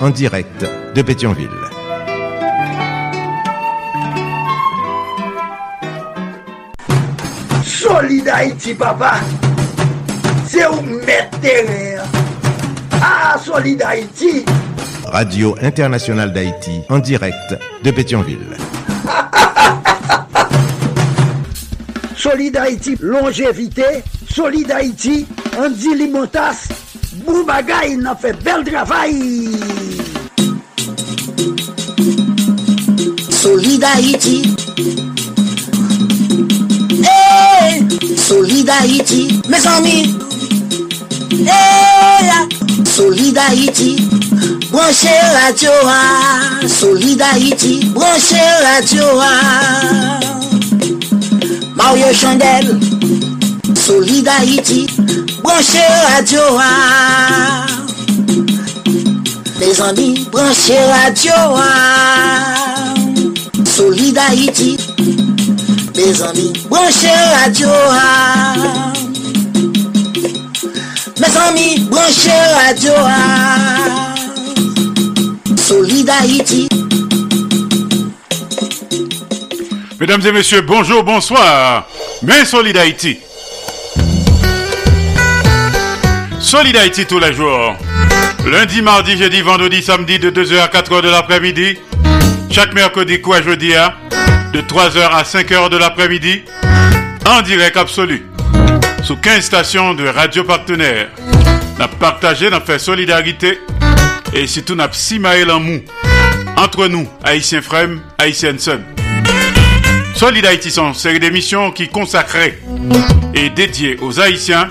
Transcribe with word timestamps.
en 0.00 0.10
direct 0.10 0.64
de 0.94 1.02
Pétionville. 1.02 1.48
Solid 7.64 8.28
Haïti, 8.28 8.74
papa. 8.74 9.14
C'est 10.46 10.66
où 10.66 10.80
mettre 11.06 11.38
Ah, 13.00 13.36
Solid 13.42 13.82
Haïti. 13.82 14.44
Radio 15.04 15.56
Internationale 15.62 16.32
d'Haïti 16.32 16.82
en 16.88 16.98
direct 16.98 17.56
de 17.82 17.90
Pétionville. 17.90 18.56
Solid 22.16 22.56
Haïti, 22.56 22.96
longévité. 23.00 24.02
Solid 24.28 24.70
Haïti, 24.70 25.26
Andy 25.58 25.94
Limotas. 25.94 26.68
bon 27.26 27.42
bagay, 27.44 27.96
nan 28.00 28.16
fe 28.20 28.32
bel 28.44 28.64
travay. 28.64 29.14
Solidarity 33.46 34.42
hey, 37.06 37.78
Solidarity 38.18 39.40
Mes 39.48 39.66
ami 39.70 40.16
hey, 41.46 42.30
Solidarity 42.84 43.96
Branche 44.70 45.14
radio 45.36 45.70
a 45.84 46.66
Solidarity 46.66 47.86
Branche 47.94 48.42
radio 48.62 49.20
a 49.20 50.20
Mario 51.76 52.12
Chandel. 52.12 52.80
Solidarity 53.76 54.86
Branchez 55.46 55.78
radio, 56.16 56.40
ah. 56.58 57.66
Mes 59.60 59.80
amis, 59.80 60.26
branchez 60.32 60.84
radio, 60.90 61.32
ah. 61.54 62.94
Solid 63.64 64.18
Haïti. 64.18 64.76
Mes 65.94 66.20
amis, 66.20 66.52
branchez 66.68 67.14
radio, 67.44 67.68
ah. 67.70 68.92
Mes 71.20 71.36
amis, 71.48 71.78
branchez 71.90 72.42
radio, 72.66 72.92
ah. 72.96 74.14
Solid 75.56 76.10
Haïti. 76.10 76.68
Mesdames 80.00 80.26
et 80.26 80.32
messieurs, 80.32 80.62
bonjour, 80.62 81.04
bonsoir. 81.04 81.86
Mais 82.24 82.44
Solid. 82.44 82.76
Solid 86.46 86.76
Haïti 86.76 87.06
tous 87.06 87.18
les 87.18 87.32
jours. 87.32 87.76
Lundi, 88.46 88.80
mardi, 88.80 89.16
jeudi, 89.16 89.40
vendredi, 89.40 89.82
samedi 89.82 90.20
de 90.20 90.30
2h 90.30 90.60
à 90.60 90.68
4h 90.68 91.02
de 91.02 91.10
l'après-midi. 91.10 91.76
Chaque 92.52 92.72
mercredi, 92.72 93.20
quoi 93.20 93.42
jeudi, 93.42 93.74
hein, 93.74 93.92
de 94.52 94.60
3h 94.60 95.08
à 95.10 95.24
5h 95.24 95.68
de 95.70 95.76
l'après-midi. 95.76 96.42
En 97.26 97.42
direct 97.42 97.76
absolu. 97.76 98.26
Sous 99.02 99.16
15 99.16 99.44
stations 99.44 99.94
de 99.94 100.06
radio 100.06 100.44
partenaires. 100.44 101.08
N'a 101.80 101.88
partagé, 101.88 102.48
n'a 102.48 102.60
fait 102.60 102.78
solidarité. 102.78 103.58
Et 104.32 104.46
surtout, 104.46 104.76
n'a 104.76 104.88
simaé 104.92 105.50
en 105.50 105.58
mou. 105.58 105.80
Entre 106.56 106.86
nous, 106.86 107.08
Haïtiens 107.24 107.60
frères, 107.60 107.88
Haïtiennes 108.18 108.60
sœurs. 108.60 108.78
Solid 110.14 110.46
sont 110.70 110.86
une 110.86 110.94
série 110.94 111.18
d'émissions 111.18 111.72
qui 111.72 111.88
consacrées 111.88 112.60
et 113.34 113.50
dédiées 113.50 113.96
aux 114.00 114.20
Haïtiens 114.20 114.70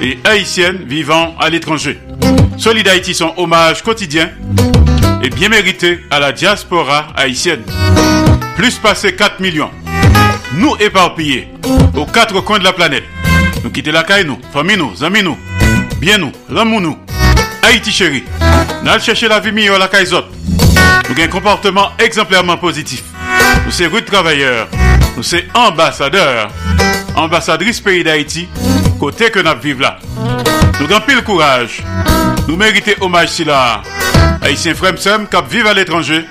et 0.00 0.18
Haïtiennes 0.24 0.84
vivant 0.86 1.34
à 1.40 1.50
l'étranger. 1.50 1.98
Solid 2.58 2.86
Haïti 2.86 3.14
sont 3.14 3.32
hommage 3.36 3.82
quotidien 3.82 4.30
et 5.22 5.30
bien 5.30 5.48
mérité 5.48 6.00
à 6.10 6.20
la 6.20 6.32
diaspora 6.32 7.08
haïtienne. 7.16 7.62
Plus 8.56 8.78
passé 8.78 9.14
4 9.14 9.40
millions. 9.40 9.70
Nous 10.54 10.76
éparpillés 10.78 11.48
aux 11.96 12.06
quatre 12.06 12.40
coins 12.40 12.58
de 12.58 12.64
la 12.64 12.72
planète. 12.72 13.04
Nous 13.62 13.70
quitter 13.70 13.92
la 13.92 14.04
caille 14.04 14.24
nous, 14.24 14.38
famille 14.52 14.76
nous, 14.76 15.02
amis 15.02 15.22
nous, 15.22 15.38
bien 15.98 16.18
nous, 16.18 16.32
l'amour 16.50 16.80
nous. 16.80 16.98
Haïti 17.62 17.90
chéri, 17.90 18.22
nous 18.84 19.00
chercher 19.00 19.26
la 19.26 19.40
vie 19.40 19.52
meilleure 19.52 19.78
la 19.78 19.88
caille 19.88 20.06
Nous 20.10 20.16
avons 20.16 21.22
un 21.22 21.28
comportement 21.28 21.88
exemplairement 21.98 22.58
positif. 22.58 23.02
Nous 23.64 23.72
sommes 23.72 23.92
rudes 23.92 24.04
travailleurs. 24.04 24.68
Nous 25.16 25.22
sommes 25.22 25.40
ambassadeurs. 25.54 26.50
Ambassadrice 27.16 27.80
pays 27.80 28.04
d'Haïti. 28.04 28.48
Que 29.12 29.40
nous 29.40 29.60
vivons 29.60 29.80
là. 29.80 29.98
Nous 30.80 30.86
avons 30.86 31.04
pile 31.04 31.22
courage. 31.22 31.82
Nous 32.48 32.56
méritons 32.56 32.92
hommage 33.02 33.28
si 33.28 33.44
là. 33.44 33.82
Haïtiens 34.40 34.74
frères 34.74 34.94
qui 34.94 35.36
vivent 35.50 35.66
à 35.66 35.74
l'étranger. 35.74 36.24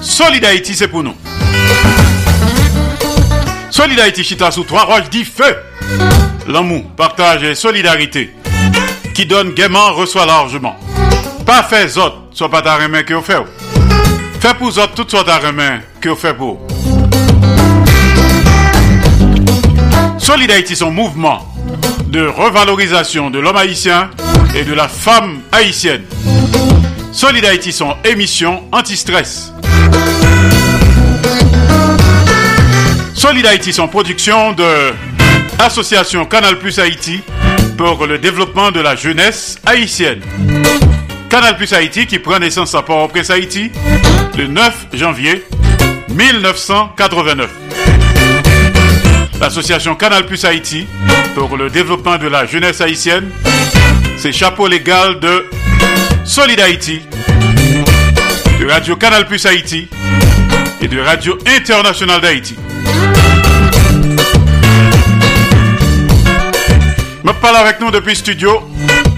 Solid 0.00 0.44
Haïti, 0.44 0.74
c'est 0.74 0.88
pour 0.88 1.04
nous. 1.04 1.14
Solid 3.70 4.00
Haïti, 4.00 4.24
chita 4.24 4.50
sous 4.50 4.64
trois 4.64 4.82
roches 4.82 5.08
dit 5.10 5.24
feu. 5.24 5.56
L'amour, 6.48 6.84
partage 6.96 7.44
et 7.44 7.54
solidarité. 7.54 8.34
Qui 9.14 9.24
donne 9.24 9.52
gaiement, 9.52 9.92
reçoit 9.92 10.26
largement. 10.26 10.76
Pas 11.46 11.62
fait 11.62 11.96
autres, 11.96 12.18
soit 12.32 12.50
pas 12.50 12.62
ta 12.62 12.78
que 13.04 13.14
vous 13.14 13.22
faites. 13.22 13.46
Fait 14.40 14.54
pour 14.54 14.68
autres 14.68 14.94
toutes 14.94 15.10
sortes 15.12 15.28
main 15.54 15.80
que 16.00 16.08
vous 16.08 16.16
faites 16.16 16.36
pour. 16.36 16.66
Solid 20.18 20.50
Haïti, 20.50 20.74
son 20.74 20.90
mouvement 20.90 21.46
de 22.08 22.26
revalorisation 22.26 23.30
de 23.30 23.38
l'homme 23.38 23.56
haïtien 23.56 24.10
et 24.54 24.64
de 24.64 24.72
la 24.72 24.88
femme 24.88 25.40
haïtienne. 25.52 26.02
Solid 27.12 27.44
Haïti, 27.44 27.72
son 27.72 27.96
émission 28.04 28.62
anti-stress. 28.72 29.52
Solid 33.14 33.44
Haïti, 33.46 33.72
son 33.72 33.88
production 33.88 34.52
de 34.52 34.92
Association 35.58 36.24
Canal 36.24 36.58
Plus 36.58 36.78
Haïti 36.78 37.20
pour 37.76 38.06
le 38.06 38.18
développement 38.18 38.70
de 38.70 38.80
la 38.80 38.96
jeunesse 38.96 39.58
haïtienne. 39.66 40.20
Canal 41.28 41.56
Plus 41.56 41.72
Haïti 41.72 42.06
qui 42.06 42.18
prend 42.18 42.38
naissance 42.38 42.74
à 42.74 42.82
Port-au-Prince 42.82 43.30
Haïti 43.30 43.70
le 44.36 44.46
9 44.46 44.86
janvier 44.94 45.44
1989. 46.08 47.67
L'association 49.40 49.94
Canal 49.94 50.26
Plus 50.26 50.44
Haïti 50.44 50.86
pour 51.34 51.56
le 51.56 51.70
développement 51.70 52.18
de 52.18 52.26
la 52.26 52.44
jeunesse 52.44 52.80
haïtienne, 52.80 53.30
c'est 54.16 54.32
chapeau 54.32 54.66
légal 54.66 55.20
de 55.20 55.46
Solid 56.24 56.58
Haïti, 56.60 57.00
de 58.60 58.66
Radio 58.68 58.96
Canal 58.96 59.26
Plus 59.26 59.46
Haïti 59.46 59.88
et 60.80 60.88
de 60.88 61.00
Radio 61.00 61.38
Internationale 61.46 62.20
d'Haïti. 62.20 62.56
Me 67.24 67.32
parle 67.40 67.56
avec 67.56 67.80
nous 67.80 67.90
depuis 67.90 68.16
studio 68.16 68.60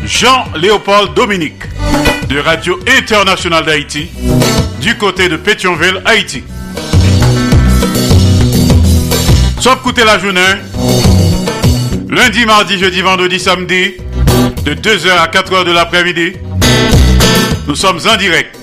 Jean-Léopold 0.04 1.14
Dominique 1.14 1.62
de 2.28 2.38
Radio 2.40 2.78
Internationale 2.98 3.64
d'Haïti 3.64 4.08
du 4.80 4.96
côté 4.96 5.28
de 5.28 5.36
Pétionville, 5.36 6.02
Haïti. 6.04 6.42
Sauf 9.60 9.76
écouter 9.76 10.04
la 10.04 10.18
journée, 10.18 10.40
lundi, 12.08 12.46
mardi, 12.46 12.78
jeudi, 12.78 13.02
vendredi, 13.02 13.38
samedi, 13.38 13.92
de 14.64 14.72
2h 14.72 15.10
à 15.10 15.26
4h 15.26 15.66
de 15.66 15.72
l'après-midi. 15.72 16.32
Nous 17.66 17.74
sommes 17.74 17.98
en 18.10 18.16
direct. 18.16 18.56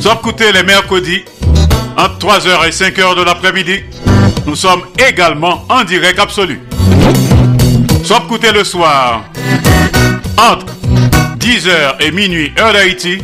Sauf 0.00 0.18
écouter 0.20 0.52
les 0.52 0.62
mercredis, 0.62 1.24
entre 1.96 2.28
3h 2.28 2.68
et 2.68 2.70
5h 2.70 3.16
de 3.16 3.24
l'après-midi. 3.24 3.80
Nous 4.46 4.54
sommes 4.54 4.82
également 5.04 5.64
en 5.68 5.82
direct 5.82 6.20
absolu. 6.20 6.60
Sauf 8.04 8.22
écouter 8.26 8.52
le 8.52 8.62
soir, 8.62 9.24
entre 10.36 10.66
10h 11.40 11.96
et 11.98 12.12
minuit, 12.12 12.52
heure 12.56 12.72
d'Haïti. 12.72 13.18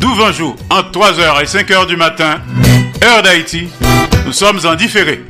12 0.00 0.36
jours, 0.36 0.56
entre 0.70 0.90
3h 0.90 1.40
et 1.40 1.46
5h 1.46 1.86
du 1.86 1.96
matin, 1.96 2.40
heure 3.04 3.22
d'Haïti. 3.22 3.68
Nous 4.32 4.38
sommes 4.38 4.60
en 4.64 4.74
différé. 4.74 5.22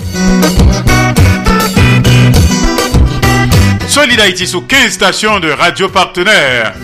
Solid 3.89 4.21
Haïti 4.21 4.47
sous 4.47 4.61
15 4.61 4.93
stations 4.93 5.41
de 5.41 5.51
radio 5.51 5.89
partenaires. 5.89 6.75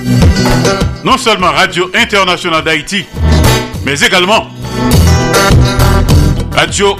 non 1.04 1.16
seulement 1.16 1.52
Radio 1.52 1.88
Internationale 1.94 2.64
d'Haïti, 2.64 3.04
mais 3.86 4.00
également 4.00 4.48
Radio 6.56 6.96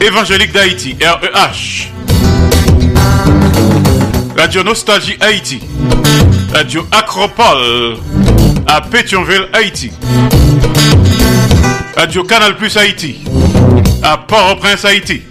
Évangélique 0.00 0.52
d'Haïti, 0.52 0.96
REH, 0.98 1.90
Radio 4.34 4.62
Nostalgie 4.62 5.18
Haïti, 5.20 5.60
Radio 6.54 6.86
Acropole 6.90 7.98
à 8.66 8.80
Pétionville, 8.80 9.46
Haïti, 9.52 9.92
Radio 11.98 12.24
Canal 12.24 12.56
Plus 12.56 12.74
Haïti 12.78 13.24
à 14.04 14.18
Port-au-Prince, 14.18 14.84
Haïti. 14.84 15.22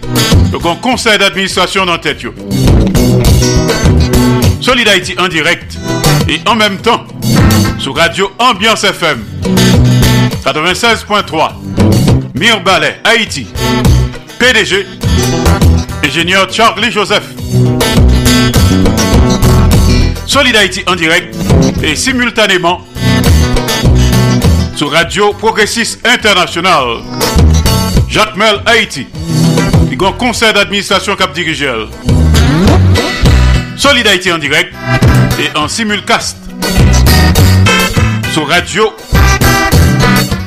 Donc, 0.50 0.66
un 0.66 0.74
conseil 0.74 1.16
d'administration 1.16 1.86
dans 1.86 1.96
tête. 1.98 2.18
Solid 4.60 4.88
Haïti 4.88 5.14
en 5.18 5.28
direct 5.28 5.78
et 6.28 6.40
en 6.48 6.54
même 6.56 6.78
temps 6.78 7.04
sur 7.78 7.96
Radio 7.96 8.30
Ambiance 8.38 8.84
FM 8.84 9.24
96.3 10.44 11.52
Mirbalet, 12.34 12.96
Haïti. 13.04 13.46
PDG, 14.38 14.86
ingénieur 16.04 16.50
Charlie 16.50 16.90
Joseph. 16.90 17.24
Solid 20.26 20.56
en 20.88 20.96
direct 20.96 21.36
et 21.82 21.94
simultanément 21.94 22.80
sur 24.74 24.90
Radio 24.90 25.32
Progressiste 25.32 26.04
International. 26.04 27.02
Jacques 28.14 28.36
Mel 28.36 28.62
Haïti. 28.64 29.08
Il 29.90 30.04
a 30.04 30.06
un 30.06 30.12
conseil 30.12 30.52
d'administration 30.52 31.16
cap 31.16 31.32
dirigeur. 31.32 31.88
Solid 33.76 34.06
Haïti 34.06 34.30
en 34.30 34.38
direct 34.38 34.72
et 35.40 35.58
en 35.58 35.66
simulcast 35.66 36.36
sur 38.32 38.48
Radio 38.48 38.94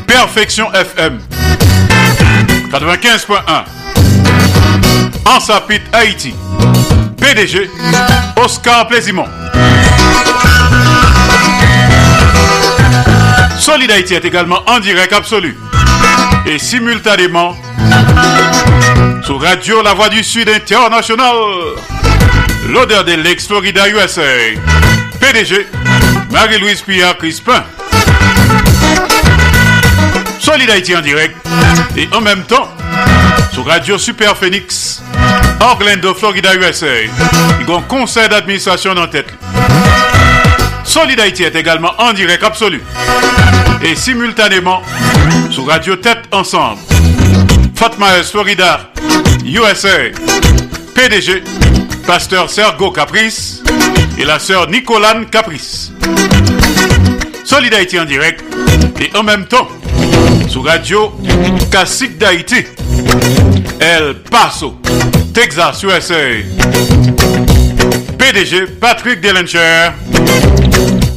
Perfection 0.07 0.71
FM 0.71 1.19
95.1 2.71 3.35
en 5.25 5.39
Sapit 5.41 5.81
Haïti. 5.91 6.33
PDG 7.19 7.69
Oscar 8.37 8.87
Plaisimont. 8.87 9.27
Solid 13.59 13.91
Haïti 13.91 14.13
est 14.13 14.23
également 14.23 14.61
en 14.67 14.79
direct 14.79 15.11
absolu 15.11 15.57
et 16.45 16.59
simultanément 16.59 17.55
sur 19.23 19.41
Radio 19.41 19.81
La 19.81 19.93
Voix 19.93 20.09
du 20.09 20.23
Sud 20.23 20.49
International. 20.49 21.35
L'odeur 22.69 23.03
de 23.03 23.13
l'ex-Florida 23.13 23.87
USA. 23.89 24.21
PDG 25.19 25.67
Marie-Louise 26.31 26.81
Pierre 26.81 27.17
Crispin. 27.17 27.63
Solid 30.39 30.69
Haïti 30.69 30.95
en 30.95 31.01
direct 31.01 31.35
et 31.95 32.07
en 32.13 32.21
même 32.21 32.43
temps 32.43 32.69
sur 33.51 33.65
Radio 33.65 33.97
Super 33.97 34.35
Phoenix 34.37 35.01
Orlando, 35.59 36.13
Florida, 36.13 36.55
USA. 36.55 36.85
Il 37.61 37.67
y 37.67 37.71
a 37.71 37.75
un 37.75 37.81
conseil 37.81 38.29
d'administration 38.29 38.91
en 38.91 39.07
tête. 39.07 39.33
Solid 40.83 41.19
Haïti 41.19 41.43
est 41.43 41.55
également 41.55 41.91
en 41.97 42.13
direct 42.13 42.43
absolu 42.43 42.81
et 43.81 43.95
simultanément 43.95 44.81
sur 45.57 45.65
Radio 45.65 45.95
Tête 45.95 46.19
Ensemble. 46.31 46.79
Fatma 47.73 48.21
Florida, 48.21 48.91
USA. 49.43 50.11
PDG, 50.93 51.41
pasteur 52.05 52.47
Sergo 52.47 52.91
Caprice 52.91 53.63
et 54.19 54.23
la 54.23 54.37
sœur 54.37 54.69
Nicolane 54.69 55.25
Caprice. 55.25 55.91
Solid 57.43 57.73
en 57.73 58.05
direct 58.05 58.43
et 59.01 59.17
en 59.17 59.23
même 59.23 59.47
temps 59.47 59.67
sur 60.47 60.63
Radio 60.63 61.11
Classique 61.71 62.19
d'Haïti. 62.19 62.63
El 63.79 64.13
Paso, 64.29 64.79
Texas, 65.33 65.81
USA. 65.81 66.35
PDG 68.19 68.67
Patrick 68.79 69.21
Delencher, 69.21 69.89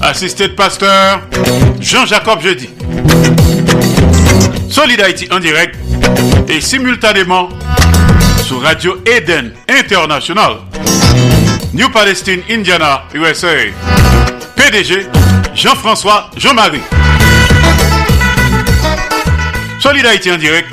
assisté 0.00 0.48
de 0.48 0.54
pasteur 0.54 1.20
Jean-Jacob 1.78 2.40
Jeudi. 2.40 2.70
Solid 4.70 5.00
Haïti 5.00 5.28
en 5.32 5.40
direct 5.40 5.76
et 6.48 6.60
simultanément 6.60 7.48
sur 8.44 8.62
Radio 8.62 9.02
Eden 9.04 9.52
International. 9.68 10.58
New 11.74 11.88
Palestine, 11.90 12.40
Indiana, 12.48 13.02
USA. 13.14 13.48
PDG 14.56 15.06
Jean-François 15.54 16.30
Jean-Marie. 16.36 16.80
Solid 19.80 20.06
Haïti 20.06 20.30
en 20.30 20.36
direct 20.38 20.68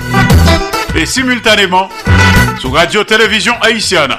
et 0.95 1.05
simultanément 1.05 1.89
sur 2.59 2.73
Radio 2.73 3.03
Télévision 3.03 3.53
Haïtienne. 3.61 4.15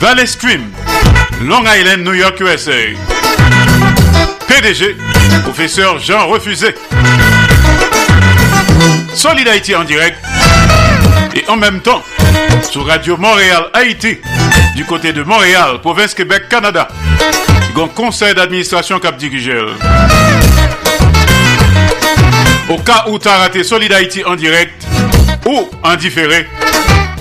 Valley 0.00 0.26
Stream, 0.26 0.70
Long 1.42 1.64
Island, 1.64 2.02
New 2.04 2.14
York, 2.14 2.40
USA. 2.40 2.72
PDG, 4.48 4.96
professeur 5.44 5.98
Jean 6.00 6.26
Refusé. 6.26 6.74
Solid 9.16 9.48
en 9.74 9.84
direct 9.84 10.18
et 11.34 11.42
en 11.48 11.56
même 11.56 11.80
temps 11.80 12.02
sur 12.70 12.86
Radio 12.86 13.16
Montréal 13.16 13.70
Haïti 13.72 14.18
du 14.74 14.84
côté 14.84 15.14
de 15.14 15.22
Montréal, 15.22 15.80
province 15.80 16.12
Québec, 16.12 16.50
Canada. 16.50 16.86
Grand 17.74 17.88
conseil 17.88 18.34
d'administration 18.34 19.00
Cap 19.00 19.16
Dirigel. 19.16 19.68
Au 22.68 22.76
cas 22.76 23.06
où 23.08 23.18
tu 23.18 23.26
as 23.26 23.38
raté 23.38 23.64
Solid 23.64 23.90
en 24.26 24.36
direct 24.36 24.86
ou 25.46 25.66
en 25.82 25.96
différé, 25.96 26.46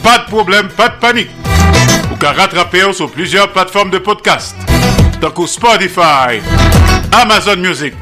pas 0.04 0.18
de 0.18 0.26
problème, 0.26 0.68
pas 0.68 0.90
de 0.90 0.96
panique. 0.96 1.32
Ou 2.12 2.18
qu'à 2.18 2.34
rattraper 2.34 2.92
sur 2.92 3.10
plusieurs 3.10 3.54
plateformes 3.54 3.92
de 3.92 4.00
podcast. 4.00 4.58
Donc 5.22 5.48
Spotify, 5.48 6.42
Amazon 7.14 7.56
Music, 7.56 7.94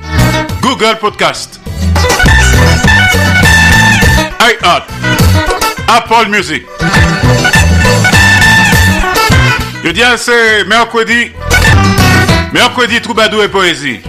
Google 0.61 0.97
Podcast, 0.99 1.59
iHeart, 4.43 4.87
Apple 5.87 6.29
Music. 6.29 6.63
Je 9.83 9.89
dis 9.91 10.01
c'est 10.17 10.65
mercredi, 10.65 11.31
mercredi 12.51 12.99
troubadour 13.01 13.43
et 13.43 13.47
poésie. 13.49 14.01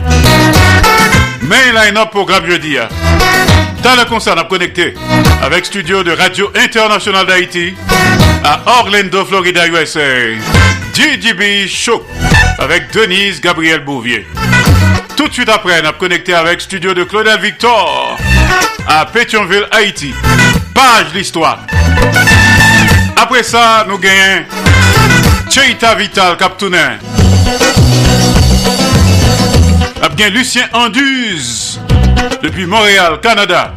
Mais 1.43 1.57
il 1.71 1.77
a 1.77 2.01
un 2.01 2.07
programme 2.07 2.47
jeudi. 2.49 2.77
Dans 3.83 3.95
le 3.97 4.05
concert, 4.07 4.39
à 4.39 4.45
connecté 4.45 4.95
avec 5.43 5.67
studio 5.67 6.03
de 6.03 6.13
Radio 6.13 6.51
International 6.57 7.27
d'Haïti 7.27 7.75
à 8.43 8.61
Orlando, 8.81 9.25
Florida, 9.25 9.67
USA. 9.69 10.01
DJB 10.95 11.69
Show 11.69 12.07
avec 12.59 12.93
Denise 12.93 13.41
Gabriel 13.41 13.85
Bouvier. 13.85 14.27
Tout 15.17 15.29
de 15.29 15.33
suite 15.33 15.49
après, 15.49 15.81
on 15.83 15.89
a 15.89 15.93
connecté 15.93 16.35
avec 16.35 16.61
studio 16.61 16.95
de 16.95 17.05
Claudel 17.05 17.41
Victor 17.41 18.17
à 18.87 19.07
Pétionville, 19.07 19.67
Haïti. 19.71 20.15
Page 20.75 21.15
l'histoire. 21.15 21.61
Après 23.17 23.43
ça, 23.43 23.87
nous 23.89 23.99
gagnons 23.99 24.45
Cheita 25.51 25.95
Vital 25.95 26.37
Captounin. 26.37 26.99
Bien 30.17 30.31
Lucien 30.31 30.69
Anduze 30.73 31.81
depuis 32.41 32.67
Montréal, 32.67 33.19
Canada. 33.21 33.75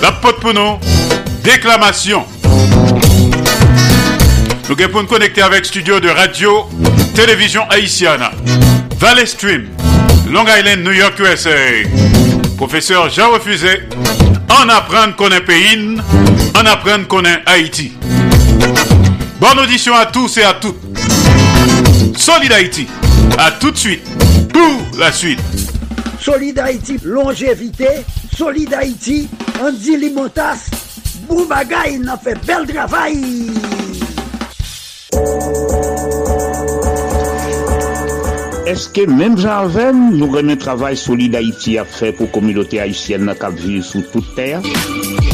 La 0.00 0.12
pote 0.12 0.38
pour 0.38 0.54
nous, 0.54 0.78
déclamation. 1.42 2.24
Nous 4.68 4.76
nous 4.76 5.06
connecter 5.06 5.42
avec 5.42 5.64
studio 5.64 5.98
de 5.98 6.08
radio, 6.08 6.68
télévision 7.16 7.68
haïtienne. 7.68 8.22
Valley 8.98 9.26
Stream, 9.26 9.66
Long 10.30 10.44
Island, 10.46 10.84
New 10.84 10.92
York, 10.92 11.18
USA. 11.18 12.11
Professeur 12.62 13.10
Jean 13.10 13.32
Refusé, 13.32 13.88
en 14.48 14.68
apprendre 14.68 15.16
qu'on 15.16 15.30
est 15.30 15.40
pays, 15.40 15.98
en 16.56 16.64
apprendre 16.64 17.08
qu'on 17.08 17.24
est 17.24 17.42
Haïti. 17.44 17.92
Bonne 19.40 19.58
audition 19.58 19.92
à 19.96 20.06
tous 20.06 20.38
et 20.38 20.44
à 20.44 20.54
toutes. 20.54 20.78
Solid 22.16 22.52
Haïti. 22.52 22.86
A 23.36 23.50
tout 23.50 23.72
de 23.72 23.76
suite 23.76 24.04
pour 24.52 24.96
la 24.96 25.10
suite. 25.10 25.40
Solid 26.20 26.56
Haïti, 26.60 26.98
longévité. 27.02 27.88
Solid 28.32 28.72
Haïti, 28.72 29.28
Andy 29.60 29.96
Limotas. 29.96 30.70
Boubagaï, 31.28 31.98
il 32.00 32.08
a 32.08 32.16
fait 32.16 32.38
bel 32.46 32.64
travail. 32.72 33.50
Est-ce 38.72 38.88
que 38.88 39.02
même 39.02 39.36
Jarven, 39.36 40.16
nous 40.16 40.30
remet 40.30 40.56
travail 40.56 40.96
solide 40.96 41.34
Haïti 41.34 41.76
à 41.76 41.84
faire 41.84 42.14
pour 42.14 42.24
la 42.28 42.32
communauté 42.32 42.80
haïtienne 42.80 43.30
qui 43.38 43.62
vit 43.62 43.82
sous 43.82 44.00
toute 44.00 44.34
terre? 44.34 44.62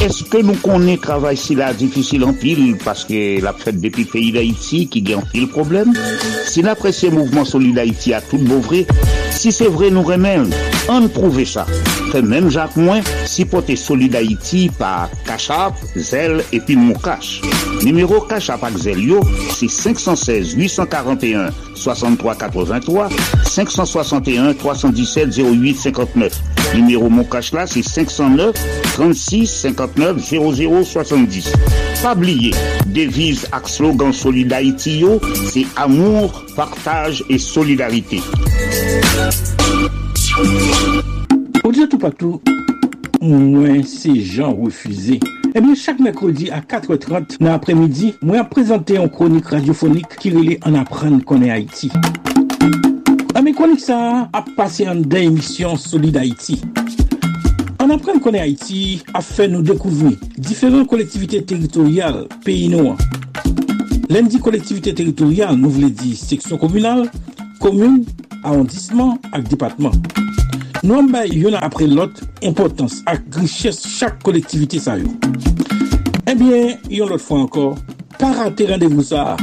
Est-ce 0.03 0.25
que 0.25 0.39
nous 0.39 0.55
connaissons 0.55 1.03
travail 1.03 1.37
si 1.37 1.55
là 1.55 1.73
difficile 1.73 2.25
en 2.25 2.33
pile 2.33 2.77
parce 2.85 3.05
que 3.05 3.41
la 3.41 3.53
fête 3.53 3.81
depuis 3.81 4.07
pays 4.07 4.33
d'Haïti 4.33 4.89
qui 4.89 5.03
gagne 5.03 5.19
en 5.19 5.23
pile 5.23 5.47
problème? 5.47 5.93
Si 6.47 6.63
l'apprécié 6.63 7.11
mouvement 7.11 7.45
solide 7.45 7.79
Haïti 7.79 8.13
a 8.13 8.21
tout 8.21 8.39
beau 8.39 8.59
vrai, 8.59 8.89
Si 9.39 9.53
c'est 9.53 9.69
vrai, 9.69 9.89
nous 9.89 10.03
remet, 10.03 10.41
on 10.89 11.07
prouve 11.07 11.45
ça. 11.45 11.65
Fait 12.11 12.23
même 12.23 12.51
Jacques 12.51 12.75
Moins, 12.75 13.03
si 13.25 13.45
pote 13.45 13.73
Solid 13.77 14.17
par 14.77 15.09
Cachap, 15.25 15.75
Zel 15.95 16.43
et 16.53 16.59
puis 16.59 16.75
Moukache. 16.75 17.41
Numéro 17.85 18.21
Cachap 18.23 18.65
avec 18.65 18.77
Zelio, 18.77 19.21
c'est 19.55 19.69
516 19.69 20.55
841 20.55 21.51
63 21.77 22.35
83 22.35 23.09
561 23.45 24.55
317 24.55 25.39
08 25.39 25.75
59. 25.77 26.33
Numéro 26.75 27.09
Moukache 27.09 27.53
là, 27.53 27.65
c'est 27.69 27.85
509 27.85 28.57
36 28.95 29.47
59 29.47 30.19
00 30.19 30.83
70. 30.83 31.53
Pas 32.03 32.17
oublier, 32.17 32.51
devise 32.87 33.47
avec 33.53 33.69
slogan 33.69 34.13
Solid 34.13 34.53
c'est 35.47 35.67
amour, 35.77 36.45
partage 36.57 37.23
et 37.29 37.39
solidarité. 37.39 38.21
Au 41.65 41.73
dire 41.73 41.89
tout 41.89 41.99
partout, 41.99 42.41
moi 43.21 43.69
c'est 43.85 44.21
Jean 44.21 44.55
refusé. 44.55 45.21
Eh 45.55 45.61
bien, 45.61 45.75
chaque 45.75 45.99
mercredi 45.99 46.51
à 46.51 46.61
4h30 46.61 47.39
dans 47.41 47.49
l'après-midi, 47.49 48.15
moi 48.23 48.45
présenter 48.45 48.97
une 48.97 49.09
chronique 49.09 49.47
radiophonique 49.47 50.09
qui 50.21 50.31
relait 50.31 50.61
en 50.65 50.75
apprendre 50.75 51.25
qu'on 51.25 51.43
est 51.43 51.51
Haïti. 51.51 51.91
À 53.35 53.43
mes 53.43 53.53
chroniques 53.53 53.81
ça 53.81 54.29
a 54.33 54.45
passé 54.57 54.89
en 54.89 54.95
deux 54.95 55.19
émissions 55.19 55.77
Solid 55.77 56.17
Haïti. 56.17 56.61
En 57.81 57.91
apprendre 57.91 58.21
qu'on 58.21 58.33
est 58.33 58.41
Haïti 58.41 59.03
a 59.15 59.21
fait 59.21 59.49
nous 59.49 59.63
découvrir 59.63 60.17
différentes 60.37 60.89
collectivités 60.89 61.43
territoriales 61.43 62.27
pays 62.45 62.69
noirs. 62.69 62.99
Lundi 64.09 64.39
collectivité 64.39 64.95
territoriale, 64.95 65.57
nous 65.57 65.71
voulons 65.71 65.89
dire 65.89 66.17
section 66.17 66.57
communale, 66.57 67.11
commune, 67.61 68.05
arrondissement 68.45 69.19
et 69.37 69.43
département. 69.43 69.91
Nous 70.83 70.95
avons 70.95 71.25
yon 71.33 71.55
après 71.61 71.87
l'autre 71.87 72.23
importance 72.45 73.03
et 73.13 73.39
richesse 73.39 73.87
chaque 73.87 74.23
collectivité 74.23 74.79
ça 74.79 74.97
yo. 74.97 75.07
Eh 76.31 76.35
bien, 76.35 76.77
yon 76.89 77.09
l'autre 77.09 77.25
fois 77.25 77.41
encore, 77.41 77.77
pas 78.19 78.33
rater 78.33 78.67
rendez-vous 78.67 79.03
ça. 79.03 79.37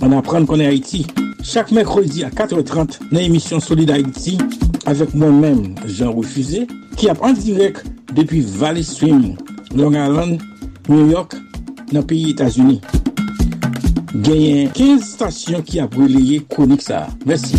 On 0.00 0.12
apprend 0.16 0.44
qu'on 0.44 0.60
est 0.60 0.66
Haïti. 0.66 1.06
Chaque 1.42 1.72
mercredi 1.72 2.24
à 2.24 2.30
4h30 2.30 3.00
dans 3.10 3.18
l'émission 3.18 3.60
Solid 3.60 3.90
Haïti 3.90 4.38
avec 4.86 5.14
moi-même, 5.14 5.74
Jean 5.86 6.12
Refusé, 6.12 6.66
qui 6.96 7.08
a 7.08 7.14
en 7.20 7.32
direct 7.32 7.84
depuis 8.14 8.40
Valley 8.40 8.82
Stream, 8.82 9.36
Long 9.74 9.90
Island, 9.92 10.40
New 10.88 11.10
York, 11.10 11.34
dans 11.92 12.00
le 12.00 12.06
pays 12.06 12.30
États-Unis. 12.30 12.80
Gagné 14.14 14.70
15 14.74 15.02
stations 15.02 15.62
qui 15.62 15.80
a 15.80 15.86
brûlé 15.86 16.44
chronique 16.48 16.82
ça. 16.82 17.08
Merci. 17.26 17.56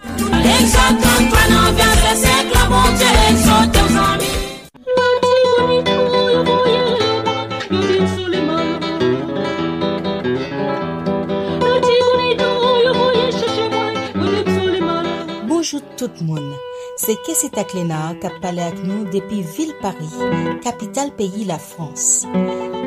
Bonjour 15.47 15.81
tout 15.97 16.09
le 16.19 16.25
monde. 16.25 16.53
Se 16.97 17.13
Kese 17.23 17.49
Taklenar 17.53 18.15
kap 18.21 18.39
pale 18.41 18.63
ak 18.65 18.79
nou 18.81 19.05
depi 19.13 19.43
vil 19.53 19.75
Paris, 19.83 20.17
kapital 20.65 21.13
peyi 21.13 21.45
la 21.45 21.59
Frans. 21.61 22.25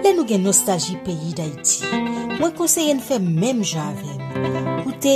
Le 0.02 0.10
nou 0.16 0.26
gen 0.26 0.42
nostalji 0.42 0.98
peyi 1.06 1.30
d'Haïti. 1.38 2.29
Mwen 2.40 2.54
konseye 2.56 2.94
n 2.96 3.02
fè 3.04 3.18
mèm 3.20 3.58
jan 3.68 3.90
avèm. 3.92 4.20
Koute 4.80 5.12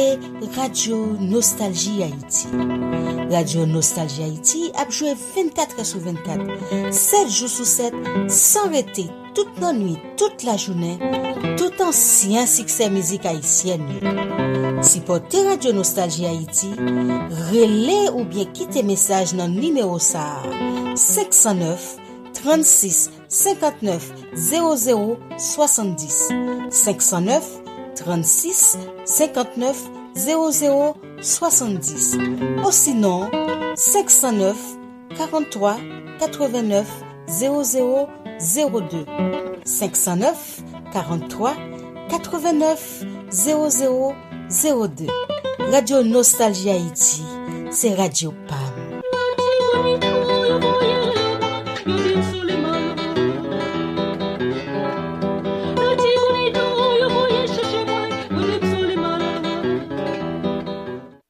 Radio 0.59 0.99
Nostalgie 1.17 2.05
Haiti. 2.05 2.51
Radio 3.33 3.65
Nostalgie 3.65 4.27
Haiti 4.27 4.67
apjouè 4.77 5.15
24 5.17 5.87
sou 5.89 6.03
24. 6.05 6.93
7 6.93 7.33
jou 7.33 7.49
sou 7.49 7.65
7. 7.65 7.97
San 8.29 8.69
rete. 8.75 9.09
Tout 9.33 9.57
nan 9.63 9.81
nwi. 9.81 9.97
Tout 10.21 10.45
la 10.45 10.59
jounè. 10.61 10.99
Tout 11.57 11.81
ansyen 11.89 12.45
sikse 12.45 12.91
mizik 12.93 13.25
haisyen 13.25 13.89
nwi. 13.89 14.15
Sipote 14.85 15.47
Radio 15.49 15.73
Nostalgie 15.73 16.29
Haiti, 16.29 16.75
rele 17.49 18.11
ou 18.13 18.29
bien 18.29 18.53
kite 18.53 18.85
mesaj 18.85 19.33
nan 19.33 19.57
nimeo 19.57 19.97
sa 19.97 20.43
509 20.93 22.04
36 22.35 23.11
59 23.29 24.13
00 24.35 25.19
70. 25.39 26.29
509 26.71 27.45
36 27.97 28.79
59 29.07 29.91
00 30.15 30.95
70. 31.21 32.19
Ou 32.65 32.71
sinon 32.73 33.31
509 33.77 34.57
43 35.17 35.77
89 36.21 36.87
00 37.27 38.09
02. 38.41 39.07
509 39.65 40.63
43 40.93 41.55
89 42.11 43.05
00 43.31 44.15
02. 44.51 45.07
Radio 45.73 46.03
Nostalgie 46.05 46.71
Haïti, 46.71 47.23
c'est 47.71 47.95
Radio 47.95 48.33
PAM. 48.47 48.74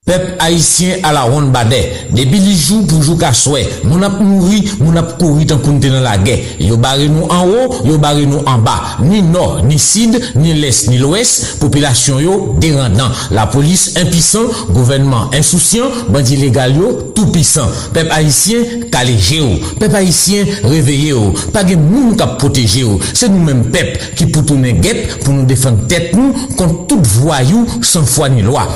Peuple 0.06 0.34
haïtien 0.38 0.96
à 1.02 1.14
la 1.14 1.22
ronde 1.22 1.50
badet. 1.50 1.90
Depuis 2.10 2.38
les 2.38 2.54
jours 2.54 2.86
pour 2.86 3.02
jouer 3.02 3.16
qu'à 3.16 3.32
souhait. 3.32 3.66
Mon 3.84 4.02
ap 4.02 4.20
mouri, 4.20 4.62
mon 4.78 4.94
ap 4.96 5.18
couru 5.18 5.46
tant 5.46 5.56
qu'on 5.56 5.78
dans 5.78 6.00
la 6.02 6.18
guerre. 6.18 6.40
Yo 6.60 6.76
barré 6.76 7.08
nous 7.08 7.24
en 7.24 7.46
haut, 7.46 7.74
yo 7.86 7.96
barré 7.96 8.26
nous 8.26 8.42
en 8.44 8.58
bas. 8.58 8.98
Ni 9.00 9.22
nord, 9.22 9.62
ni 9.64 9.78
sud, 9.78 10.20
ni 10.34 10.52
l'est, 10.52 10.90
ni 10.90 10.98
l'ouest. 10.98 11.58
Population 11.58 12.20
yo 12.20 12.54
dérendant. 12.60 13.08
La 13.30 13.46
police 13.46 13.94
impuissant, 13.96 14.44
gouvernement 14.68 15.30
insouciant, 15.32 15.86
bandit 16.10 16.36
légal 16.36 16.76
yo 16.76 17.12
tout 17.14 17.28
puissant. 17.28 17.68
Peuple 17.94 18.12
haïtien 18.12 18.58
calé 18.92 19.16
géo. 19.16 19.46
Peuple 19.80 19.96
haïtien 19.96 20.44
réveillé 20.64 21.08
yo. 21.12 21.32
Pas 21.50 21.64
de 21.64 21.76
moun 21.76 22.14
k'ap 22.14 22.36
protéger 22.36 22.80
yo. 22.80 23.00
C'est 23.14 23.30
nous-mêmes 23.30 23.70
peuple 23.70 23.98
qui 24.16 24.26
pour 24.26 24.44
tourner 24.44 24.74
guette 24.74 25.20
pour 25.24 25.32
nous 25.32 25.46
défendre 25.46 25.86
tête 25.86 26.14
nous 26.14 26.34
contre 26.58 26.88
tout 26.88 27.00
voyou 27.02 27.66
sans 27.80 28.04
foi 28.04 28.28
ni 28.28 28.42
loi. 28.42 28.68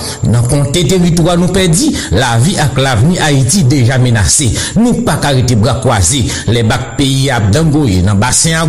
Nous 1.37 1.49
perdit, 1.49 1.97
la 2.11 2.39
vie 2.39 2.59
avec 2.59 2.79
l'avenir 2.79 3.23
Haïti 3.23 3.65
déjà 3.65 3.99
menacé. 3.99 4.51
Nous 4.77 5.03
pas 5.03 5.19
arrêter 5.23 5.57
bras 5.57 5.81
croisés. 5.81 6.27
Les 6.47 6.63
bacs 6.63 6.97
pays 6.97 7.31
à 7.31 7.41
dans 7.41 8.15
bassin 8.15 8.63
à 8.63 8.67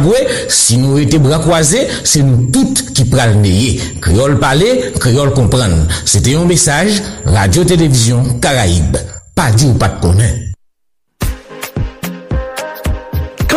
si 0.47 0.77
nous 0.77 0.97
étions 0.97 1.19
bras 1.19 1.39
croisés, 1.39 1.87
c'est 2.03 2.21
nous 2.21 2.49
toutes 2.51 2.93
qui 2.93 3.05
pral 3.05 3.37
neye. 3.37 3.79
Créole 4.01 4.39
parler, 4.39 4.91
créole 4.99 5.33
comprendre. 5.33 5.87
C'était 6.05 6.35
un 6.35 6.45
message, 6.45 7.01
Radio-Télévision 7.25 8.39
Caraïbe. 8.41 8.97
Pas 9.35 9.51
dit 9.51 9.65
ou 9.65 9.73
pas 9.73 9.89
de 9.89 10.01
connaître. 10.01 10.48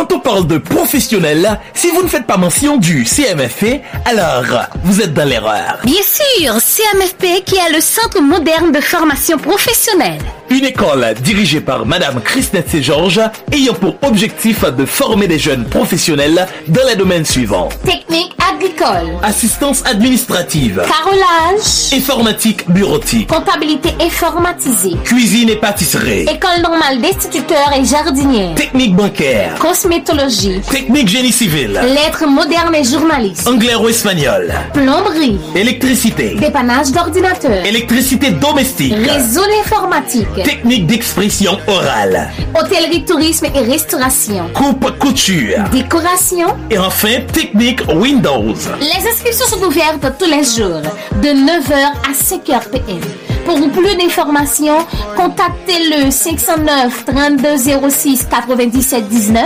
Quand 0.03 0.15
on 0.17 0.19
parle 0.19 0.47
de 0.47 0.57
professionnels, 0.57 1.57
si 1.73 1.89
vous 1.91 2.03
ne 2.03 2.09
faites 2.09 2.25
pas 2.25 2.35
mention 2.35 2.75
du 2.75 3.05
CMFP, 3.05 3.79
alors 4.03 4.43
vous 4.83 4.99
êtes 4.99 5.13
dans 5.13 5.23
l'erreur. 5.23 5.79
Bien 5.85 6.01
sûr, 6.03 6.55
CMFP 6.55 7.45
qui 7.45 7.55
est 7.55 7.73
le 7.73 7.79
Centre 7.79 8.19
moderne 8.19 8.73
de 8.73 8.81
formation 8.81 9.37
professionnelle. 9.37 10.19
Une 10.53 10.65
école 10.65 11.15
dirigée 11.23 11.61
par 11.61 11.83
Madame 11.83 12.21
Christine 12.21 12.61
Georges 12.79 13.21
ayant 13.51 13.73
pour 13.73 13.95
objectif 14.03 14.63
de 14.63 14.85
former 14.85 15.27
des 15.27 15.39
jeunes 15.39 15.65
professionnels 15.65 16.45
dans 16.67 16.87
les 16.87 16.95
domaines 16.95 17.25
suivants. 17.25 17.69
Technique 17.83 18.35
agricole. 18.53 19.17
Assistance 19.23 19.81
administrative. 19.83 20.83
Carrelage. 20.87 21.91
Informatique 21.91 22.69
bureautique. 22.69 23.29
Comptabilité 23.29 23.95
informatisée. 23.99 24.95
Cuisine 25.03 25.49
et 25.49 25.55
pâtisserie. 25.55 26.27
École 26.29 26.61
normale 26.61 27.01
d'instituteurs 27.01 27.71
et 27.75 27.83
jardiniers. 27.83 28.53
Technique 28.53 28.95
bancaire. 28.95 29.55
Cosmétologie. 29.57 30.61
Technique 30.69 31.07
génie 31.07 31.31
civil. 31.31 31.71
Lettres 31.71 32.27
modernes 32.27 32.75
et 32.75 32.83
journalistes. 32.83 33.47
Anglais 33.47 33.73
ou 33.73 33.89
espagnol. 33.89 34.53
Plomberie. 34.71 35.39
Électricité. 35.55 36.35
Dépannage 36.35 36.91
d'ordinateur. 36.91 37.65
Électricité 37.65 38.29
domestique. 38.29 38.93
Réseau 38.93 39.41
informatique. 39.65 40.42
Technique 40.43 40.87
d'expression 40.87 41.57
orale. 41.67 42.29
Hôtellerie, 42.59 43.05
tourisme 43.05 43.45
et 43.55 43.59
restauration. 43.59 44.49
Coupe 44.53 44.97
couture. 44.99 45.57
Décoration. 45.71 46.47
Et 46.69 46.77
enfin, 46.77 47.21
technique 47.31 47.81
Windows. 47.93 48.53
Les 48.79 49.07
inscriptions 49.07 49.45
sont 49.47 49.63
ouvertes 49.63 50.05
tous 50.19 50.25
les 50.25 50.43
jours, 50.43 50.81
de 51.21 51.29
9h 51.29 51.73
à 51.75 52.11
5h 52.11 52.69
PM. 52.69 53.01
Pour 53.45 53.55
plus 53.71 53.95
d'informations, 53.95 54.85
contactez 55.15 55.89
le 55.89 56.11
509 56.11 57.05
3206 57.05 58.27
97 58.29 59.07
19 59.07 59.43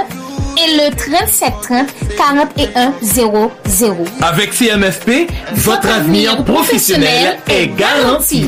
et 0.57 0.77
le 0.89 0.95
37 0.95 1.53
30 1.61 1.87
41 2.17 2.93
00. 3.01 3.51
Avec 4.21 4.51
CMFP, 4.53 5.29
votre 5.53 5.89
avenir 5.89 6.43
professionnel 6.43 7.37
est 7.49 7.67
garanti. 7.75 8.47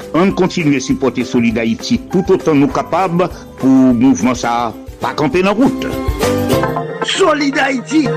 on 0.13 0.31
continue 0.31 0.77
à 0.77 0.79
supporter 0.79 1.23
Solid 1.23 1.57
Haïti 1.57 2.01
tout 2.11 2.25
autant 2.29 2.55
nous 2.55 2.67
capables 2.67 3.29
pour 3.57 3.69
mouvement 3.69 4.35
ça 4.35 4.73
pas 5.01 5.13
camper 5.13 5.41
dans 5.41 5.53
route. 5.53 5.87
Solid 7.03 7.57
Haïti, 7.57 8.07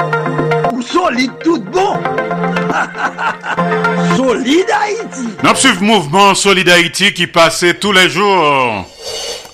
ou 0.72 0.82
solide 0.82 1.32
tout 1.42 1.62
bon. 1.72 1.94
Solid 4.16 4.66
Haïti. 4.70 5.28
Nous 5.42 5.54
suivons 5.54 5.84
mouvement 5.84 6.34
Solid 6.34 6.68
Haïti 6.68 7.14
qui 7.14 7.26
passait 7.26 7.74
tous 7.74 7.92
les 7.92 8.10
jours. 8.10 8.86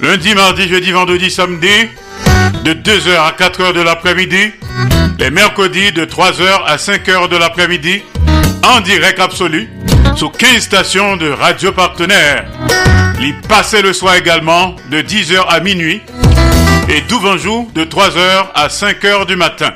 Lundi, 0.01 0.35
mardi, 0.35 0.69
jeudi, 0.69 0.91
vendredi, 0.91 1.31
samedi, 1.31 1.69
de 2.65 2.73
2h 2.73 3.17
à 3.17 3.31
4h 3.39 3.75
de 3.75 3.83
l'après-midi. 3.83 4.51
Les 5.19 5.31
mercredis, 5.31 5.93
de 5.93 6.05
3h 6.05 6.65
à 6.67 6.77
5h 6.77 7.29
de 7.29 7.37
l'après-midi, 7.37 8.03
en 8.65 8.81
direct 8.81 9.21
absolu 9.21 9.69
sur 10.17 10.33
15 10.33 10.63
stations 10.63 11.17
de 11.17 11.31
radio 11.31 11.73
partenaires. 11.73 12.45
Il 13.21 13.39
passait 13.43 13.83
le 13.83 13.93
soir 13.93 14.15
également 14.17 14.75
de 14.91 15.03
10h 15.03 15.47
à 15.49 15.61
minuit 15.61 16.01
et 16.89 17.03
jour 17.39 17.69
de 17.75 17.85
3h 17.85 18.47
à 18.55 18.69
5h 18.69 19.27
du 19.27 19.37
matin. 19.37 19.73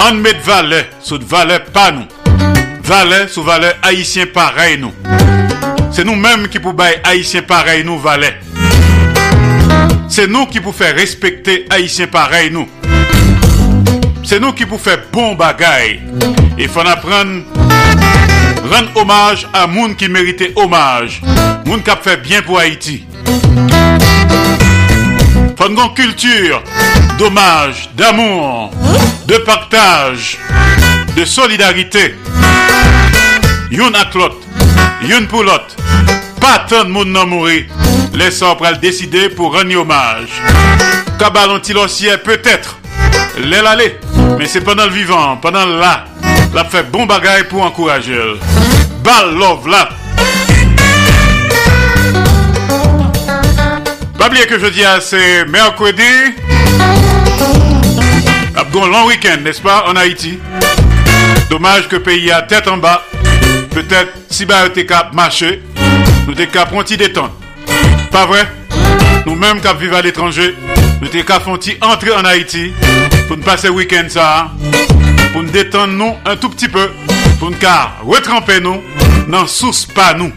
En 0.00 0.14
met 0.14 0.34
valet 0.44 0.88
sous 1.00 1.18
valet 1.20 1.60
pas 1.72 1.92
nous. 1.92 2.06
Valet 2.82 3.28
sous 3.28 3.42
valet 3.42 3.72
haïtien 3.82 4.26
pareil 4.26 4.78
nous. 4.78 4.92
C'est 5.92 6.04
nous-mêmes 6.04 6.48
qui 6.48 6.58
pouvons 6.58 6.76
haïtien 7.04 7.42
pareil 7.42 7.84
nous 7.84 7.98
valet. 7.98 8.34
C'est 10.08 10.26
nous 10.26 10.46
qui 10.46 10.60
pouvons 10.60 10.72
faire 10.72 10.94
respecter 10.94 11.66
haïtien 11.70 12.06
pareil 12.06 12.50
nous. 12.50 12.68
C'est 14.24 14.40
nous 14.40 14.52
qui 14.52 14.64
pouvons 14.64 14.78
faire 14.78 14.98
bon 15.12 15.34
bagaille. 15.34 16.00
Il 16.58 16.68
faut 16.68 16.80
apprendre 16.80 17.42
rendre 18.66 18.90
hommage 18.96 19.46
à 19.52 19.66
moun 19.66 19.94
qui 19.96 20.08
méritait 20.08 20.52
hommage. 20.56 21.20
Moun 21.64 21.82
qui 21.82 21.90
fait 22.02 22.16
bien 22.18 22.42
pour 22.42 22.58
Haïti. 22.58 23.04
Une 25.68 25.94
culture 25.94 26.62
d'hommage, 27.18 27.90
d'amour, 27.96 28.70
de 29.26 29.36
partage, 29.38 30.38
de 31.16 31.24
solidarité. 31.24 32.14
Youn 33.70 33.96
ak 33.98 34.14
lot, 34.14 34.40
youn 35.02 35.26
pour 35.26 35.42
l'autre. 35.42 35.74
Pas 36.40 36.64
tant 36.68 36.84
de 36.84 36.90
monde 36.90 37.08
n'en 37.08 37.26
mourir. 37.26 37.64
Laissons 38.14 38.56
le 38.60 38.76
décider 38.76 39.28
pour 39.30 39.54
rendre 39.54 39.76
hommage. 39.76 40.30
Kabal 41.18 41.60
peut-être. 41.60 42.78
L'aile 43.38 43.66
aller. 43.66 43.98
Mais 44.38 44.46
c'est 44.46 44.60
pendant 44.60 44.84
le 44.84 44.90
vivant, 44.90 45.36
pendant 45.38 45.66
là 45.66 46.04
la 46.56 46.64
fait 46.64 46.90
bon 46.90 47.04
bagaille 47.04 47.46
pour 47.48 47.62
encourager. 47.62 48.18
Bal 49.04 49.34
love 49.34 49.68
là. 49.68 49.90
Pas 54.18 54.28
oublier 54.28 54.46
que 54.46 54.58
je 54.58 54.66
dis 54.68 54.82
c'est 55.02 55.44
mercredi. 55.44 56.02
Un 58.56 58.88
long 58.88 59.06
week-end, 59.06 59.42
n'est-ce 59.44 59.60
pas, 59.60 59.84
en 59.86 59.96
Haïti? 59.96 60.38
Dommage 61.50 61.88
que 61.88 61.96
pays 61.96 62.30
a 62.30 62.40
tête 62.40 62.68
en 62.68 62.78
bas. 62.78 63.02
Peut-être 63.70 64.12
si 64.30 64.46
bas 64.46 64.66
était 64.66 64.86
cap 64.86 65.12
marcher, 65.12 65.62
nous 66.26 66.34
t'es 66.34 66.46
cap 66.46 66.70
des 66.88 66.96
détente. 66.96 67.32
Pas 68.10 68.24
vrai? 68.24 68.46
Nous-mêmes 69.26 69.60
qui 69.60 69.68
vivons 69.78 69.96
à 69.96 70.02
l'étranger, 70.02 70.54
nous 71.02 71.08
t'es 71.08 71.22
cap 71.22 71.46
entrer 71.46 72.12
en 72.12 72.24
Haïti 72.24 72.72
pour 73.28 73.36
nous 73.36 73.42
passer 73.42 73.68
week-end 73.68 74.06
ça 74.08 74.52
pour 75.36 75.42
nous 75.42 75.50
détendre 75.50 75.92
nous 75.92 76.14
un 76.24 76.36
tout 76.36 76.48
petit 76.48 76.66
peu, 76.66 76.90
pour 77.38 77.50
nous 77.50 77.58
car 77.58 77.98
retremper 78.02 78.58
nous, 78.58 78.82
non 79.28 79.46
sous 79.46 79.86
pas 79.94 80.14
nous. 80.14 80.32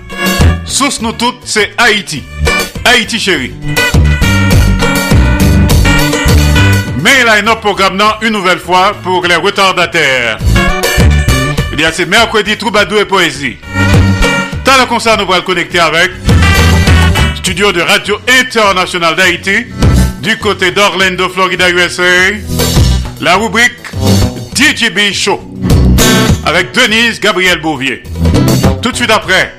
Sous 0.65 1.01
nous 1.01 1.13
toutes, 1.13 1.39
c'est 1.45 1.71
Haïti. 1.77 2.21
Haïti 2.83 3.17
chérie. 3.17 3.53
Mais 7.01 7.21
il 7.21 7.27
a 7.29 7.35
un 7.35 7.47
autre 7.47 7.62
programme 7.62 8.03
une 8.21 8.33
nouvelle 8.33 8.59
fois 8.59 8.93
pour 9.01 9.25
les 9.25 9.38
retardataires. 9.38 10.38
Il 11.71 11.79
y 11.79 11.85
a 11.85 11.93
ces 11.93 12.05
mercredi 12.05 12.57
troubadour 12.57 12.99
et 12.99 13.05
poésie. 13.05 13.55
T'as 14.65 14.81
le 14.81 14.85
concert, 14.85 15.15
nous 15.15 15.31
allons 15.33 15.43
connecter 15.43 15.79
avec 15.79 16.12
studio 17.35 17.71
de 17.71 17.79
Radio 17.79 18.17
Internationale 18.41 19.15
d'Haïti 19.15 19.67
du 20.21 20.38
côté 20.39 20.71
d'Orlando, 20.71 21.29
Florida, 21.29 21.69
USA. 21.69 22.03
La 23.21 23.38
rubrique 23.38 23.88
DJB 24.60 25.13
Show 25.13 25.39
avec 26.45 26.74
Denise 26.74 27.22
Gabriel 27.22 27.62
Bouvier. 27.62 28.04
Tout 28.82 28.91
de 28.91 28.95
suite 28.98 29.10
après, 29.10 29.54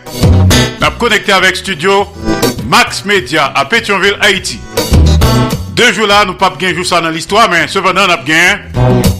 on 0.78 0.84
a 0.84 0.90
connecté 0.90 1.32
avec 1.32 1.56
studio 1.56 2.06
Max 2.66 3.06
Media 3.06 3.50
à 3.54 3.64
Pétionville, 3.64 4.18
Haïti. 4.20 4.60
Deux 5.70 5.94
jours 5.94 6.06
là, 6.06 6.26
nous 6.26 6.34
pas 6.34 6.50
bien 6.50 6.74
ça 6.84 7.00
dans 7.00 7.08
l'histoire, 7.08 7.48
mais 7.48 7.66
cependant, 7.66 8.02
on 8.08 8.12
a 8.12 8.18
bien 8.18 8.60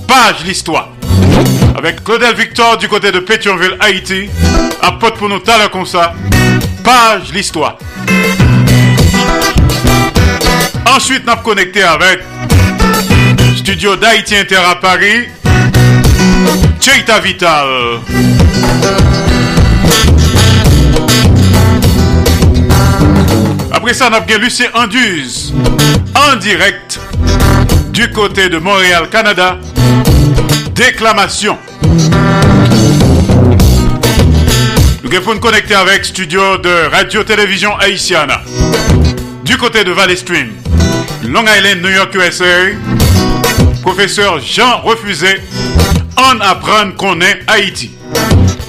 page 0.06 0.44
l'histoire. 0.44 0.90
Avec 1.78 2.04
Claudel 2.04 2.34
Victor 2.34 2.76
du 2.76 2.86
côté 2.86 3.10
de 3.10 3.20
Pétionville, 3.20 3.78
Haïti. 3.80 4.28
Un 4.82 4.92
pote 4.92 5.14
pour 5.14 5.30
nous 5.30 5.38
talent 5.38 5.70
comme 5.72 5.86
ça. 5.86 6.12
Page 6.84 7.32
l'histoire. 7.32 7.78
Ensuite, 10.94 11.22
on 11.26 11.32
a 11.32 11.36
connecté 11.36 11.82
avec 11.82 12.20
Studio 13.56 13.96
d'Haïti 13.96 14.36
Inter 14.36 14.56
à 14.56 14.74
Paris 14.74 15.39
Cheita 16.80 17.20
Vital. 17.20 18.00
Après 23.70 23.92
ça, 23.92 24.08
bien 24.20 24.38
Lucien 24.38 24.66
Anduze 24.74 25.52
en 26.14 26.36
direct 26.36 26.98
du 27.92 28.10
côté 28.10 28.48
de 28.48 28.58
Montréal, 28.58 29.08
Canada. 29.10 29.58
Déclamation. 30.74 31.58
Nous 35.02 35.10
allons 35.10 35.34
nous 35.34 35.40
connecter 35.40 35.74
avec 35.74 36.04
studio 36.04 36.56
de 36.58 36.90
radio-télévision 36.90 37.76
haïtiana. 37.76 38.40
Du 39.44 39.58
côté 39.58 39.84
de 39.84 39.90
Valley 39.92 40.16
Stream, 40.16 40.52
Long 41.26 41.44
Island, 41.44 41.82
New 41.82 41.90
York, 41.90 42.14
USA. 42.14 42.44
Professeur 43.82 44.40
Jean 44.40 44.80
Refusé 44.82 45.40
on 46.20 46.40
apprend 46.40 46.92
qu'on 46.96 47.20
est 47.20 47.40
Haïti. 47.46 47.90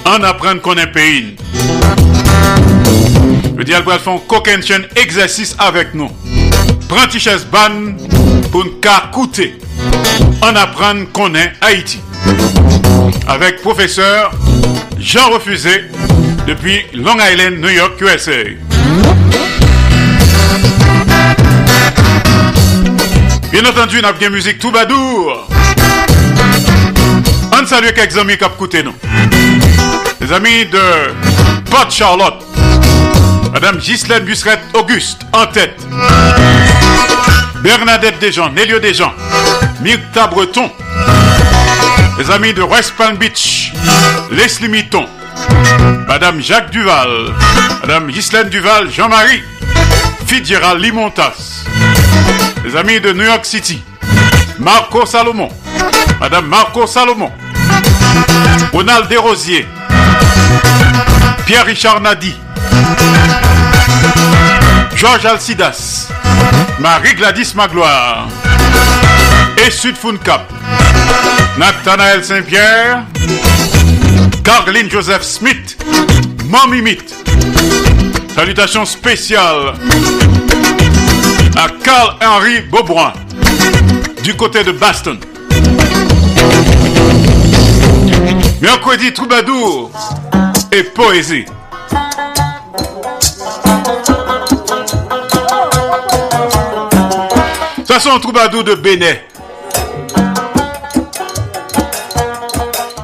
On 0.06 0.22
apprend 0.22 0.58
qu'on 0.58 0.74
est 0.74 0.86
pays. 0.86 1.36
Je 3.58 3.62
dis, 3.62 3.72
elle 3.72 3.98
font 4.00 4.18
coquin 4.18 4.60
exercice 4.96 5.54
avec 5.58 5.94
nous. 5.94 6.10
Prends 6.88 7.06
ban 7.50 7.94
pour 8.50 8.64
nous 8.64 8.80
coûter. 9.12 9.58
On 10.42 10.56
apprend 10.56 11.04
qu'on 11.12 11.34
est 11.34 11.52
Haïti. 11.60 12.00
Avec 13.28 13.60
professeur 13.62 14.32
Jean 14.98 15.30
Refusé 15.30 15.84
depuis 16.46 16.82
Long 16.94 17.16
Island, 17.18 17.58
New 17.60 17.68
York, 17.68 18.00
USA. 18.00 18.32
Bien 23.50 23.64
entendu, 23.66 23.98
avons 23.98 24.18
bien 24.18 24.30
musique 24.30 24.58
tout 24.58 24.70
badour. 24.70 25.51
On 27.62 27.66
salue 27.66 27.92
quelques 27.94 28.18
amis 28.18 28.36
qui 28.36 28.82
nous. 28.82 28.94
Les 30.20 30.32
amis 30.32 30.66
de 30.66 30.80
Port 31.70 31.88
Charlotte. 31.92 32.44
Madame 33.52 33.76
Ghislaine 33.76 34.24
Busseret 34.24 34.58
Auguste 34.74 35.20
en 35.32 35.46
tête. 35.46 35.80
Bernadette 37.62 38.18
Desjans, 38.18 38.50
Nélio 38.50 38.80
Desjans, 38.80 39.12
Myrta 39.80 40.26
Breton. 40.26 40.72
Les 42.18 42.32
amis 42.32 42.52
de 42.52 42.62
West 42.62 42.94
Palm 42.98 43.16
Beach, 43.16 43.72
Leslie 44.32 44.68
Mitton. 44.68 45.06
Madame 46.08 46.40
Jacques 46.40 46.70
Duval, 46.70 47.32
Madame 47.82 48.08
Ghislaine 48.08 48.48
Duval, 48.48 48.90
Jean-Marie, 48.90 49.40
Fitzgerald 50.26 50.82
Limontas. 50.82 51.64
Les 52.64 52.74
amis 52.74 53.00
de 53.00 53.12
New 53.12 53.24
York 53.24 53.44
City, 53.44 53.80
Marco 54.58 55.06
Salomon, 55.06 55.48
Madame 56.18 56.46
Marco 56.46 56.88
Salomon, 56.88 57.30
Ronald 58.72 59.08
Desrosiers, 59.08 59.66
Pierre-Richard 61.46 62.00
Nadi, 62.00 62.34
Georges 64.96 65.26
Alcidas, 65.26 66.08
Marie 66.78 67.14
Gladys 67.14 67.54
Magloire. 67.54 68.28
Et 69.64 69.70
Sud 69.70 69.96
Cap, 70.24 70.50
Nathanaël 71.58 72.24
Saint-Pierre, 72.24 73.04
Carline 74.42 74.90
Joseph 74.90 75.22
Smith, 75.22 75.76
Mamie 76.48 76.98
Salutations 78.34 78.84
spéciales 78.84 79.74
à 81.56 81.66
Carl-Henri 81.84 82.62
Beaubrun 82.70 83.12
du 84.24 84.34
côté 84.34 84.64
de 84.64 84.72
Baston. 84.72 85.18
Mercredi 88.62 89.12
troubadour 89.12 89.90
et 90.70 90.84
poésie. 90.84 91.44
Ça 97.84 97.98
sont 97.98 98.20
troubadour 98.20 98.62
de 98.62 98.76
Bénin. 98.76 99.16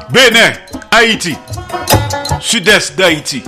Bénin, 0.09 0.53
Haïti, 0.91 1.35
sud-est 2.39 2.95
d'Haïti. 2.95 3.43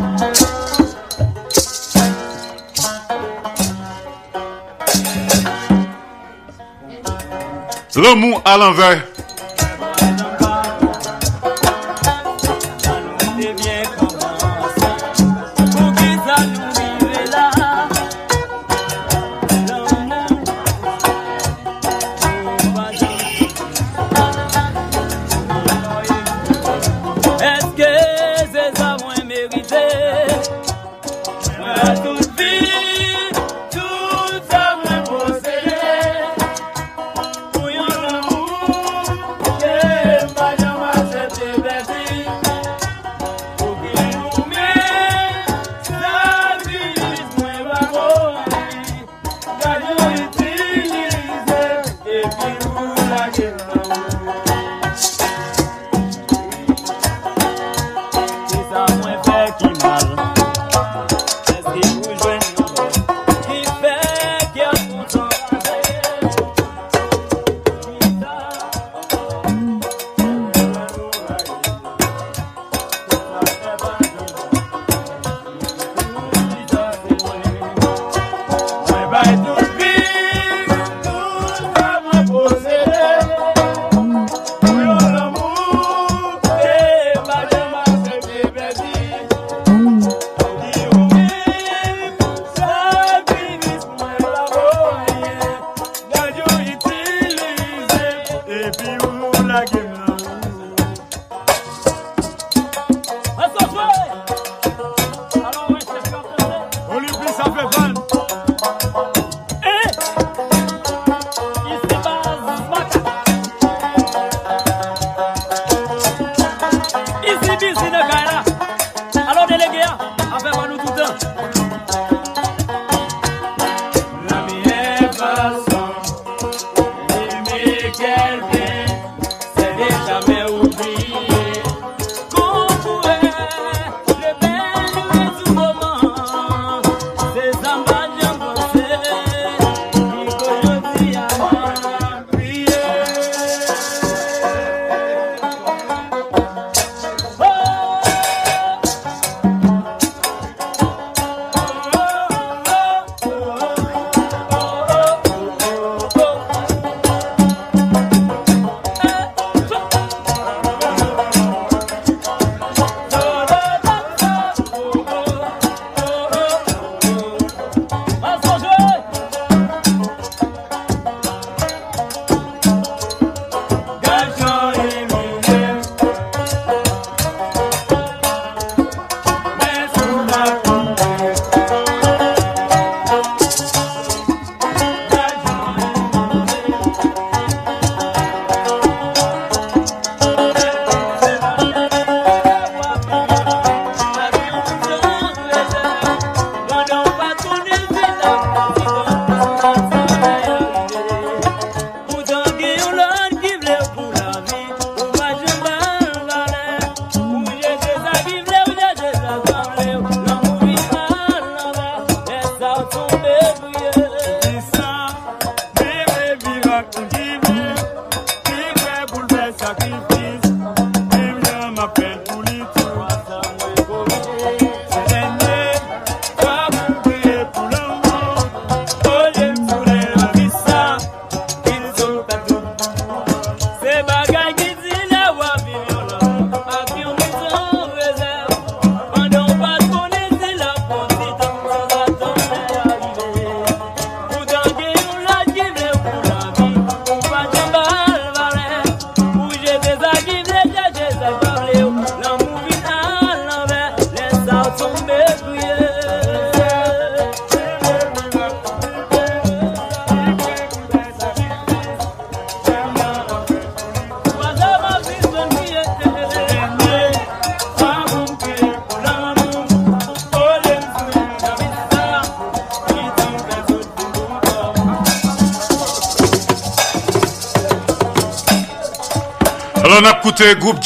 L'amour 7.95 8.41
à 8.43 8.57
l'envers 8.57 9.10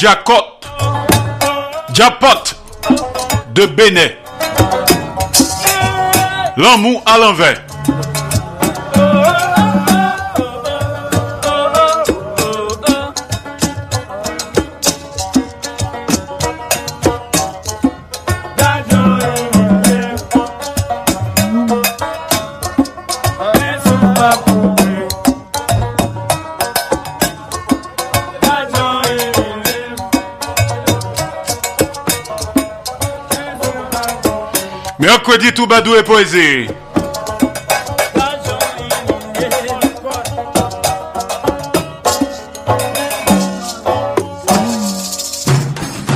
Jackpot. 0.05 0.59
Jackpot 1.91 2.53
de 3.55 3.65
Bénet. 3.65 4.19
L'amour 6.57 7.01
à 7.07 7.17
l'envers. 7.17 7.64
Mercredi 35.35 35.53
tout 35.53 35.67
badou 35.67 35.93
et 35.95 36.03
poésie. 36.03 36.67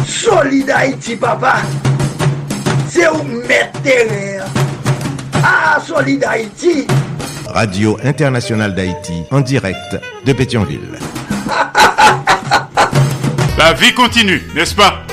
Solid 0.07 0.69
Haïti, 0.69 1.17
papa. 1.17 1.55
C'est 2.87 3.09
où 3.09 3.23
mettre. 3.45 3.81
Ah, 5.43 5.81
Solid 5.85 6.23
Haïti. 6.23 6.87
Radio 7.45 7.97
Internationale 8.01 8.73
d'Haïti, 8.73 9.25
en 9.31 9.41
direct 9.41 9.97
de 10.25 10.31
Pétionville. 10.31 10.97
La 13.57 13.73
vie 13.73 13.93
continue, 13.93 14.43
n'est-ce 14.55 14.75
pas? 14.75 15.03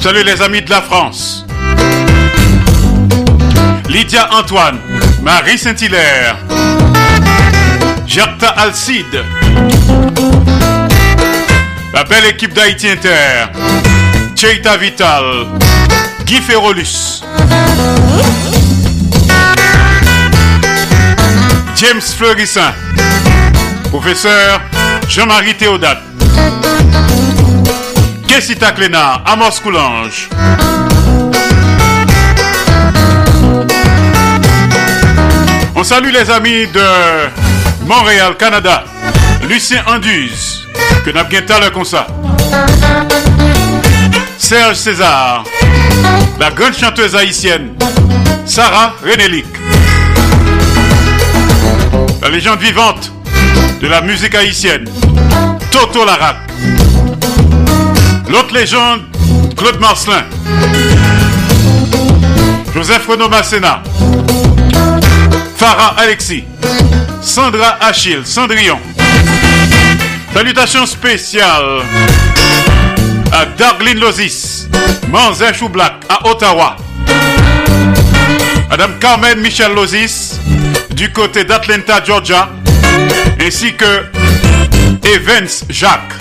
Salut 0.00 0.24
les 0.24 0.42
amis 0.42 0.62
de 0.62 0.70
la 0.70 0.82
France. 0.82 1.46
Lydia 3.90 4.28
Antoine, 4.30 4.78
Marie 5.20 5.58
Saint-Hilaire, 5.58 6.36
Gerta 8.06 8.50
Alcide, 8.50 9.24
la 11.92 12.04
belle 12.04 12.26
équipe 12.26 12.54
d'Haïti 12.54 12.88
Inter, 12.88 13.48
Cheita 14.36 14.76
Vital, 14.76 15.24
Guy 16.24 16.36
Ferrolus, 16.36 17.24
James 21.74 22.00
Fleurissin, 22.16 22.72
professeur 23.90 24.60
Jean-Marie 25.08 25.56
Théodate, 25.56 26.02
Kessita 28.28 28.70
Cléna, 28.70 29.20
Amos 29.26 29.58
Coulange. 29.60 30.28
On 35.80 35.82
salue 35.82 36.10
les 36.12 36.28
amis 36.28 36.66
de 36.66 37.86
Montréal, 37.86 38.36
Canada. 38.36 38.84
Lucien 39.48 39.82
Anduze, 39.86 40.66
que 41.06 41.10
n'a 41.10 41.24
bien 41.24 41.40
talent 41.40 41.70
comme 41.72 41.86
ça. 41.86 42.06
Serge 44.36 44.76
César, 44.76 45.42
la 46.38 46.50
grande 46.50 46.74
chanteuse 46.74 47.16
haïtienne. 47.16 47.70
Sarah 48.44 48.92
Renélic, 49.02 49.46
la 52.20 52.28
légende 52.28 52.60
vivante 52.60 53.10
de 53.80 53.86
la 53.86 54.02
musique 54.02 54.34
haïtienne. 54.34 54.84
Toto 55.70 56.04
Larac. 56.04 56.36
L'autre 58.28 58.52
légende, 58.52 59.00
Claude 59.56 59.80
Marcelin. 59.80 60.24
Joseph 62.74 63.06
Renaud 63.08 63.30
Masséna. 63.30 63.82
Farah 65.60 65.94
Alexis, 65.98 66.44
Sandra 67.20 67.76
Achille, 67.82 68.24
Cendrillon. 68.24 68.78
Salutations 70.32 70.86
spéciales 70.86 71.82
à 73.30 73.44
Darlene 73.58 74.00
Lozis, 74.00 74.68
Manzin 75.08 75.52
Choublac 75.52 75.96
à 76.08 76.26
Ottawa. 76.26 76.76
Madame 78.70 78.98
Carmen 78.98 79.38
Michel 79.42 79.74
Lozis 79.74 80.40
du 80.92 81.12
côté 81.12 81.44
d'Atlanta, 81.44 82.02
Georgia, 82.02 82.48
ainsi 83.38 83.74
que 83.74 84.06
Evans 85.04 85.66
Jacques. 85.68 86.14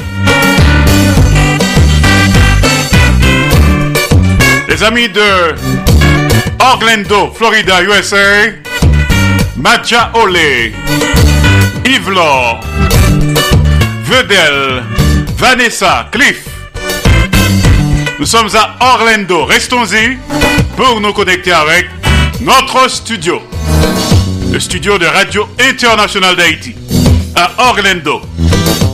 Les 4.67 4.84
amis 4.84 5.08
de 5.08 5.56
Orlando, 6.60 7.34
Florida, 7.38 7.82
USA. 7.84 8.69
Madja 9.60 10.10
Ole, 10.13 10.72
Yves 11.86 12.10
Laure, 12.10 12.62
Vedel, 14.06 14.84
Vanessa, 15.36 16.08
Cliff. 16.13 16.45
Nous 18.17 18.26
sommes 18.26 18.48
à 18.56 18.78
Orlando. 18.80 19.43
Restons-y 19.43 20.17
pour 20.78 21.02
nous 21.02 21.12
connecter 21.12 21.52
avec 21.52 21.89
notre 22.39 22.89
studio. 22.89 23.41
Le 24.50 24.62
studio 24.62 24.98
de 24.98 25.06
Radio 25.06 25.45
Internationale 25.60 26.38
d'Haïti 26.38 26.76
à 27.36 27.52
Orlando. 27.58 28.22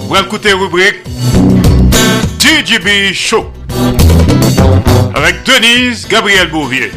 Vous 0.08 0.15
écouter 0.15 0.54
rubrique 0.54 0.95
DJB 2.39 3.13
Show 3.13 3.51
avec 5.13 5.43
Denise 5.45 6.08
Gabriel 6.08 6.49
Bouvier. 6.49 6.91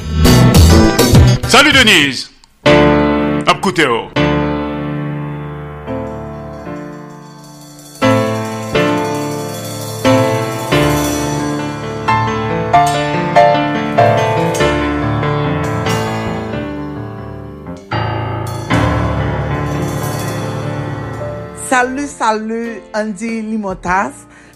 Salut 1.48 1.72
Denise. 1.72 2.31
Salut, 21.68 22.07
salut 22.07 22.81
Andy 22.94 23.42
Limotas. 23.42 24.12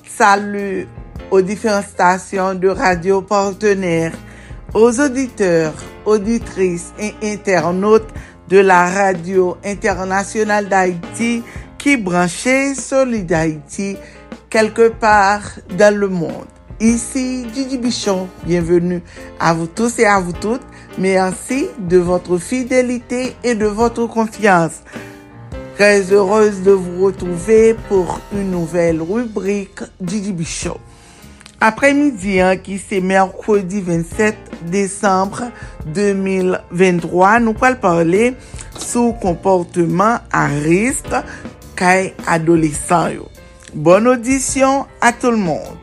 Salut 0.09 0.89
aux 1.31 1.43
différentes 1.43 1.85
stations 1.85 2.55
de 2.55 2.69
radio 2.69 3.21
partenaires, 3.21 4.15
aux 4.73 4.99
auditeurs, 5.01 5.75
auditrices 6.07 6.95
et 6.99 7.15
internautes 7.23 8.09
de 8.49 8.59
la 8.59 8.89
radio 8.89 9.57
internationale 9.65 10.69
d'Haïti 10.69 11.43
qui 11.79 11.97
branchait 11.97 12.75
Solid 12.75 13.35
quelque 14.51 14.89
part 14.89 15.43
dans 15.79 15.97
le 15.97 16.09
monde. 16.09 16.47
Ici 16.81 17.47
Gigi 17.55 17.79
Bichon, 17.79 18.29
bienvenue 18.45 19.03
à 19.39 19.55
vous 19.55 19.67
tous 19.67 19.99
et 19.99 20.05
à 20.05 20.21
vous 20.21 20.33
toutes. 20.33 20.63
Merci 20.99 21.69
de 21.79 21.99
votre 21.99 22.39
fidélité 22.39 23.35
et 23.45 23.55
de 23.55 23.67
votre 23.67 24.07
confiance. 24.07 24.83
Très 25.77 26.13
heureuse 26.13 26.63
de 26.63 26.73
vous 26.73 27.05
retrouver 27.05 27.75
pour 27.89 28.21
une 28.33 28.51
nouvelle 28.51 29.01
rubrique 29.01 29.81
Gigi 30.05 30.33
Bichon. 30.33 30.77
Apremidi 31.63 32.41
an 32.43 32.59
ki 32.59 32.75
se 32.83 32.99
merkwodi 32.99 33.79
27 33.87 34.57
Desembre 34.73 35.53
2023, 35.95 37.37
nou 37.45 37.55
pal 37.55 37.77
parle 37.79 38.33
sou 38.75 39.13
komportman 39.23 40.25
a 40.35 40.49
risk 40.65 41.07
kay 41.79 42.11
adolesan 42.27 43.15
yo. 43.15 43.29
Bon 43.73 44.11
audisyon 44.11 44.89
a 44.99 45.13
tout 45.15 45.31
l'monde. 45.31 45.79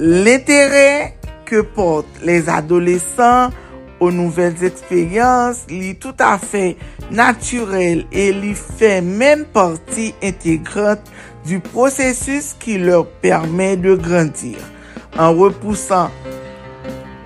L'interè 0.00 1.12
ke 1.44 1.60
porte 1.76 2.24
les 2.24 2.48
adolesan 2.48 3.52
ou 4.00 4.08
nouvel 4.08 4.56
eksperyans 4.64 5.66
li 5.68 5.92
tout 6.00 6.24
afe 6.24 6.78
naturel 7.12 8.06
e 8.08 8.30
li 8.40 8.56
fe 8.56 8.98
menm 9.04 9.44
parti 9.52 10.14
integrante 10.24 11.12
du 11.46 11.60
processus 11.60 12.54
qui 12.58 12.76
leur 12.78 13.06
permet 13.06 13.76
de 13.76 13.94
grandir. 13.94 14.58
En 15.16 15.32
repoussant 15.32 16.10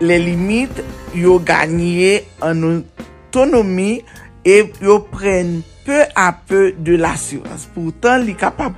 les 0.00 0.18
limites, 0.18 0.82
ils 1.14 1.38
gagnent 1.44 2.20
en 2.40 2.62
autonomie 2.62 4.04
et 4.44 4.70
ils 4.80 5.00
prennent 5.10 5.62
peu 5.84 6.02
à 6.14 6.32
peu 6.46 6.72
de 6.78 6.96
l'assurance. 6.96 7.68
Pourtant, 7.74 8.20
ils 8.22 8.30
sont 8.30 8.34
capables 8.34 8.74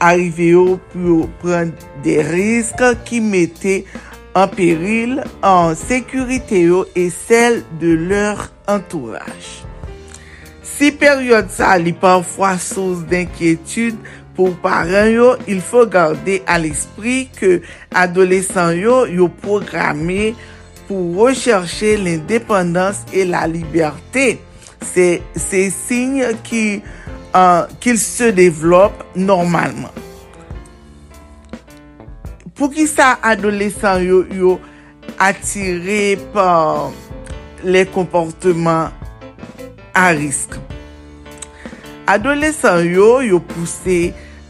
d'arriver 0.00 0.54
pour 0.92 1.28
prendre 1.42 1.72
des 2.02 2.22
risques 2.22 3.04
qui 3.04 3.20
mettaient 3.20 3.84
en 4.34 4.48
péril, 4.48 5.22
en 5.42 5.74
sécurité 5.74 6.68
et 6.94 7.10
celle 7.10 7.62
de 7.80 7.92
leur 7.92 8.52
entourage. 8.66 9.64
Si 10.62 10.92
période 10.92 11.50
ça, 11.50 11.76
est 11.78 11.92
parfois 11.92 12.56
source 12.56 13.00
d'inquiétude, 13.00 13.96
Pou 14.38 14.54
paran 14.62 15.08
yo, 15.10 15.32
il 15.50 15.58
fò 15.58 15.80
gade 15.90 16.36
al 16.46 16.68
espri 16.68 17.24
ke 17.34 17.56
adolesan 17.98 18.76
yo 18.78 19.00
yo 19.10 19.26
programe 19.42 20.28
pou 20.86 21.24
recherche 21.24 21.96
l'independans 21.98 23.00
e 23.10 23.24
la 23.26 23.48
liberté. 23.50 24.36
Se 24.78 25.64
signe 25.74 26.28
ki 26.46 26.62
euh, 27.34 27.66
qu 27.82 27.96
se 27.98 28.30
développe 28.30 29.02
normalman. 29.18 29.90
Pou 32.54 32.70
ki 32.70 32.86
sa 32.86 33.16
adolesan 33.26 34.06
yo 34.06 34.22
yo 34.30 34.54
atire 35.18 36.14
pa 36.30 36.46
le 37.66 37.82
komporteman 37.90 38.94
a 39.98 40.06
risk. 40.14 40.54
Adolesan 42.06 42.86
yo 42.86 43.10
yo 43.26 43.42
pousse 43.42 43.98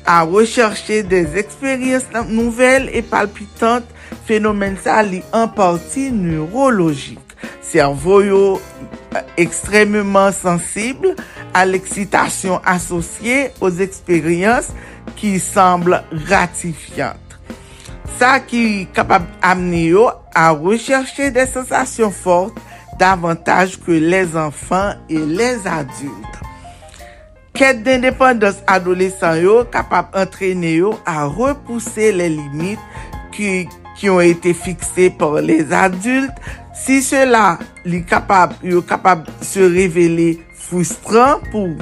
a 0.08 0.22
recherche 0.24 1.02
des 1.04 1.36
eksperyens 1.36 2.06
nouvel 2.32 2.88
e 2.96 3.02
palpitant 3.04 3.84
fenomen 4.24 4.78
sa 4.80 5.02
li 5.04 5.20
an 5.36 5.50
parti 5.52 6.06
neurologik. 6.08 7.20
Servo 7.60 8.22
yo 8.24 8.40
ekstrememan 9.36 10.32
sensible 10.32 11.12
a 11.52 11.66
eksitasyon 11.76 12.64
asosye 12.64 13.50
os 13.60 13.82
eksperyens 13.84 14.72
ki 15.20 15.36
semble 15.44 16.00
gratifiant. 16.24 17.36
Sa 18.16 18.38
ki 18.40 18.88
kapab 18.96 19.28
amne 19.44 19.84
yo 19.92 20.08
a 20.32 20.48
recherche 20.56 21.28
de 21.36 21.44
sensasyon 21.52 22.16
fort 22.16 22.56
davantage 22.96 23.76
ke 23.84 24.00
les 24.00 24.40
enfans 24.40 24.96
e 25.12 25.20
les 25.20 25.68
adultes. 25.68 26.47
Ket 27.58 27.80
d'independans 27.82 28.60
adolesan 28.70 29.40
yo 29.42 29.54
kapap 29.74 30.12
entrene 30.20 30.76
yo 30.76 30.92
a 31.02 31.24
repouse 31.26 32.12
le 32.14 32.28
limit 32.30 32.78
ki, 33.34 33.64
ki 33.98 34.06
yon 34.06 34.22
ete 34.22 34.52
fikse 34.54 35.08
por 35.18 35.40
les 35.42 35.72
adult. 35.74 36.30
Si 36.78 37.00
cela 37.02 37.56
li 37.82 38.04
kapap, 38.06 38.54
yo 38.62 38.78
kapap 38.86 39.26
se 39.42 39.66
revele 39.74 40.36
frustran 40.68 41.42
pou 41.50 41.74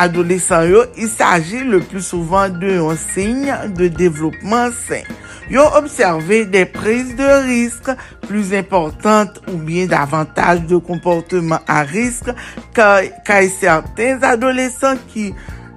adolesan 0.00 0.64
yo, 0.72 0.86
il 0.96 1.12
saji 1.12 1.66
le 1.68 1.82
plus 1.84 2.06
souvent 2.14 2.48
de 2.48 2.78
yon 2.78 2.96
signe 2.96 3.58
de 3.76 3.92
devlopman 3.92 4.72
sen. 4.86 5.04
yon 5.50 5.66
observé 5.74 6.46
des 6.46 6.64
prises 6.64 7.16
de 7.16 7.44
risque 7.46 7.90
plus 8.28 8.54
importantes 8.54 9.42
ou 9.52 9.56
bien 9.56 9.86
davantage 9.86 10.62
de 10.62 10.76
comportements 10.76 11.60
à 11.66 11.82
risque 11.82 12.30
qu'à 12.74 13.48
certains 13.48 14.22
adolescents 14.22 14.96
qui, 15.08 15.34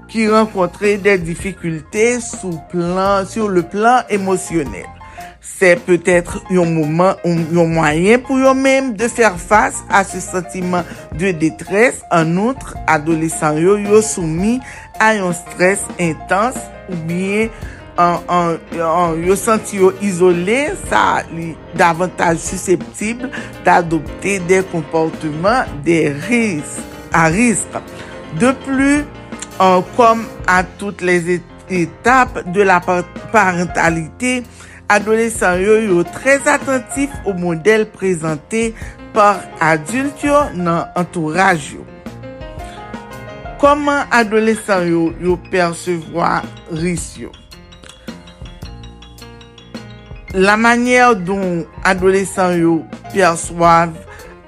qui 0.07 0.29
rencontraient 0.29 0.97
des 0.97 1.17
difficultés 1.17 2.19
sous 2.21 2.59
plan, 2.69 3.25
sur 3.25 3.49
le 3.49 3.63
plan 3.63 4.01
émotionnel. 4.09 4.85
Se 5.43 5.75
peut-être 5.75 6.39
yon 6.51 6.69
mouman, 6.71 7.17
yon 7.23 7.67
mwayen 7.75 8.21
pou 8.23 8.39
yon 8.39 8.55
mèm 8.63 8.93
de 8.95 9.09
fèr 9.11 9.35
fass 9.35 9.81
a 9.91 10.05
se 10.07 10.21
sentiman 10.23 10.87
de 11.19 11.33
detres. 11.35 11.99
An 12.15 12.31
outre, 12.39 12.77
adolesan 12.87 13.59
yo 13.59 13.75
yo 13.79 13.99
soumi 14.03 14.57
a 15.03 15.13
yon 15.19 15.35
stres 15.35 15.83
intense 15.99 16.59
ou 16.87 16.95
bien 17.09 17.51
an, 17.97 18.23
an 18.29 19.23
yo 19.23 19.35
senti 19.39 19.79
yo 19.81 19.91
izole, 20.03 20.73
sa 20.87 21.21
li 21.31 21.51
davantage 21.77 22.41
susceptible 22.43 23.29
d'adopte 23.65 24.39
de 24.49 24.61
komportement 24.71 25.69
de 25.85 25.99
risk, 26.27 26.81
a 27.13 27.27
risk. 27.33 27.79
De 28.41 28.53
plus, 28.65 29.03
an, 29.61 29.83
kom 29.97 30.25
a 30.47 30.63
tout 30.63 31.05
les 31.05 31.39
étapes 31.69 32.51
de 32.51 32.61
la 32.61 32.81
parentalité, 33.31 34.43
adolescent 34.89 35.57
yo 35.61 35.77
yo 35.81 36.03
trez 36.03 36.47
attentif 36.49 37.13
ou 37.25 37.33
model 37.33 37.87
prezante 37.89 38.73
par 39.13 39.41
adult 39.61 40.25
yo 40.25 40.43
nan 40.57 40.89
entourage 40.99 41.77
yo. 41.77 41.85
Koman 43.61 44.09
adolescent 44.11 44.89
yo 44.89 45.07
yo 45.23 45.37
persevwa 45.51 46.41
risk 46.71 47.23
yo? 47.23 47.31
la 50.33 50.57
manière 50.57 51.15
dont 51.15 51.65
adolescents 51.83 52.53
yo 52.53 52.83
perçoivent 53.13 53.99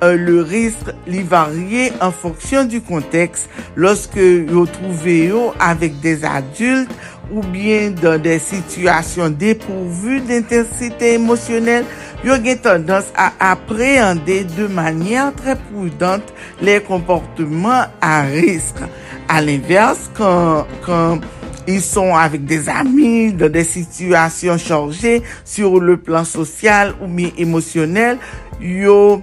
euh, 0.03 0.17
le 0.17 0.41
risque 0.41 0.91
li 1.07 1.21
varie 1.21 1.91
en 2.01 2.11
fonction 2.11 2.65
du 2.65 2.81
contexte 2.81 3.49
lorsque 3.75 4.17
yo 4.17 4.65
trouvez 4.65 5.27
yo 5.27 5.53
avec 5.59 5.99
des 5.99 6.25
adultes 6.25 6.91
ou 7.31 7.41
bien 7.41 7.91
dans 7.91 8.21
des 8.21 8.39
situations 8.39 9.29
dépourvues 9.29 10.21
d'intensité 10.21 11.13
émotionnelle, 11.13 11.85
yo 12.23 12.35
gen 12.35 12.57
tendance 12.57 13.09
à 13.15 13.31
appréhender 13.51 14.43
de 14.43 14.67
manière 14.67 15.33
très 15.33 15.55
prudente 15.55 16.33
les 16.61 16.81
comportements 16.81 17.85
à 18.01 18.21
risque. 18.21 18.81
À 19.27 19.41
l'inverse, 19.41 20.11
quand, 20.13 20.67
quand 20.85 21.19
Ils 21.67 21.81
sont 21.81 22.15
avec 22.15 22.45
des 22.45 22.69
amis, 22.69 23.33
dans 23.33 23.51
des 23.51 23.63
situations 23.63 24.57
chargées 24.57 25.23
sur 25.43 25.79
le 25.79 25.97
plan 25.97 26.23
social 26.23 26.93
ou 27.01 27.07
bien 27.07 27.31
émotionnel. 27.37 28.17
Yo, 28.61 29.21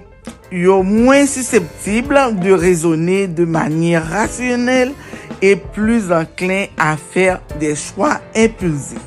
yo 0.51 0.83
moins 0.83 1.25
susceptibles 1.25 2.39
de 2.39 2.51
raisonner 2.51 3.27
de 3.27 3.45
manière 3.45 4.05
rationnelle 4.07 4.91
et 5.41 5.55
plus 5.55 6.11
enclins 6.11 6.65
à 6.77 6.97
faire 6.97 7.41
des 7.59 7.75
choix 7.75 8.19
impulsifs. 8.35 8.99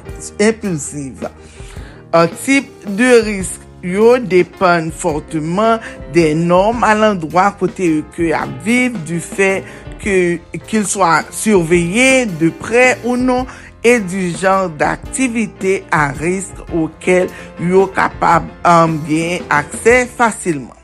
Un 2.12 2.28
type 2.28 2.70
de 2.86 3.22
risque 3.22 3.60
yo 3.86 4.16
depan 4.18 4.90
forteman 4.94 5.82
de 6.14 6.32
norm 6.34 6.84
al 6.86 7.04
an 7.06 7.18
doa 7.20 7.50
kote 7.60 7.86
yo 7.86 8.04
ke 8.16 8.32
ap 8.36 8.50
viv 8.64 8.96
du 9.06 9.20
fe 9.22 9.60
qu'il 9.98 10.40
qu 10.66 10.84
soit 10.84 11.24
surveillé 11.30 12.26
de 12.26 12.50
près 12.50 12.98
ou 13.04 13.16
non 13.16 13.46
et 13.84 14.00
du 14.00 14.30
genre 14.30 14.68
d'activité 14.68 15.84
à 15.92 16.08
risque 16.08 16.58
auquel 16.74 17.28
yo 17.60 17.86
capable 17.86 18.48
um, 18.64 18.98
bien 18.98 19.38
accès 19.48 20.06
facilement. 20.06 20.74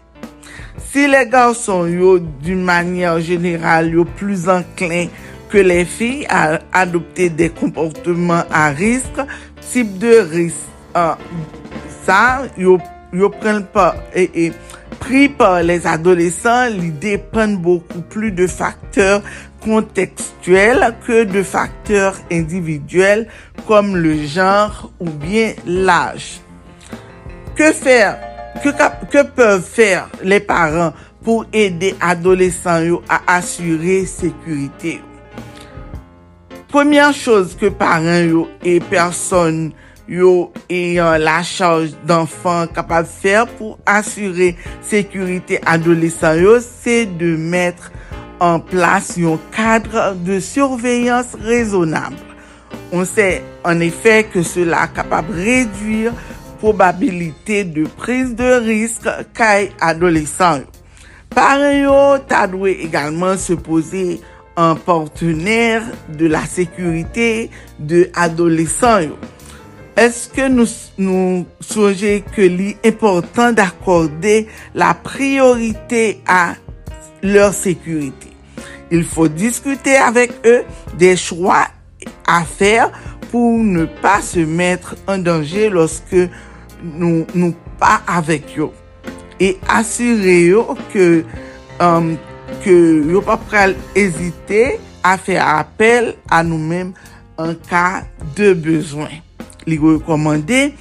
Si 0.93 1.09
les 1.09 1.27
garçons 1.27 1.87
yo 1.87 2.19
d'une 2.19 2.63
manière 2.63 3.21
générale 3.21 3.93
yo 3.93 4.05
plus 4.05 4.49
enclin 4.49 5.07
que 5.49 5.59
les 5.59 5.85
filles 5.85 6.27
à 6.29 6.61
adopter 6.73 7.29
des 7.29 7.51
comportements 7.51 8.45
à 8.51 8.69
risque, 8.69 9.21
type 9.73 9.99
de 9.99 10.19
risque, 10.19 10.57
euh, 10.97 11.15
ça 12.07 12.43
yo, 12.57 12.79
yo 13.13 13.29
prennent 13.31 13.67
pas 13.67 13.97
et, 14.15 14.31
et 14.47 14.53
pris 15.03 15.29
par 15.29 15.55
euh, 15.55 15.63
les 15.63 15.87
adolescents, 15.87 16.67
ils 16.67 16.97
dépendent 16.97 17.61
beaucoup 17.61 18.03
plus 18.03 18.31
de 18.31 18.47
facteurs 18.47 19.21
contextuels 19.61 20.95
que 21.05 21.25
de 21.25 21.43
facteurs 21.43 22.15
individuels 22.31 23.27
comme 23.67 23.97
le 23.97 24.17
genre 24.25 24.93
ou 25.01 25.11
bien 25.11 25.55
l'âge. 25.67 26.41
Que 27.57 27.73
faire? 27.73 28.17
Que, 28.63 28.69
que 29.11 29.25
peuvent 29.25 29.65
faire 29.65 30.09
les 30.23 30.41
parents 30.41 30.93
pour 31.25 31.47
aider 31.53 31.97
adolescents 32.01 33.01
à 33.09 33.37
assurer 33.39 34.07
sécurité? 34.07 35.01
Première 36.69 37.13
chose 37.13 37.57
que 37.61 37.67
parents 37.67 38.47
et 38.65 38.79
personnes 38.79 39.73
yo 39.73 39.92
yo 40.11 40.51
e 40.67 40.95
yon 40.97 41.23
la 41.23 41.41
chanj 41.47 41.95
d'anfan 42.09 42.71
kapab 42.75 43.07
fer 43.09 43.47
pou 43.59 43.79
asyre 43.89 44.53
sekurite 44.89 45.61
adolesan 45.69 46.41
yo, 46.43 46.59
se 46.63 47.05
de 47.21 47.33
metre 47.37 47.93
an 48.43 48.63
plas 48.67 49.15
yon 49.21 49.41
kadre 49.55 50.13
de 50.27 50.41
surveyans 50.43 51.37
rezonable. 51.47 52.19
On 52.93 53.07
se 53.09 53.41
en 53.69 53.81
efè 53.85 54.21
ke 54.29 54.43
cela 54.45 54.85
kapab 54.93 55.31
reduir 55.33 56.13
probabilite 56.63 57.63
de 57.75 57.87
prise 57.99 58.37
de 58.39 58.53
risk 58.67 59.09
kay 59.37 59.71
adolesan 59.83 60.63
yo. 60.63 60.79
Pare 61.33 61.71
yo, 61.79 61.97
ta 62.29 62.45
dwe 62.51 62.75
egalman 62.85 63.39
se 63.41 63.57
pose 63.57 64.19
an 64.61 64.77
portener 64.85 65.87
de 66.13 66.29
la 66.29 66.43
sekurite 66.45 67.49
de 67.79 68.05
adolesan 68.21 69.07
yo. 69.09 69.21
Eske 69.97 70.47
nou, 70.49 70.65
nou 70.97 71.43
soje 71.61 72.23
ke 72.33 72.47
li 72.49 72.71
important 72.89 73.53
d'akorde 73.57 74.47
la 74.73 74.95
priorite 75.05 76.23
a 76.25 76.55
lor 77.23 77.53
sekurite. 77.53 78.31
Il 78.91 79.05
faut 79.05 79.29
discuter 79.29 79.97
avec 79.97 80.33
eux 80.47 80.65
des 80.99 81.17
choix 81.17 81.67
à 82.27 82.45
faire 82.45 82.91
pour 83.31 83.59
ne 83.59 83.85
pas 83.85 84.21
se 84.21 84.41
mettre 84.41 84.97
en 85.07 85.19
danger 85.19 85.69
lorsque 85.69 86.17
nous, 86.83 87.27
nous 87.35 87.55
pas 87.79 88.01
avec 88.07 88.59
eux. 88.59 88.71
Et 89.41 89.59
assurer 89.69 90.49
eux 90.49 90.65
que, 90.93 91.25
um, 91.81 92.17
que 92.65 93.11
yo 93.11 93.21
pas 93.21 93.37
pral 93.37 93.75
hésiter 93.95 94.79
à 95.03 95.19
faire 95.19 95.47
appel 95.49 96.15
à 96.31 96.45
nous-mêmes 96.45 96.93
en 97.39 97.55
cas 97.55 98.05
de 98.37 98.53
besoin. 98.53 99.09
li 99.67 99.79
rekomande 99.79 100.73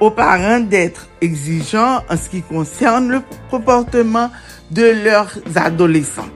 aux 0.00 0.10
parents 0.10 0.60
d'être 0.60 1.08
exigeants 1.20 2.02
en 2.08 2.16
ce 2.16 2.28
qui 2.28 2.42
concerne 2.42 3.08
le 3.08 3.20
comportement 3.50 4.30
de 4.70 5.04
leurs 5.04 5.38
adolescents 5.56 6.28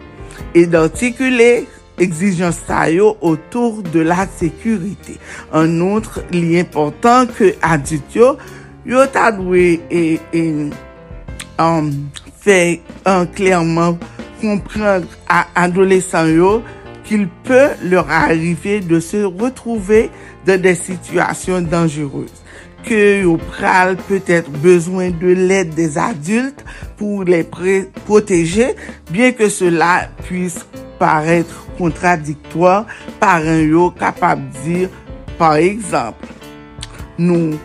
et 0.54 0.66
d'articuler 0.66 1.66
exijans 1.98 2.56
tayo 2.66 3.16
otour 3.20 3.82
de 3.82 4.00
la 4.00 4.26
sekurite. 4.26 5.18
An 5.52 5.80
outre, 5.80 6.22
li 6.30 6.58
important 6.58 7.30
ke 7.38 7.54
adit 7.62 8.16
yo, 8.16 8.36
yo 8.86 9.04
ta 9.12 9.28
dwe 9.34 9.78
e, 9.90 10.02
e 10.32 10.42
um, 11.60 11.90
fè 12.42 12.78
um, 13.04 13.26
klèrman 13.34 13.98
komprendre 14.38 15.18
a 15.28 15.44
adolesan 15.64 16.30
yo 16.36 16.58
kil 17.08 17.26
pe 17.46 17.72
lor 17.88 18.10
arrive 18.12 18.78
de 18.86 19.00
se 19.02 19.24
retrouve 19.26 20.06
dans 20.46 20.60
des 20.60 20.74
situations 20.74 21.60
dangereuses. 21.60 22.42
Que 22.84 23.22
yo 23.22 23.36
pral 23.36 23.96
peut-être 23.96 24.50
besoin 24.50 25.10
de 25.10 25.26
l'aide 25.26 25.74
des 25.74 25.98
adultes 25.98 26.64
pour 26.96 27.24
les 27.24 27.44
protéger, 28.06 28.76
bien 29.10 29.32
que 29.32 29.48
cela 29.48 30.08
puisse 30.24 30.64
paraître 30.98 31.66
contradictoire, 31.76 32.86
parents 33.20 33.58
yo 33.58 33.90
capable 33.90 34.42
de 34.50 34.70
dire, 34.70 34.88
par 35.38 35.56
exemple, 35.56 36.26
nous 37.18 37.58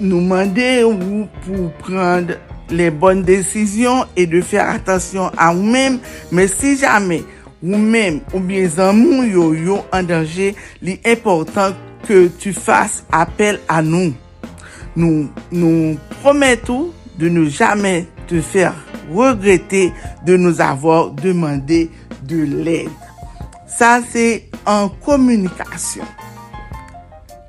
nous 0.00 0.20
demander 0.20 0.82
ou 0.82 1.26
pour 1.44 1.72
prendre 1.72 2.34
les 2.70 2.90
bonnes 2.90 3.22
décisions 3.22 4.04
et 4.16 4.26
de 4.26 4.40
faire 4.40 4.70
attention 4.70 5.30
à 5.36 5.52
vous-même, 5.52 5.98
mais 6.32 6.48
si 6.48 6.76
jamais 6.76 7.22
ou 7.62 7.78
mèm 7.78 8.20
ou 8.32 8.40
bien 8.40 8.68
zanmou 8.68 9.24
yo 9.28 9.50
yo 9.54 9.80
an 9.94 10.08
danje 10.08 10.52
li 10.84 10.96
important 11.04 11.76
ke 12.06 12.26
tu 12.40 12.54
fasse 12.56 13.04
apel 13.12 13.60
a 13.68 13.80
nou. 13.84 14.14
Nou, 14.96 15.28
nou 15.52 15.96
promettou 16.22 16.90
de 17.20 17.30
nou 17.32 17.50
jamè 17.52 18.00
te 18.30 18.40
fèr 18.44 18.72
regretè 19.10 19.88
de 20.26 20.38
nou 20.40 20.56
avòr 20.64 21.12
demandè 21.20 21.84
de 22.26 22.42
lèd. 22.48 22.90
Sa 23.70 23.98
se 24.04 24.26
an 24.68 24.90
komunikasyon. 25.04 26.08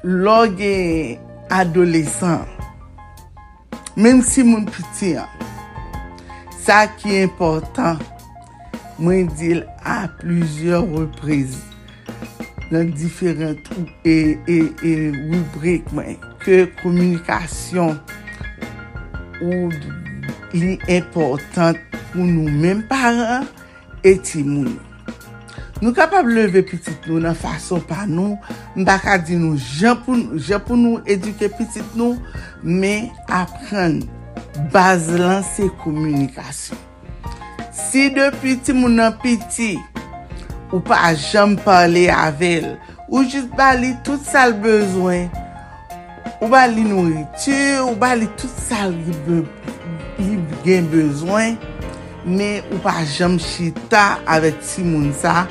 Lò 0.01 0.43
gen 0.57 1.19
adolesan, 1.53 2.47
mèm 3.93 4.23
si 4.25 4.41
moun 4.41 4.63
piti 4.65 5.11
an, 5.19 5.29
sa 6.63 6.87
ki 6.97 7.19
important 7.21 8.01
mwen 9.01 9.29
dil 9.39 9.63
a 9.83 10.05
plizyor 10.19 10.85
repriz 10.93 11.57
nan 12.71 12.91
diferent 12.95 13.71
e, 14.05 14.37
e, 14.47 14.59
e 14.85 14.93
rubrik 15.31 15.89
mwen 15.95 16.19
ke 16.45 16.63
komunikasyon 16.79 17.97
ou 19.41 19.71
li 20.53 20.77
important 20.91 21.79
pou 22.11 22.23
nou 22.27 22.45
menm 22.61 22.85
paran 22.89 23.47
eti 24.05 24.43
moun. 24.45 24.77
Nou 25.81 25.95
kapab 25.97 26.27
leve 26.29 26.61
pitit 26.69 27.07
nou 27.09 27.17
nan 27.23 27.33
fason 27.37 27.81
pa 27.89 28.05
nou, 28.05 28.37
mbaka 28.77 29.17
di 29.25 29.39
nou 29.41 29.57
jen 29.57 29.97
pou, 30.05 30.13
pou 30.67 30.77
nou 30.77 31.01
eduke 31.09 31.49
pitit 31.57 31.97
nou, 31.97 32.19
men 32.61 33.09
apren 33.25 33.97
baz 34.73 35.09
lan 35.17 35.41
se 35.55 35.71
komunikasyon. 35.81 36.90
Si 37.71 38.09
depi 38.11 38.57
ti 38.59 38.73
moun 38.75 38.99
an 38.99 39.13
piti, 39.21 39.77
ou 40.73 40.81
pa 40.83 41.13
jom 41.15 41.53
pale 41.63 42.09
avel, 42.11 42.73
ou 43.07 43.23
jis 43.23 43.47
bali 43.55 43.93
tout 44.03 44.19
sal 44.27 44.51
bezwen, 44.59 45.29
ou 46.41 46.51
bali 46.51 46.83
nouritur, 46.83 47.87
ou 47.87 47.95
bali 47.95 48.27
tout 48.35 48.51
sal 48.67 48.91
be, 49.23 49.39
gen 50.67 50.91
bezwen, 50.91 51.55
men 52.27 52.67
ou 52.73 52.83
pa 52.83 52.99
jom 53.07 53.39
chita 53.39 54.19
avet 54.27 54.59
ti 54.67 54.83
moun 54.83 55.13
sa 55.15 55.45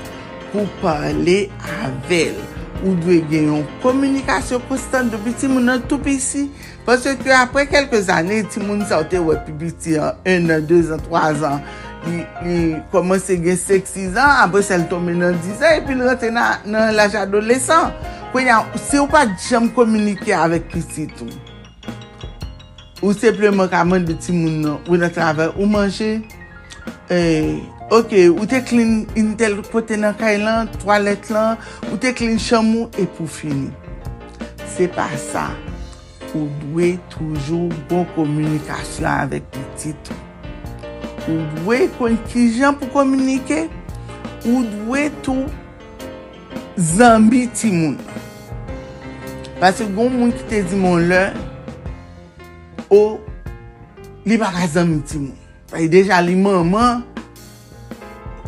pou 0.52 0.68
pale 0.84 1.46
avel. 1.80 2.36
Ou 2.80 2.94
dwe 3.00 3.18
gen 3.28 3.50
yon 3.50 3.64
komunikasyon 3.82 4.62
konstant 4.68 5.12
depi 5.12 5.32
ti 5.36 5.48
moun 5.48 5.72
an 5.72 5.82
tou 5.88 6.00
pisi. 6.04 6.46
Pwese 6.84 7.16
ke 7.20 7.32
apre 7.36 7.66
kelke 7.68 8.00
zane, 8.04 8.42
ti 8.48 8.60
moun 8.60 8.84
sa 8.88 9.00
ou 9.02 9.08
te 9.08 9.20
wè 9.20 9.36
pi 9.44 9.56
biti 9.64 9.96
an 10.00 10.20
1 10.24 10.52
an, 10.52 10.68
2 10.68 10.94
an, 10.96 11.02
3 11.08 11.48
an, 11.48 11.64
li 12.08 12.76
komanse 12.92 13.36
gen 13.42 13.58
6-6 13.58 14.16
an, 14.16 14.38
apre 14.44 14.62
sel 14.64 14.86
tome 14.90 15.14
nan 15.16 15.36
10 15.44 15.64
an, 15.64 15.76
epi 15.80 15.96
li 15.96 16.06
rente 16.06 16.30
nan, 16.34 16.64
nan 16.70 16.94
laj 16.96 17.16
adolesan. 17.20 17.90
Kwenye, 18.30 18.54
se 18.78 19.00
ou 19.00 19.10
pa 19.10 19.24
jam 19.42 19.66
komunike 19.74 20.34
avèk 20.36 20.68
kisi 20.70 21.08
tou, 21.18 21.26
ou 23.00 23.10
sepleman 23.16 23.66
kaman 23.72 24.06
de 24.06 24.14
ti 24.22 24.34
moun 24.36 24.60
nan, 24.62 24.78
ou 24.86 25.00
nan 25.00 25.10
travè, 25.10 25.48
ou 25.56 25.66
manje, 25.66 26.12
eh, 27.10 27.58
ok, 27.90 28.14
ou 28.30 28.46
te 28.46 28.62
klin 28.70 29.02
intel 29.18 29.58
kote 29.72 29.98
nan 29.98 30.14
kay 30.20 30.38
lan, 30.44 30.70
toalet 30.78 31.32
lan, 31.34 31.58
ou 31.90 31.98
te 31.98 32.14
klin 32.14 32.38
chamou, 32.38 32.86
epou 33.02 33.26
fini. 33.26 33.72
Se 34.76 34.86
pa 34.94 35.10
sa, 35.18 35.48
ou 36.30 36.46
dwe 36.62 36.94
toujou 37.10 37.66
bon 37.90 38.06
komunikasyon 38.14 39.10
avèk 39.18 39.54
kisi 39.58 39.98
tou. 40.06 40.29
Ou 41.28 41.42
dwe 41.58 41.84
kon 41.98 42.16
ki 42.30 42.46
jan 42.56 42.76
pou 42.78 42.88
komunike, 42.94 43.66
ou 44.46 44.62
dwe 44.64 45.08
tou 45.24 45.48
zambi 46.80 47.44
ti 47.54 47.72
moun. 47.74 47.98
Pase 49.60 49.84
goun 49.92 50.14
moun 50.16 50.32
ki 50.32 50.46
te 50.48 50.62
di 50.64 50.78
moun 50.80 51.04
lè, 51.10 51.24
ou 52.88 53.18
li 54.24 54.38
baka 54.40 54.68
zambi 54.72 55.02
ti 55.04 55.20
moun. 55.20 55.36
Paye 55.70 55.90
deja 55.92 56.22
li 56.24 56.38
maman, 56.40 57.04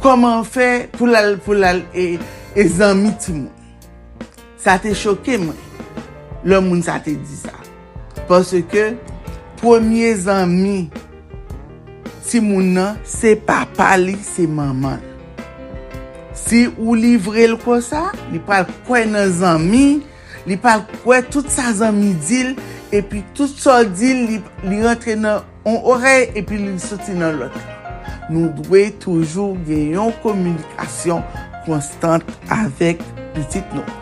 koman 0.02 0.46
fe 0.48 0.88
pou 0.96 1.10
lal 1.10 1.36
pou 1.44 1.58
lal 1.58 1.84
e, 1.92 2.16
e 2.56 2.68
zambi 2.72 3.12
ti 3.20 3.36
moun. 3.36 3.52
Sa 4.62 4.78
te 4.80 4.94
choke 4.96 5.36
mwen, 5.42 5.58
lè 6.46 6.58
moun 6.64 6.80
sa 6.86 6.96
te 7.02 7.12
di 7.18 7.36
sa. 7.36 7.52
Pase 8.28 8.62
ke, 8.70 8.92
pwemye 9.60 10.14
zambi, 10.24 10.86
ti 12.32 12.40
moun 12.40 12.72
nan, 12.72 12.96
se 13.04 13.34
papa 13.36 13.90
li, 14.00 14.16
se 14.24 14.46
maman. 14.48 15.02
Si 16.36 16.64
ou 16.78 16.96
livre 16.96 17.44
l 17.50 17.58
ko 17.60 17.76
sa, 17.84 18.06
li 18.32 18.40
pal 18.46 18.64
kwen 18.86 19.12
nan 19.12 19.28
zami, 19.36 20.00
li 20.48 20.56
pal 20.60 20.86
kwen 21.02 21.28
tout 21.28 21.48
sa 21.52 21.74
zami 21.76 22.14
dil, 22.24 22.54
epi 22.92 23.20
tout 23.36 23.52
sa 23.60 23.82
dil 23.84 24.24
li, 24.30 24.40
li 24.64 24.80
rentre 24.80 25.18
nan 25.20 25.44
on 25.68 25.76
orey, 25.92 26.30
epi 26.40 26.56
li 26.56 26.78
soti 26.80 27.12
nan 27.18 27.36
lot. 27.42 27.58
Nou 28.32 28.48
dwe 28.62 28.86
toujou 29.02 29.58
genyon 29.68 30.14
komunikasyon 30.24 31.20
konstante 31.66 32.32
avek 32.48 33.04
pitit 33.36 33.76
nou. 33.76 34.01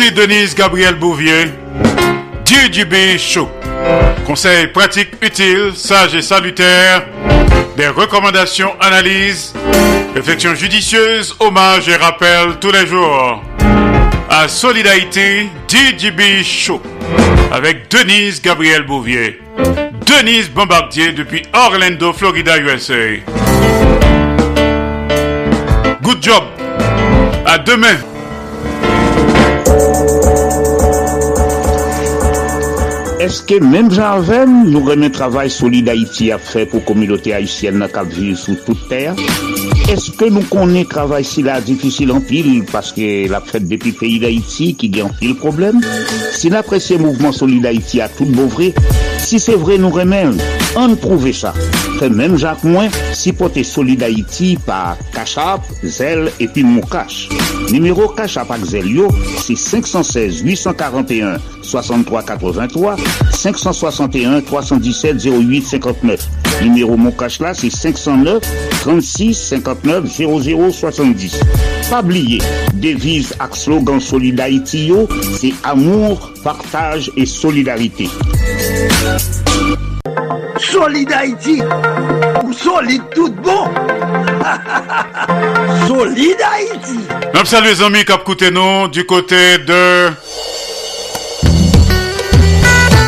Merci 0.00 0.14
Denise 0.14 0.54
Gabriel 0.54 0.94
Bouvier. 0.94 1.44
DJB 2.46 3.18
Show. 3.18 3.50
Conseils 4.26 4.68
pratiques, 4.68 5.12
utiles, 5.20 5.72
sages 5.74 6.14
et 6.14 6.22
salutaires. 6.22 7.04
Des 7.76 7.88
recommandations, 7.88 8.72
analyses, 8.80 9.52
réflexions 10.14 10.54
judicieuses, 10.54 11.36
hommages 11.38 11.86
et 11.88 11.96
rappels 11.96 12.58
tous 12.60 12.72
les 12.72 12.86
jours. 12.86 13.42
À 14.30 14.48
Solidarité, 14.48 15.50
DJB 15.68 16.42
Show. 16.44 16.80
Avec 17.52 17.90
Denise 17.90 18.40
Gabriel 18.40 18.84
Bouvier. 18.84 19.42
Denise 20.06 20.48
Bombardier 20.48 21.12
depuis 21.12 21.42
Orlando, 21.52 22.14
Florida, 22.14 22.56
USA. 22.56 23.18
Good 26.02 26.22
job. 26.22 26.44
À 27.44 27.58
demain. 27.58 27.98
Est-ce 33.20 33.42
que 33.42 33.62
même 33.62 33.90
Jarven 33.90 34.70
nous 34.70 34.82
remet 34.82 35.10
travail 35.10 35.50
solide 35.50 35.90
Haïti 35.90 36.32
à 36.32 36.38
faire 36.38 36.66
pour 36.66 36.80
la 36.80 36.86
communauté 36.86 37.34
haïtienne 37.34 37.86
qui 37.92 38.18
vit 38.18 38.34
sous 38.34 38.54
toute 38.54 38.88
terre? 38.88 39.14
Est-ce 39.90 40.12
que 40.12 40.24
nous 40.24 40.40
connaissons 40.40 40.88
travail 40.88 41.22
si 41.22 41.42
la 41.42 41.60
difficile 41.60 42.12
en 42.12 42.20
pile 42.22 42.64
parce 42.72 42.92
que 42.92 43.28
la 43.28 43.42
fête 43.42 43.68
depuis 43.68 43.92
pays 43.92 44.20
d'Haïti 44.20 44.74
qui 44.74 45.02
en 45.02 45.10
pile 45.10 45.34
problème? 45.34 45.82
Si 46.32 46.48
l'apprécié 46.48 46.96
mouvement 46.96 47.30
solide 47.30 47.66
Haïti 47.66 48.00
a 48.00 48.08
tout 48.08 48.24
beau 48.24 48.46
vrai, 48.46 48.72
si 49.18 49.38
c'est 49.38 49.52
vrai 49.54 49.76
nous 49.76 49.90
remet, 49.90 50.24
on 50.76 50.96
prouve 50.96 51.32
ça. 51.32 51.52
Fait 51.98 52.08
même 52.08 52.36
Jacques 52.36 52.64
Moins, 52.64 52.88
si 53.12 53.32
porter 53.32 53.64
solide 53.64 54.02
Haïti 54.02 54.58
par 54.64 54.96
Cachap, 55.12 55.62
Zel 55.82 56.30
et 56.40 56.48
puis 56.48 56.62
Moukache. 56.62 57.28
Numéro 57.70 58.08
Cachap 58.08 58.50
avec 58.50 58.64
Zel 58.64 58.86
yo, 58.86 59.08
c'est 59.38 59.56
516 59.56 60.40
841 60.40 61.38
63 61.62 62.22
83 62.22 62.96
561 63.32 64.40
317 64.40 65.24
08 65.24 65.62
59. 65.66 66.28
Numéro 66.62 66.96
mon 66.96 67.10
cash 67.10 67.40
là, 67.40 67.54
c'est 67.54 67.70
509 67.70 68.42
36 68.82 69.34
59 69.34 70.04
00 70.06 70.70
70. 70.72 71.40
Pas 71.90 72.00
oublier, 72.02 72.38
devise 72.74 73.34
ak 73.38 73.56
slogan 73.56 73.98
yo, 74.72 75.08
c'est 75.38 75.54
amour, 75.64 76.32
partage 76.44 77.10
et 77.16 77.26
solidarité. 77.26 78.08
Solid 80.60 81.12
Haïti, 81.12 81.62
ou 82.44 82.52
solide 82.52 83.02
tout 83.14 83.30
bon. 83.30 83.66
solide 85.86 86.40
Haïti. 86.42 87.00
Nous 87.34 87.44
saluons 87.44 87.70
les 87.70 87.82
amis 87.82 88.04
qui 88.04 88.50
nous 88.52 88.88
du 88.88 89.04
côté 89.04 89.58
de 89.58 90.10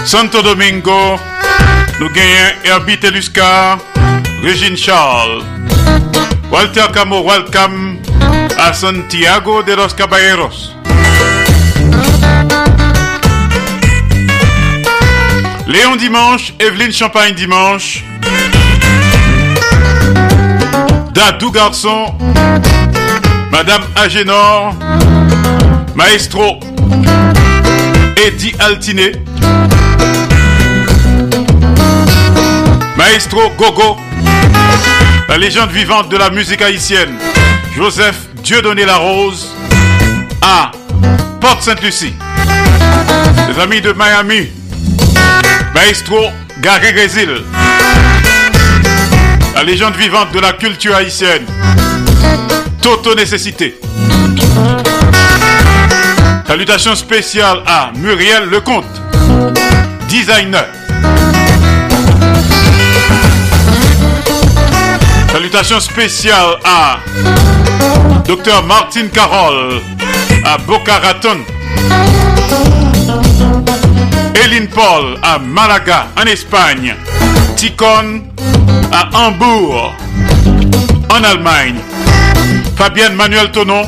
Santo 0.04 0.42
Domingo, 0.42 1.18
nous 2.00 2.08
gagnons 2.08 2.54
Herbie 2.64 2.98
Teluscar, 2.98 3.78
Régine 4.42 4.76
Charles, 4.76 5.42
Walter 6.50 6.86
Camo, 6.92 7.22
welcome 7.22 7.98
à 8.58 8.72
Santiago 8.72 9.62
de 9.62 9.74
los 9.74 9.94
Caballeros. 9.94 10.74
Léon 15.72 15.96
Dimanche, 15.96 16.52
Evelyne 16.58 16.92
Champagne 16.92 17.32
Dimanche, 17.32 18.04
Dadou 21.14 21.50
Garçon, 21.50 22.14
Madame 23.50 23.80
Agénor, 23.96 24.74
Maestro, 25.94 26.60
Eddie 28.22 28.54
Altiné, 28.58 29.12
Maestro 32.98 33.40
Gogo, 33.56 33.96
la 35.26 35.38
légende 35.38 35.70
vivante 35.70 36.10
de 36.10 36.18
la 36.18 36.28
musique 36.28 36.60
haïtienne, 36.60 37.14
Joseph 37.74 38.18
Dieudonné 38.42 38.84
La 38.84 38.96
Rose, 38.96 39.48
à 40.42 40.70
Porte-Sainte-Lucie. 41.40 42.12
Les 43.48 43.58
amis 43.58 43.80
de 43.80 43.94
Miami, 43.94 44.50
Maestro 45.74 46.30
Gary 46.60 46.92
Grésil, 46.92 47.42
la 49.54 49.62
légende 49.64 49.94
vivante 49.96 50.32
de 50.32 50.40
la 50.40 50.52
culture 50.52 50.94
haïtienne, 50.94 51.46
Toto 52.82 53.14
Nécessité. 53.14 53.78
Salutations 56.46 56.94
spéciales 56.94 57.62
à 57.66 57.90
Muriel 57.96 58.48
Lecomte, 58.50 58.84
designer. 60.08 60.66
Salutations 65.32 65.80
spéciales 65.80 66.56
à 66.64 66.98
Dr 68.26 68.62
Martine 68.66 69.08
Carole 69.08 69.80
à 70.44 70.58
Boca 70.58 70.98
Raton. 70.98 71.38
Eline 74.44 74.66
Paul 74.66 75.18
à 75.22 75.38
Malaga 75.38 76.08
en 76.20 76.26
Espagne. 76.26 76.96
Ticon 77.54 78.22
à 78.90 79.08
Hambourg 79.16 79.94
en 81.10 81.22
Allemagne. 81.22 81.76
Fabienne 82.76 83.14
Manuel 83.14 83.52
Tonon 83.52 83.82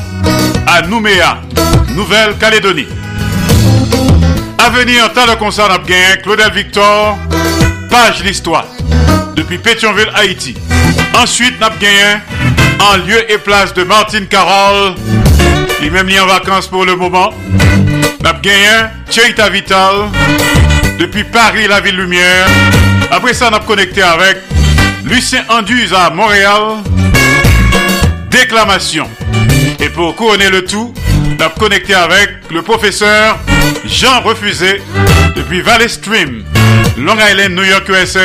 à 0.65 0.81
Nouméa, 0.83 1.39
Nouvelle-Calédonie. 1.89 2.87
Avenir 4.57 5.11
tas 5.11 5.27
de 5.27 5.35
concert 5.35 5.67
Claudel 6.23 6.51
Victor, 6.53 7.17
page 7.89 8.23
l'histoire 8.23 8.65
depuis 9.35 9.57
Pétionville, 9.57 10.09
Haïti. 10.15 10.55
Ensuite, 11.21 11.59
n'a 11.59 11.69
en 12.79 12.97
lieu 12.97 13.29
et 13.29 13.37
place 13.37 13.73
de 13.73 13.83
Martine 13.83 14.27
Carole, 14.27 14.95
les 15.81 15.89
mêmes 15.89 16.07
liens 16.07 16.23
en 16.23 16.27
vacances 16.27 16.67
pour 16.67 16.85
le 16.85 16.95
moment. 16.95 17.33
N'a 18.21 18.33
gagné 18.41 18.89
Cheita 19.09 19.49
Vital 19.49 20.09
depuis 20.99 21.23
Paris, 21.23 21.67
la 21.67 21.81
ville 21.81 21.97
lumière. 21.97 22.47
Après 23.11 23.33
ça, 23.33 23.49
n'a 23.49 23.59
connecté 23.59 24.01
avec 24.01 24.37
Lucien 25.03 25.43
Anduze 25.49 25.93
à 25.93 26.09
Montréal. 26.09 26.83
Déclamation. 28.29 29.09
Et 29.79 29.89
pour 29.89 30.15
couronner 30.15 30.49
le 30.49 30.65
tout, 30.65 30.93
n'a 31.39 31.49
connecté 31.49 31.93
avec 31.93 32.29
le 32.51 32.61
professeur 32.61 33.37
Jean 33.85 34.21
Refusé 34.21 34.81
depuis 35.35 35.61
Valley 35.61 35.87
Stream, 35.87 36.43
Long 36.97 37.17
Island, 37.17 37.53
New 37.53 37.63
York, 37.63 37.87
USA. 37.89 38.19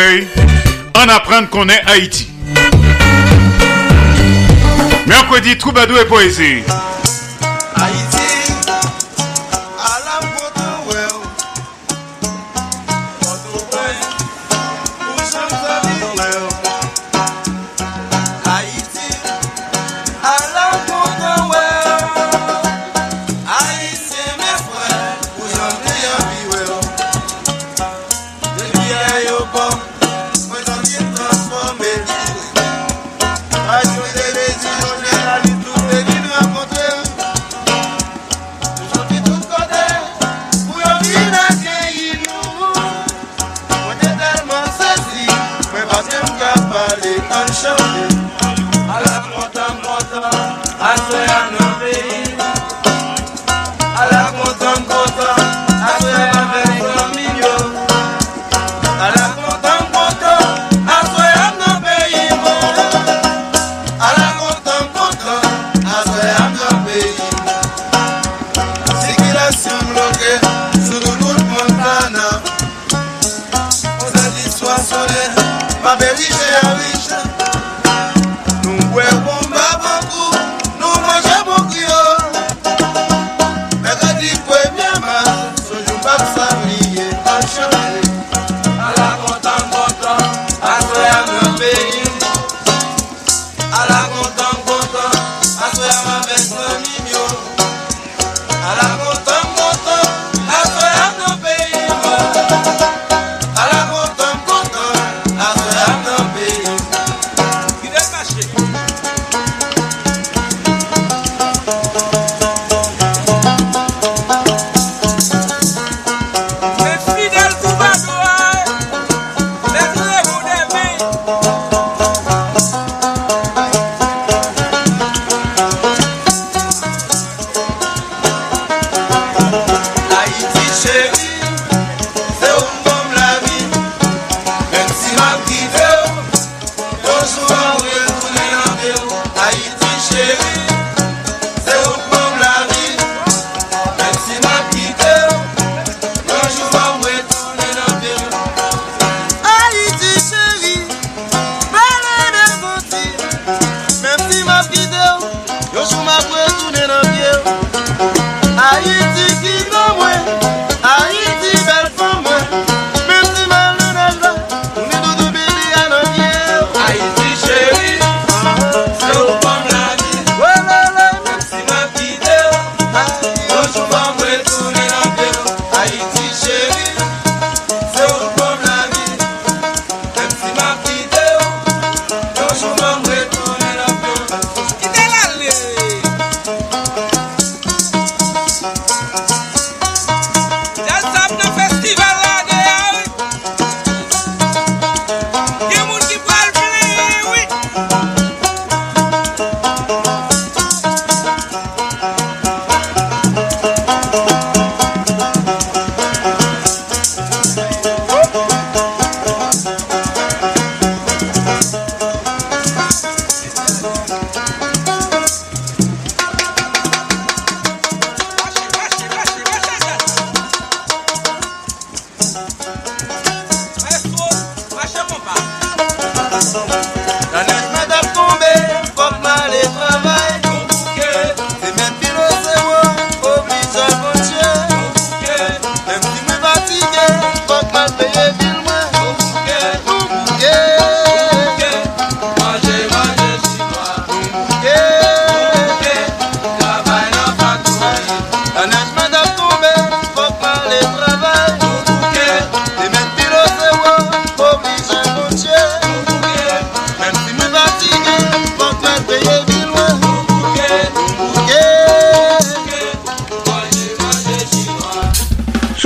On 0.97 1.09
apprend 1.09 1.47
qu'on 1.47 1.69
est 1.69 1.83
Haïti. 1.87 2.31
Mercredi, 5.07 5.57
Troubadou 5.59 5.97
et 5.97 6.05
Poésie. 6.05 6.63
Nou 28.91 28.99
mwen 29.23 29.49
bon 29.53 30.00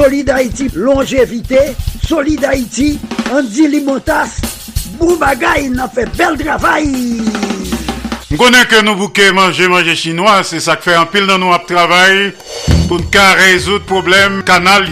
Solid 0.04 0.28
Haïti, 0.28 0.68
longévité, 0.74 1.58
Solid 2.06 2.44
Haïti, 2.44 2.98
Andy 3.32 3.68
Limotas, 3.68 4.38
Boubagaï, 4.98 5.70
n'a 5.70 5.88
fait 5.88 6.04
bel 6.14 6.36
travail. 6.36 7.22
Je 8.30 8.36
connais 8.36 8.66
que 8.66 8.82
nous 8.82 8.96
bouquets 8.96 9.32
manger, 9.32 9.66
manger 9.66 9.96
chinois, 9.96 10.42
c'est 10.42 10.60
ça 10.60 10.76
qui 10.76 10.90
fait 10.90 10.94
un 10.94 11.06
pile 11.06 11.26
dans 11.26 11.38
nous 11.38 11.56
travail 11.66 12.34
pour 12.86 13.00
nous 13.00 13.06
résoudre 13.38 13.86
problème 13.86 14.42
canal. 14.44 14.86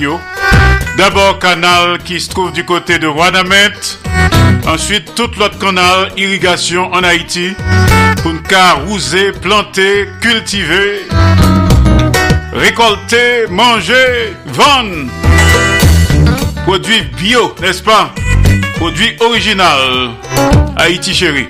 D'abord 0.97 1.39
canal 1.39 1.99
qui 2.03 2.19
se 2.19 2.31
trouve 2.31 2.51
du 2.53 2.65
côté 2.65 2.99
de 2.99 3.07
Wadamet, 3.07 3.99
ensuite 4.67 5.15
tout 5.15 5.29
l'autre 5.39 5.59
canal 5.59 6.11
irrigation 6.17 6.91
en 6.91 7.05
Haïti 7.05 7.53
pour 8.23 8.33
nous 8.33 8.87
rouser, 8.87 9.33
planter, 9.33 10.09
cultiver, 10.23 11.03
récolter, 12.53 13.47
manger, 13.51 14.35
vendre. 14.47 15.11
Produit 16.65 17.03
bio, 17.19 17.55
n'est-ce 17.61 17.83
pas? 17.83 18.15
Produit 18.77 19.17
original. 19.21 20.11
Haïti 20.77 21.15
chéri. 21.15 21.49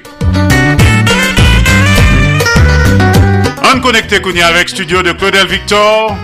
On 3.74 3.80
connecté 3.80 4.20
Kounia 4.20 4.48
avec 4.48 4.68
studio 4.68 5.03
de 5.03 5.12
Claudel 5.12 5.46
Victor 5.46 6.16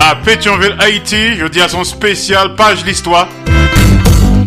à 0.00 0.16
Pétionville, 0.16 0.76
Haïti. 0.78 1.36
Je 1.36 1.46
dis 1.46 1.60
à 1.60 1.68
son 1.68 1.84
spécial 1.84 2.54
page 2.54 2.84
l'histoire. 2.84 3.28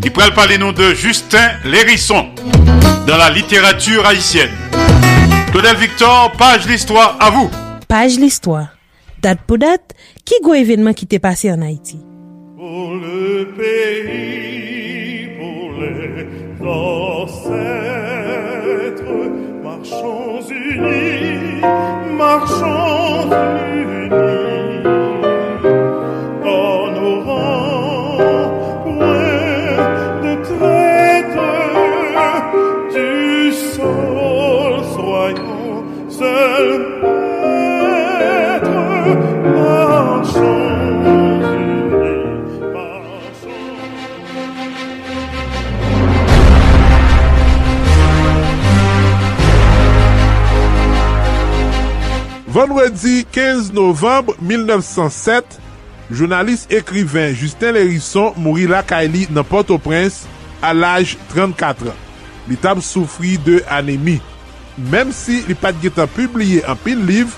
Il 0.04 0.12
pourrait 0.12 0.34
parler 0.34 0.58
nous 0.58 0.72
de 0.74 0.94
Justin 0.94 1.52
Lérisson 1.64 2.30
dans 3.08 3.18
la 3.18 3.30
littérature 3.30 4.06
haïtienne. 4.06 4.52
Claudel 5.52 5.76
Victor, 5.78 6.32
page 6.38 6.66
l'histoire, 6.68 7.16
à 7.20 7.30
vous. 7.30 7.50
Page 7.88 8.18
l'histoire. 8.18 8.73
Date 9.24 9.40
pour 9.48 9.58
date, 9.58 9.96
qui 10.26 10.36
go 10.44 10.54
événement 10.54 10.92
qui 10.92 11.08
t'est 11.08 11.18
passé 11.18 11.50
en 11.50 11.62
Haïti? 11.62 11.98
Pour 12.58 12.94
le 12.94 13.48
pays, 13.56 15.30
pour 15.40 15.72
les 15.80 16.28
ancêtres, 16.68 17.64
marchons 19.64 20.42
unis, 20.50 21.62
marchons 22.18 23.32
unis. 23.78 23.93
Vendredi 52.54 53.26
15 53.32 53.74
novembre 53.74 54.36
1907, 54.40 55.58
jounalist 56.12 56.70
ekriven 56.70 57.34
Justin 57.34 57.74
Lerisson 57.74 58.36
mouri 58.38 58.68
lakay 58.70 59.08
li 59.10 59.24
nan 59.34 59.48
Port-au-Prince 59.50 60.28
al 60.62 60.86
aj 60.86 61.16
34 61.32 61.90
an. 61.90 62.04
Li 62.46 62.58
tab 62.62 62.84
soufri 62.86 63.40
de 63.42 63.64
anemi. 63.74 64.20
Mem 64.92 65.10
si 65.18 65.40
li 65.48 65.58
pat 65.58 65.80
getan 65.82 66.12
publiye 66.14 66.62
an 66.70 66.78
pil 66.86 67.02
liv, 67.10 67.34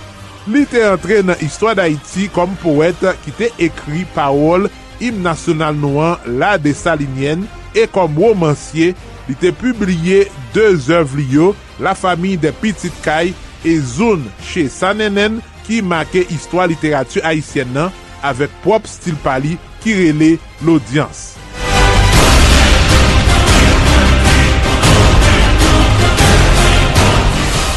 li 0.52 0.66
te 0.68 0.84
entre 0.84 1.22
nan 1.24 1.40
Histoire 1.40 1.80
d'Haïti 1.80 2.28
kom 2.36 2.60
poète 2.60 3.16
ki 3.24 3.38
te 3.40 3.52
ekri 3.70 4.04
parol 4.18 4.68
im 5.00 5.24
nasyonal 5.24 5.80
nouan 5.80 6.28
la 6.28 6.58
de 6.60 6.76
Salinienne 6.76 7.48
e 7.72 7.88
kom 7.88 8.20
romansye 8.20 8.92
li 9.32 9.40
te 9.40 9.56
publiye 9.64 10.26
deux 10.52 10.92
oeuvre 10.92 11.24
li 11.24 11.40
yo 11.40 11.54
La 11.80 11.96
Famille 11.96 12.36
des 12.36 12.52
Petites 12.52 13.00
Cailles 13.04 13.45
e 13.66 13.80
zoun 13.82 14.24
che 14.46 14.68
Sanenen 14.70 15.42
ki 15.66 15.82
make 15.82 16.22
histwa 16.30 16.68
literatu 16.70 17.24
Haitien 17.26 17.74
nan 17.74 17.94
avek 18.26 18.54
prop 18.64 18.86
stil 18.90 19.18
pali 19.26 19.58
ki 19.84 19.98
rele 19.98 20.36
l'odyans. 20.62 21.34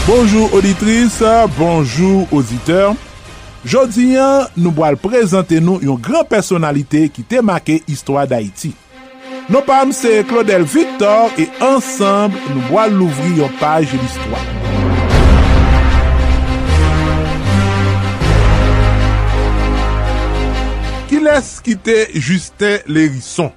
Bonjour 0.08 0.54
auditrice, 0.54 1.24
bonjour 1.58 2.26
auditeur. 2.32 2.94
Jodi 3.64 4.14
an, 4.16 4.46
nou 4.56 4.72
boal 4.72 4.96
prezante 5.00 5.58
nou 5.60 5.82
yon 5.84 5.98
gran 6.00 6.24
personalite 6.28 7.08
ki 7.12 7.26
te 7.28 7.42
make 7.44 7.82
histwa 7.88 8.24
d'Haïti. 8.28 8.72
Nou 9.48 9.64
pam 9.68 9.92
se 9.96 10.22
Claudel 10.28 10.64
Victor 10.68 11.34
e 11.40 11.48
ansamb 11.64 12.36
nou 12.54 12.70
boal 12.70 12.96
louvri 12.96 13.36
yon 13.42 13.52
page 13.60 13.92
l'histoire. 13.96 14.57
les 21.28 21.60
kite 21.62 22.08
Justin 22.14 22.78
Lérisson. 22.86 23.52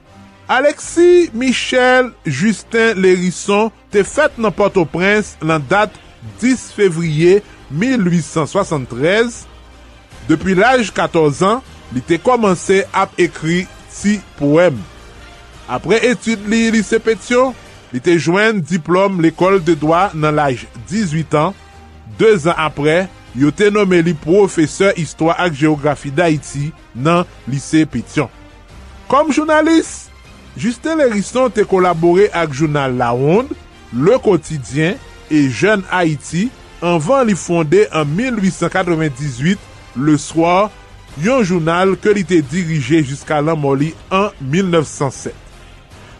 Alexis 0.50 1.30
Michel 1.34 2.12
Justin 2.26 2.94
Lérisson 2.96 3.72
te 3.94 4.04
fet 4.04 4.36
nan 4.42 4.52
Port-au-Prince 4.52 5.40
nan 5.46 5.64
dat 5.70 5.96
10 6.42 6.66
fevriye 6.76 7.38
1873. 7.72 9.46
Depi 10.28 10.56
l'aj 10.60 10.92
14 10.96 11.46
an, 11.48 11.64
li 11.96 12.04
te 12.04 12.20
komanse 12.20 12.82
ap 12.92 13.16
ekri 13.22 13.64
ti 13.94 14.18
poem. 14.40 14.76
Apre 15.72 16.02
etude 16.12 16.52
li 16.52 16.66
lise 16.76 17.00
Petio, 17.04 17.54
li 17.96 18.04
te 18.04 18.18
jwen 18.18 18.60
diplom 18.60 19.22
l'ekol 19.24 19.62
de 19.64 19.78
doa 19.80 20.10
nan 20.12 20.36
l'aj 20.36 20.66
18 20.92 21.40
an. 21.40 21.56
2 22.20 22.50
an 22.52 22.66
apre, 22.68 23.06
yo 23.38 23.52
te 23.56 23.70
nome 23.74 24.02
li 24.06 24.14
profeseur 24.18 24.96
histwa 24.98 25.36
ak 25.40 25.56
geografi 25.60 26.12
d'Haïti 26.12 26.72
nan 26.96 27.26
lise 27.48 27.86
Petion. 27.90 28.30
Kom 29.12 29.32
jounalist, 29.36 30.10
Justin 30.60 31.00
Lerisson 31.00 31.52
te 31.54 31.64
kolabore 31.68 32.28
ak 32.36 32.54
jounal 32.56 32.98
La 33.00 33.12
Ronde, 33.16 33.56
Le 33.94 34.18
Quotidien 34.20 34.96
et 35.30 35.50
Jeune 35.50 35.84
Haïti 35.92 36.50
anvan 36.82 37.26
li 37.28 37.36
fonde 37.38 37.86
en 37.94 38.06
1898 38.06 39.60
le 39.96 40.18
soir 40.18 40.70
yon 41.22 41.44
jounal 41.44 41.98
ke 42.00 42.14
li 42.16 42.24
te 42.28 42.40
dirije 42.42 43.02
jiska 43.04 43.42
lan 43.44 43.60
moli 43.60 43.92
an 44.14 44.32
1907. 44.42 45.36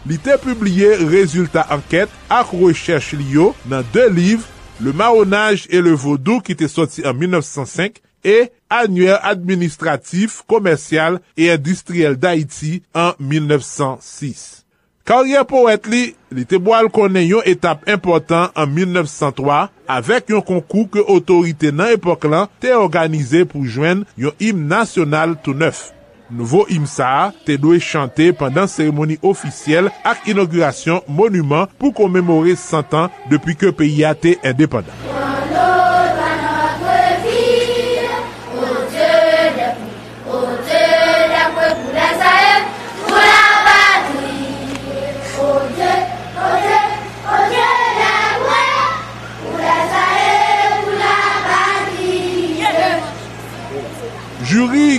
Li 0.08 0.18
te 0.18 0.36
publie 0.42 0.96
rezultat 1.00 1.70
anket 1.72 2.12
ak 2.32 2.52
rechèche 2.58 3.18
li 3.18 3.36
yo 3.36 3.52
nan 3.70 3.86
de 3.94 4.08
liv 4.12 4.46
le 4.82 4.92
marronnage 4.92 5.66
et 5.70 5.80
le 5.80 5.92
vaudou 5.92 6.40
qui 6.40 6.52
était 6.52 6.68
sorti 6.68 7.06
en 7.06 7.14
1905 7.14 8.00
et 8.24 8.50
annuel 8.68 9.18
administratif, 9.22 10.42
commercial 10.46 11.20
et 11.36 11.50
industriel 11.50 12.16
d'Haïti 12.16 12.82
en 12.94 13.12
1906. 13.20 14.64
Karyer 15.04 15.42
poète, 15.50 15.88
li, 15.90 16.12
li 16.30 16.44
te 16.46 16.60
boal 16.62 16.86
konen 16.94 17.24
yon 17.26 17.46
etap 17.50 17.88
important 17.90 18.54
an 18.54 18.70
1903 18.70 19.64
avek 19.90 20.30
yon 20.30 20.44
konkou 20.46 20.86
ke 20.94 21.02
otorite 21.02 21.72
nan 21.74 21.96
epok 21.96 22.28
lan 22.30 22.50
te 22.62 22.70
organize 22.76 23.42
pou 23.50 23.66
jwen 23.66 24.04
yon 24.14 24.38
im 24.38 24.62
nasyonal 24.70 25.34
tou 25.42 25.58
neuf. 25.58 25.88
Nouvo 26.32 26.64
Imsa 26.72 27.32
te 27.44 27.58
dwe 27.60 27.76
chante 27.80 28.30
pandan 28.32 28.68
seremoni 28.70 29.18
ofisyel 29.28 29.90
ak 30.00 30.24
inaugurasyon 30.32 31.04
monument 31.12 31.68
pou 31.76 31.92
komemore 31.92 32.54
100 32.56 32.96
an 33.02 33.18
depi 33.28 33.58
ke 33.60 33.72
peyi 33.76 34.06
a 34.08 34.14
te 34.16 34.38
indepanda. 34.40 34.96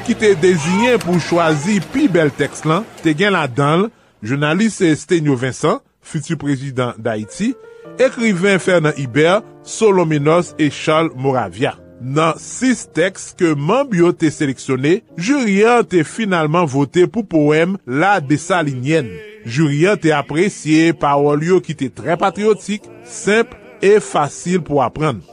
ki 0.03 0.15
te 0.19 0.33
dezinyen 0.39 0.99
pou 1.03 1.21
chwazi 1.23 1.79
pi 1.93 2.09
bel 2.11 2.31
tekst 2.35 2.67
lan, 2.67 2.83
te 3.03 3.13
gen 3.17 3.35
la 3.35 3.45
danl, 3.47 3.87
jounalist 4.23 4.83
Stenio 4.99 5.37
Vincent, 5.39 5.83
futu 6.03 6.35
prezident 6.39 6.97
d'Haïti, 6.99 7.53
ekriven 8.01 8.59
Fernand 8.59 8.97
Hibert, 8.99 9.47
Solomenos 9.63 10.53
et 10.59 10.69
Charles 10.69 11.13
Moravia. 11.15 11.77
Nan 12.03 12.35
6 12.41 12.87
tekst 12.97 13.37
ke 13.39 13.53
mambyo 13.55 14.11
te 14.11 14.27
seleksyone, 14.33 14.97
juryen 15.15 15.87
te 15.87 16.03
finalman 16.03 16.67
vote 16.67 17.05
pou 17.07 17.23
poem 17.23 17.77
La 17.87 18.17
Dessalinyen. 18.19 19.07
Juryen 19.47 19.99
te 20.03 20.11
apresye 20.15 20.91
parol 20.99 21.47
yo 21.47 21.61
ki 21.63 21.77
te 21.79 21.87
tre 21.91 22.19
patriotik, 22.19 22.89
semp 23.07 23.55
e 23.83 23.97
fasil 24.03 24.59
pou 24.67 24.83
aprenn. 24.83 25.23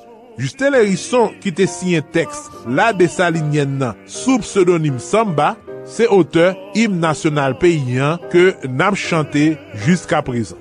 Justin 0.40 0.72
Lerisson 0.72 1.34
ki 1.42 1.52
te 1.52 1.66
siyen 1.68 2.04
tekst 2.14 2.48
la 2.64 2.90
desalinyen 2.96 3.74
nan 3.82 3.98
sou 4.08 4.40
pseudonim 4.40 4.96
Samba, 5.02 5.52
se 5.84 6.06
ote 6.08 6.54
im 6.78 6.96
nasyonal 7.02 7.58
peyyan 7.60 8.22
ke 8.32 8.54
nam 8.64 8.96
chante 8.96 9.50
jiska 9.84 10.22
prezan. 10.24 10.56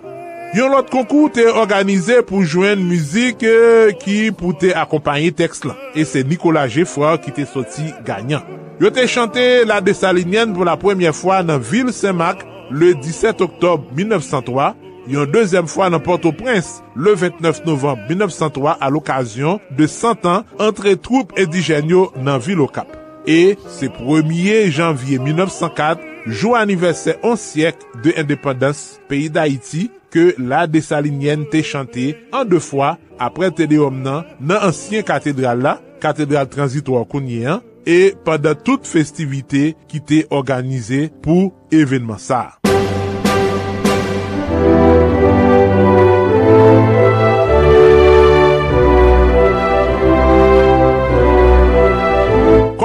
Yon 0.58 0.74
lot 0.74 0.90
konkou 0.92 1.30
te 1.32 1.46
organize 1.48 2.18
pou 2.28 2.42
jwen 2.42 2.82
müzik 2.90 3.46
e, 3.46 3.94
ki 4.02 4.34
pou 4.36 4.52
te 4.58 4.74
akompanyi 4.76 5.30
tekst 5.38 5.68
lan. 5.70 5.78
E 5.94 6.04
se 6.10 6.26
Nicolas 6.28 6.74
Geffroy 6.74 7.20
ki 7.24 7.36
te 7.38 7.46
soti 7.48 7.86
ganyan. 8.08 8.44
Yo 8.82 8.90
te 8.92 9.06
chante 9.08 9.46
la 9.70 9.80
desalinyen 9.86 10.56
pou 10.58 10.68
la 10.68 10.76
premye 10.82 11.14
fwa 11.16 11.40
nan 11.46 11.62
vil 11.62 11.94
Saint-Marc 11.96 12.44
le 12.74 12.96
17 12.98 13.46
Oktob 13.46 13.94
1903 13.96 14.74
yon 15.10 15.30
dezem 15.34 15.68
fwa 15.70 15.89
nan 15.89 16.03
Port-au-Prince 16.05 16.84
le 16.95 17.16
29 17.18 17.64
novembre 17.66 18.05
1903 18.10 18.78
al 18.86 18.97
okasyon 18.99 19.60
de 19.78 19.88
100 19.89 20.28
an 20.30 20.45
entre 20.62 20.95
troupe 21.01 21.38
edijenyo 21.41 22.10
nan 22.22 22.41
Vilokap. 22.43 22.93
E 23.30 23.57
se 23.70 23.89
1er 23.93 24.70
janvye 24.74 25.20
1904, 25.22 26.05
jou 26.30 26.55
aniversè 26.57 27.18
11 27.24 27.41
syek 27.41 27.88
de 28.03 28.14
independans 28.22 28.99
peyi 29.10 29.30
d'Haïti 29.34 29.89
ke 30.14 30.34
la 30.38 30.66
desalinyen 30.70 31.45
te 31.51 31.62
chante 31.66 32.12
an 32.36 32.47
de 32.49 32.62
fwa 32.64 32.95
apre 33.22 33.51
te 33.55 33.68
de 33.70 33.80
om 33.82 33.97
nan 34.05 34.28
nan 34.39 34.70
ansyen 34.70 35.05
katedral 35.05 35.62
la, 35.66 35.78
katedral 36.01 36.49
transitwa 36.51 37.03
kounye 37.10 37.45
an, 37.57 37.66
e 37.89 38.14
padan 38.26 38.57
tout 38.66 38.86
festivite 38.86 39.74
ki 39.89 40.03
te 40.05 40.24
organize 40.30 41.07
pou 41.26 41.49
evenman 41.74 42.22
sa. 42.22 42.59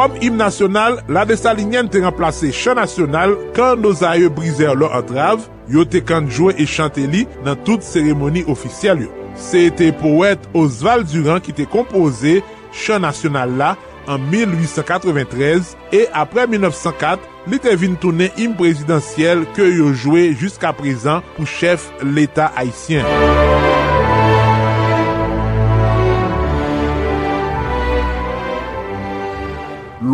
Kom 0.05 0.18
im 0.20 0.34
nasyonal, 0.36 0.98
la 1.09 1.22
desalinyen 1.24 1.86
te 1.88 2.02
remplase 2.05 2.50
chan 2.52 2.76
nasyonal 2.76 3.30
kan 3.57 3.78
nou 3.80 3.96
zaye 3.96 4.28
brizer 4.36 4.74
lor 4.76 4.92
antrav, 4.92 5.46
yo 5.72 5.86
te 5.88 6.02
kanjou 6.05 6.52
e 6.52 6.66
chante 6.68 7.07
li 7.09 7.22
nan 7.46 7.57
tout 7.64 7.80
seremoni 7.80 8.42
ofisyal 8.52 9.00
yo. 9.00 9.09
Se 9.40 9.62
te 9.72 9.88
poet 10.02 10.44
Oswald 10.52 11.09
Durand 11.09 11.40
ki 11.46 11.57
te 11.57 11.64
kompoze 11.72 12.42
chan 12.82 13.00
nasyonal 13.07 13.57
la 13.57 13.70
an 14.05 14.28
1893 14.28 15.72
e 15.96 16.05
apre 16.12 16.44
1904, 16.52 17.24
li 17.48 17.64
te 17.64 17.72
vin 17.72 17.96
toune 17.96 18.28
im 18.36 18.52
prezidansyel 18.61 19.46
ke 19.57 19.72
yo 19.72 19.88
jwe 19.94 20.34
jiska 20.34 20.76
prezan 20.76 21.24
pou 21.38 21.48
chef 21.48 21.88
l'Etat 22.05 22.52
Haitien. 22.61 23.09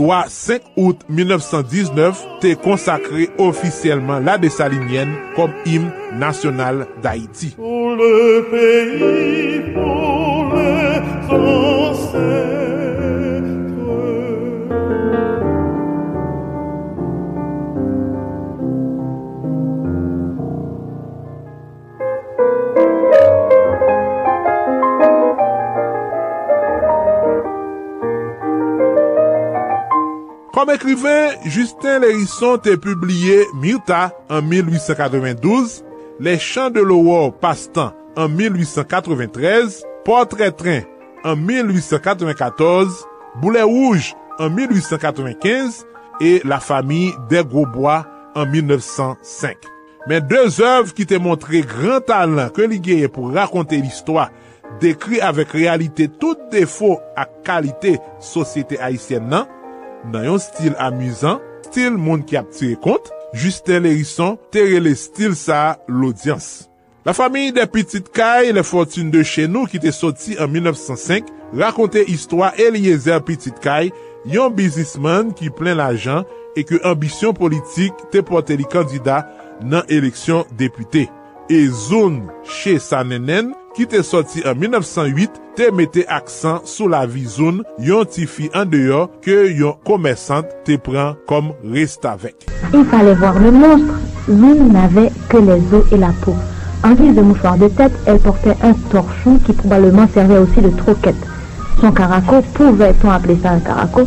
lwa 0.00 0.24
5 0.28 0.60
out 0.76 1.04
1919 1.08 2.24
te 2.40 2.54
konsakre 2.64 3.26
ofisyelman 3.38 4.24
la 4.24 4.38
desalinienne 4.40 5.18
kom 5.36 5.52
im 5.68 5.90
nasyonal 6.20 6.86
d'Haïti. 7.02 7.52
Pour 7.56 7.96
le 8.00 8.46
pays, 8.50 9.60
pour 9.74 10.54
les 10.56 11.00
ancêtres 11.36 12.69
Kom 30.52 30.70
ekriven, 30.74 31.36
Justin 31.46 32.00
Lérisson 32.02 32.58
te 32.58 32.74
publie 32.76 33.44
Myrta 33.62 34.10
en 34.28 34.42
1892, 34.42 35.84
Les 36.18 36.38
Chants 36.38 36.70
de 36.70 36.80
l'Aurore 36.80 37.32
Pastan 37.38 37.92
en 38.16 38.28
1893, 38.28 39.84
Portrait 40.04 40.50
Train 40.50 40.80
en 41.24 41.36
1894, 41.36 43.06
Boulet 43.40 43.62
Rouge 43.62 44.14
en 44.38 44.50
1895 44.50 45.86
et 46.20 46.42
La 46.44 46.58
Famille 46.58 47.12
des 47.28 47.44
Grosbois 47.44 48.06
en 48.34 48.44
1905. 48.44 49.56
Men 50.08 50.24
deux 50.24 50.60
oeuvres 50.64 50.94
ki 50.96 51.04
te 51.06 51.18
montre 51.20 51.52
grand 51.68 52.00
talent 52.08 52.50
ke 52.56 52.64
li 52.70 52.80
geye 52.82 53.08
pou 53.12 53.30
raconte 53.34 53.76
l'histoire 53.76 54.30
dekri 54.80 55.20
avek 55.20 55.52
realite 55.58 56.06
tout 56.20 56.48
defo 56.52 56.94
ak 57.20 57.42
kalite 57.44 57.98
sosyete 58.24 58.80
Haitienne 58.80 59.28
nan, 59.28 59.48
nan 60.08 60.26
yon 60.28 60.40
stil 60.42 60.76
amuzan, 60.80 61.40
stil 61.68 61.96
moun 62.00 62.24
ki 62.26 62.40
ap 62.40 62.50
tire 62.54 62.78
kont, 62.80 63.12
Justin 63.32 63.84
Lerisson 63.86 64.38
tere 64.50 64.80
le 64.82 64.94
stil 64.98 65.36
sa 65.38 65.78
l'audyans. 65.88 66.66
La 67.06 67.14
fami 67.14 67.52
de 67.52 67.64
Petit 67.64 68.02
Kai, 68.02 68.52
le 68.52 68.62
fortune 68.62 69.10
de 69.10 69.22
chenou 69.22 69.68
ki 69.70 69.80
te 69.80 69.92
soti 69.94 70.36
an 70.40 70.50
1905, 70.52 71.30
rakonte 71.56 72.02
histwa 72.08 72.50
Eliezer 72.60 73.22
Petit 73.24 73.56
Kai, 73.64 73.88
yon 74.28 74.52
bizisman 74.52 75.30
ki 75.36 75.48
plen 75.56 75.78
l'ajan 75.80 76.26
e 76.58 76.64
ke 76.66 76.82
ambisyon 76.84 77.32
politik 77.38 77.96
te 78.12 78.20
pote 78.26 78.58
li 78.58 78.66
kandida 78.68 79.22
nan 79.64 79.88
eleksyon 79.88 80.44
depute. 80.60 81.06
E 81.50 81.62
zoun 81.66 82.26
che 82.44 82.76
sa 82.82 83.00
nenen 83.06 83.54
ki 83.76 83.86
te 83.90 84.02
soti 84.06 84.42
en 84.46 84.58
1908, 84.58 85.40
te 85.56 85.70
mette 85.74 86.04
aksan 86.08 86.60
la 86.90 87.04
vi 87.06 87.24
Zoun 87.28 87.62
yon 87.78 88.08
ti 88.10 88.26
fi 88.26 88.48
an 88.54 88.70
yon 88.74 89.08
te 90.64 90.76
pran 90.76 91.16
kom 91.26 91.52
restavek. 91.64 92.50
Il 92.72 92.84
fallait 92.84 93.14
voir 93.14 93.38
le 93.38 93.50
monstre. 93.50 93.94
Zoun 94.28 94.72
n'avait 94.72 95.10
que 95.28 95.38
les 95.38 95.74
os 95.74 95.84
et 95.92 95.96
la 95.96 96.12
peau. 96.22 96.34
En 96.82 96.92
guise 96.92 97.14
de 97.14 97.20
mouchoir 97.20 97.58
de 97.58 97.68
tête, 97.68 97.92
elle 98.06 98.18
portait 98.18 98.56
un 98.62 98.72
torchon 98.90 99.38
qui 99.44 99.52
probablement 99.52 100.08
servait 100.14 100.38
aussi 100.38 100.60
de 100.60 100.70
troquette. 100.70 101.16
Son 101.80 101.92
caraco, 101.92 102.42
pouvait-on 102.54 103.10
appeler 103.10 103.38
ça 103.42 103.50
un 103.50 103.60
caraco? 103.60 104.02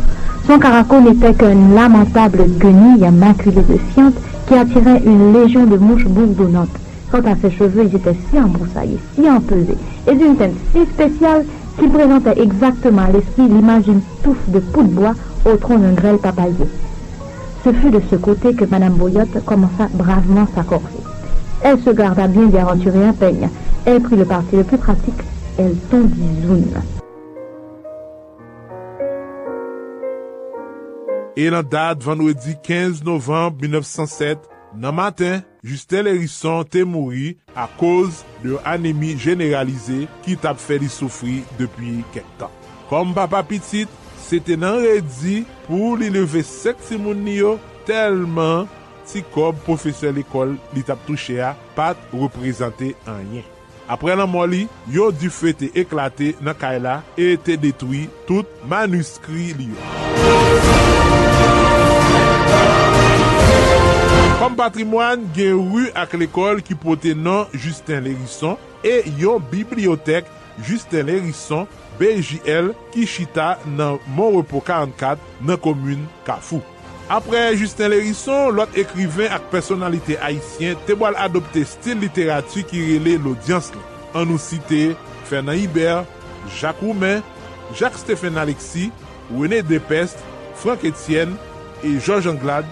Son 0.46 0.58
caraco 0.58 1.00
n'était 1.00 1.34
qu'un 1.34 1.74
lamentable 1.74 2.44
guenille 2.58 3.08
maculé 3.10 3.62
de 3.62 3.78
science 3.92 4.14
qui 4.46 4.54
attirait 4.54 5.02
une 5.04 5.32
légion 5.32 5.66
de 5.66 5.76
mouches 5.76 6.06
bourdonnantes. 6.06 6.83
Quant 7.14 7.30
à 7.30 7.36
ses 7.36 7.52
cheveux, 7.52 7.84
ils 7.84 7.94
étaient 7.94 8.16
si 8.28 8.40
embroussaillés, 8.40 8.98
si 9.14 9.30
empesés, 9.30 9.78
et 10.08 10.16
d'une 10.16 10.36
teinte 10.36 10.56
si 10.72 10.84
spéciale 10.84 11.44
qu'il 11.78 11.88
présentait 11.88 12.42
exactement 12.42 13.02
à 13.02 13.12
l'esprit 13.12 13.46
l'image 13.46 13.84
d'une 13.84 14.00
touffe 14.24 14.48
de 14.48 14.58
poux 14.58 14.82
de 14.82 14.88
bois 14.88 15.14
au 15.44 15.56
tronc 15.56 15.78
d'un 15.78 15.92
grêle 15.92 16.18
papayé. 16.18 16.66
Ce 17.64 17.72
fut 17.72 17.90
de 17.90 18.00
ce 18.10 18.16
côté 18.16 18.52
que 18.54 18.64
Madame 18.64 18.94
Boyotte 18.94 19.44
commença 19.44 19.86
bravement 19.92 20.48
sa 20.56 20.64
corvée. 20.64 20.88
Elle 21.62 21.78
se 21.78 21.90
garda 21.90 22.26
bien 22.26 22.46
d'y 22.46 22.58
aventurer 22.58 23.06
un 23.06 23.12
peigne. 23.12 23.48
Elle 23.84 24.02
prit 24.02 24.16
le 24.16 24.24
parti 24.24 24.56
le 24.56 24.64
plus 24.64 24.78
pratique. 24.78 25.22
Elle 25.56 25.76
tondit 25.88 26.42
Zoun. 26.44 26.64
E 31.36 31.48
nan 31.50 31.64
dat 31.66 32.02
vendredi 32.02 32.52
15 32.62 33.00
novemb 33.02 33.60
1907, 33.60 34.38
Nan 34.76 34.94
matin, 34.94 35.42
Justin 35.62 36.02
Lerisson 36.08 36.64
te 36.66 36.82
mouri 36.86 37.36
a 37.54 37.66
koz 37.78 38.22
de 38.42 38.56
anemi 38.66 39.12
generalize 39.20 40.04
ki 40.24 40.34
tap 40.42 40.58
fè 40.58 40.80
li 40.82 40.90
soufri 40.90 41.42
depi 41.60 42.00
kek 42.14 42.26
tan. 42.40 42.52
Kom 42.90 43.14
papa 43.16 43.44
pitit, 43.46 43.90
se 44.24 44.40
te 44.42 44.56
nan 44.58 44.80
redi 44.82 45.42
pou 45.68 45.94
li 46.00 46.10
leve 46.12 46.42
sek 46.46 46.80
timoun 46.88 47.22
ni 47.26 47.38
yo 47.38 47.56
telman 47.86 48.66
ti 49.06 49.22
kob 49.34 49.60
profeseur 49.66 50.14
l'ekol 50.16 50.56
li 50.74 50.82
tap 50.86 51.02
touche 51.06 51.38
a 51.38 51.54
pat 51.78 52.00
reprezante 52.14 52.94
anyen. 53.06 53.46
Apre 53.84 54.16
nan 54.16 54.30
moli, 54.32 54.64
yo 54.90 55.10
di 55.12 55.30
fè 55.30 55.52
te 55.60 55.70
eklate 55.84 56.32
nan 56.42 56.56
kaila 56.58 57.02
e 57.20 57.34
te 57.36 57.58
detwi 57.60 58.08
tout 58.26 58.48
manuskri 58.70 59.52
li 59.60 59.70
yo. 59.74 60.93
Kom 64.44 64.58
patrimoine 64.58 65.24
gen 65.32 65.54
ru 65.56 65.86
ak 65.96 66.12
l'ekol 66.20 66.58
ki 66.60 66.74
pote 66.76 67.14
nan 67.16 67.46
Justin 67.56 68.02
Lerisson 68.04 68.58
e 68.84 68.98
yon 69.16 69.40
bibliotek 69.48 70.28
Justin 70.58 71.08
Lerisson 71.08 71.64
BJL 71.96 72.68
ki 72.92 73.06
chita 73.08 73.54
nan 73.64 73.96
Monrepo 74.18 74.60
44 74.60 75.24
nan 75.48 75.56
komune 75.64 76.04
Kafou. 76.28 76.60
Apre 77.08 77.54
Justin 77.56 77.94
Lerisson, 77.94 78.52
lot 78.52 78.76
ekriven 78.76 79.32
ak 79.32 79.48
personalite 79.54 80.20
haisyen 80.20 80.76
te 80.84 80.92
boal 80.92 81.16
adopte 81.24 81.64
stil 81.64 82.04
literatu 82.04 82.68
ki 82.68 82.84
rele 82.90 83.16
l'audience 83.16 83.72
li. 83.72 83.80
An 84.12 84.28
nou 84.28 84.36
site 84.36 84.90
Fernand 85.24 85.56
Hibert, 85.56 86.04
Jacques 86.60 86.84
Roumain, 86.84 87.24
Jacques-Stéphane 87.80 88.36
Alexis, 88.36 88.92
René 89.32 89.64
Depestre, 89.64 90.20
Franck 90.60 90.84
Etienne 90.84 91.32
et 91.80 91.96
Georges 91.98 92.28
Anglade 92.28 92.68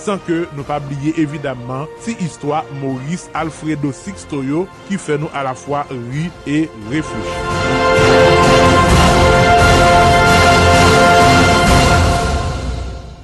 san 0.00 0.20
ke 0.24 0.42
nou 0.56 0.64
pa 0.68 0.78
bliye 0.82 1.12
evidamman 1.20 1.88
ti 2.04 2.14
histwa 2.20 2.62
Maurice 2.80 3.28
Alfredo 3.36 3.92
Sixtoyo 3.94 4.64
ki 4.88 4.96
fe 5.00 5.18
nou 5.20 5.28
a 5.36 5.44
la 5.44 5.52
fwa 5.58 5.82
ri 5.90 6.28
e 6.48 6.62
reflechi. 6.88 8.40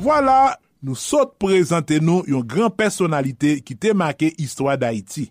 Voilà, 0.04 0.54
nou 0.84 0.94
sot 0.94 1.32
prezante 1.42 1.96
nou 2.04 2.22
yon 2.30 2.44
gran 2.46 2.70
personalite 2.70 3.56
ki 3.66 3.74
te 3.80 3.94
make 3.96 4.30
histwa 4.36 4.76
d'Haïti. 4.78 5.30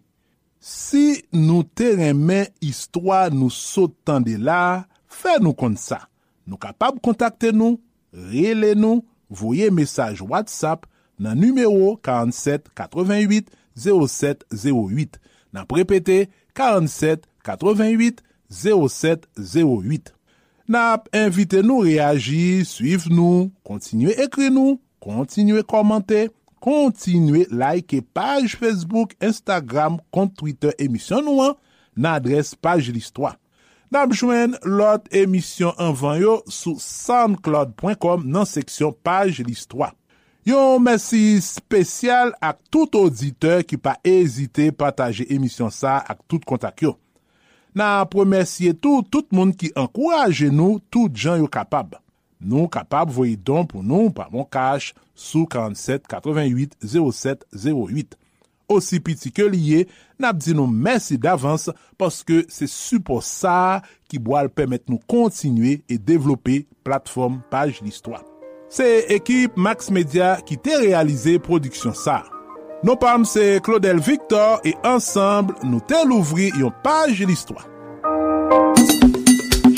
Si 0.60 1.22
nou 1.30 1.62
te 1.78 1.92
remen 1.96 2.50
histwa 2.64 3.28
nou 3.30 3.54
sot 3.54 3.94
tande 4.08 4.34
la, 4.42 4.84
fe 5.06 5.38
nou 5.38 5.54
kont 5.56 5.80
sa. 5.80 6.02
Nou 6.50 6.58
kapab 6.62 6.98
kontakte 7.06 7.54
nou, 7.54 7.78
rele 8.34 8.74
nou, 8.78 9.04
voye 9.30 9.70
mesaj 9.74 10.20
WhatsApp 10.26 10.90
nan 11.22 11.40
numero 11.40 11.96
47 12.04 12.72
88 12.76 13.54
07 13.76 14.46
08. 14.52 15.20
Nan 15.56 15.68
prepete 15.70 16.26
47 16.58 17.28
88 17.46 18.24
07 18.50 19.28
08. 19.38 20.16
Nan 20.66 20.96
ap 20.96 21.12
invite 21.14 21.62
nou 21.62 21.86
reagi, 21.86 22.64
suiv 22.66 23.06
nou, 23.12 23.52
kontinue 23.68 24.16
ekri 24.24 24.50
nou, 24.50 24.80
kontinue 25.04 25.62
komante, 25.70 26.24
kontinue 26.64 27.44
like 27.54 28.02
page 28.18 28.58
Facebook, 28.58 29.14
Instagram, 29.22 30.00
kont 30.10 30.34
Twitter 30.40 30.74
emisyon 30.82 31.22
nou 31.28 31.44
an, 31.46 31.54
nan 31.94 32.16
adres 32.18 32.56
page 32.58 32.90
listwa. 32.96 33.36
Nan 33.94 34.10
jwen 34.18 34.56
lot 34.66 35.06
emisyon 35.14 35.78
anvan 35.78 36.18
yo 36.24 36.40
sou 36.50 36.82
soundcloud.com 36.82 38.26
nan 38.26 38.50
seksyon 38.50 38.96
page 39.06 39.46
listwa. 39.46 39.92
Yon 40.46 40.84
mersi 40.86 41.40
spesyal 41.42 42.30
ak 42.38 42.60
tout 42.70 42.94
auditeur 43.00 43.64
ki 43.66 43.80
pa 43.82 43.96
ezite 44.06 44.68
pataje 44.78 45.26
emisyon 45.34 45.72
sa 45.74 45.98
ak 46.06 46.20
tout 46.30 46.44
kontak 46.46 46.84
yo. 46.86 46.92
Na 47.74 48.06
premersye 48.06 48.76
tout, 48.78 49.02
tout 49.10 49.26
moun 49.34 49.56
ki 49.58 49.72
ankouraje 49.74 50.52
nou 50.54 50.78
tout 50.94 51.10
jan 51.10 51.42
yo 51.42 51.50
kapab. 51.50 51.98
Nou 52.38 52.70
kapab 52.70 53.10
voye 53.16 53.34
don 53.34 53.66
pou 53.66 53.82
nou 53.82 54.14
pa 54.14 54.28
moun 54.30 54.46
kache 54.46 54.94
sou 55.18 55.50
47 55.50 56.06
88 56.14 56.78
07 56.86 57.50
08. 57.50 58.14
Osi 58.70 59.02
piti 59.02 59.34
ke 59.34 59.50
liye, 59.50 59.88
nap 60.22 60.38
di 60.38 60.54
nou 60.54 60.70
mersi 60.70 61.18
davans 61.22 61.72
paske 61.98 62.44
se 62.54 62.70
supo 62.70 63.18
sa 63.26 63.82
ki 64.06 64.22
boal 64.22 64.54
pemet 64.54 64.86
nou 64.86 65.02
kontinue 65.10 65.80
e 65.90 65.98
devlope 65.98 66.62
platform 66.86 67.42
Paj 67.50 67.82
L'Histoire. 67.82 68.35
Se 68.76 69.06
ekip 69.08 69.56
Max 69.56 69.88
Media 69.88 70.34
ki 70.44 70.58
te 70.60 70.76
realize 70.82 71.38
prodiksyon 71.46 71.94
sa. 71.96 72.18
Nou 72.84 73.00
pam 73.00 73.24
se 73.24 73.62
Claudel 73.64 74.02
Victor 74.04 74.60
e 74.68 74.74
ansamble 74.84 75.56
nou 75.64 75.80
te 75.88 76.02
louvri 76.04 76.50
yon 76.60 76.74
page 76.84 77.24
l'histoire. 77.24 77.64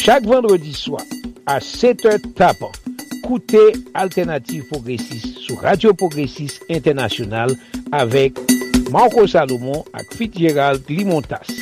Chak 0.02 0.26
vendredi 0.26 0.74
swa, 0.74 1.04
a 1.46 1.60
7 1.62 2.26
tapan, 2.40 2.74
koute 3.22 3.62
Alternative 3.94 4.66
Progressive 4.72 5.30
sou 5.46 5.62
Radio 5.62 5.94
Progressive 5.94 6.58
Internationale 6.66 7.54
avek 7.94 8.42
Marco 8.90 9.30
Salomon 9.30 9.86
ak 9.94 10.18
Fitzgerald 10.18 10.90
Limontas. 10.90 11.54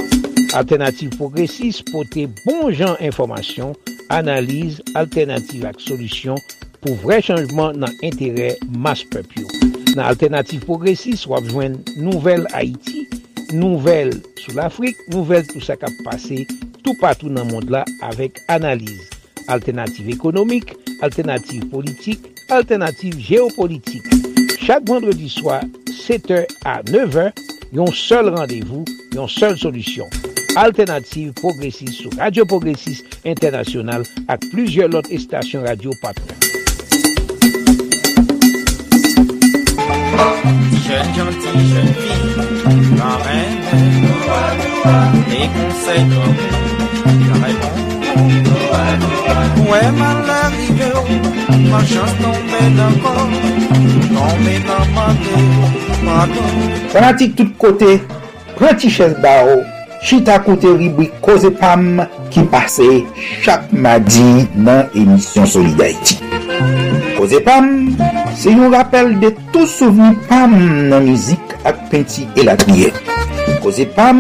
Alternative 0.56 1.12
Progressive 1.20 1.84
pote 1.92 2.30
bon 2.46 2.70
jan 2.72 2.96
informasyon, 3.04 3.76
analize, 4.08 4.80
alternative 4.96 5.68
ak 5.68 5.84
solusyon 5.84 6.40
pou 6.86 6.94
vre 7.02 7.18
chanjman 7.26 7.80
nan 7.82 7.94
entere 8.06 8.54
mas 8.70 9.02
pepyo. 9.10 9.50
Nan 9.96 10.06
alternatif 10.06 10.62
progresis 10.68 11.26
wap 11.28 11.48
jwen 11.50 11.80
nouvel 11.98 12.46
Haiti, 12.54 13.08
nouvel 13.58 14.14
sou 14.38 14.54
l'Afrique, 14.54 15.02
nouvel 15.10 15.48
tout 15.50 15.66
sa 15.66 15.78
kap 15.82 15.94
pase, 16.06 16.44
tout 16.86 16.94
patou 17.02 17.34
nan 17.34 17.50
mond 17.50 17.74
la 17.74 17.82
avek 18.06 18.38
analize. 18.54 19.10
Alternatif 19.50 20.08
ekonomik, 20.14 20.76
alternatif 21.06 21.66
politik, 21.74 22.30
alternatif 22.54 23.18
geopolitik. 23.18 24.06
Chak 24.62 24.86
vendredi 24.90 25.30
swa, 25.30 25.60
7 25.90 26.46
a 26.66 26.80
9h, 26.86 27.32
yon 27.74 27.92
sol 27.98 28.30
randevou, 28.38 28.86
yon 29.18 29.30
sol 29.30 29.58
solusyon. 29.58 30.10
Alternative 30.56 31.34
Progressive 31.34 31.92
sou 31.92 32.14
Radio 32.16 32.46
Progressive 32.48 33.04
Internasyonal 33.28 34.08
ak 34.32 34.48
pluzye 34.54 34.88
lot 34.88 35.10
estasyon 35.12 35.68
radio 35.68 35.92
patron. 36.00 36.45
Ti 40.16 40.80
jen 40.86 41.14
jan, 41.16 41.32
ti 41.42 41.52
jen 41.72 41.90
fi, 42.00 42.12
Maren 42.96 43.56
men, 43.66 45.16
E 45.36 45.50
konsey 45.56 46.02
kon, 46.14 46.34
Jan 47.26 47.44
repon, 47.44 47.76
Ou 49.60 49.76
e 49.76 49.92
man 50.00 50.24
la 50.28 50.42
rive 50.56 50.90
ou, 51.02 51.20
Ma 51.70 51.84
chans 51.84 52.18
tombe 52.22 52.64
dan 52.78 53.00
kon, 53.04 53.38
Tombe 54.10 54.58
nan 54.66 54.92
mande, 54.96 55.46
Madon. 56.04 56.60
Fanatik 56.94 57.36
tout 57.36 57.56
kote, 57.60 57.98
Pren 58.56 58.78
ti 58.80 58.90
ches 58.90 59.18
ba 59.24 59.40
ou, 59.52 59.64
Chita 60.06 60.38
koute 60.40 60.70
ribwi 60.78 61.10
Koze 61.22 61.50
Pam 61.50 62.04
ki 62.30 62.44
pase 62.52 62.90
chak 63.42 63.72
madi 63.74 64.46
nan 64.54 64.86
emisyon 64.94 65.50
Solidarity. 65.50 66.25
Koze 67.26 67.40
Pam, 67.42 67.70
se 68.38 68.52
yon 68.54 68.70
rappel 68.70 69.16
de 69.18 69.32
tou 69.50 69.66
souveni 69.66 70.14
Pam 70.30 70.52
nan 70.92 71.08
mizik 71.08 71.56
ak 71.66 71.80
penti 71.90 72.28
el 72.38 72.52
atliye. 72.54 72.92
Koze 73.64 73.88
Pam, 73.96 74.20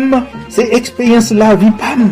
se 0.49 0.66
ekspeyens 0.74 1.30
la 1.38 1.51
vi 1.53 1.70
Pam 1.78 2.08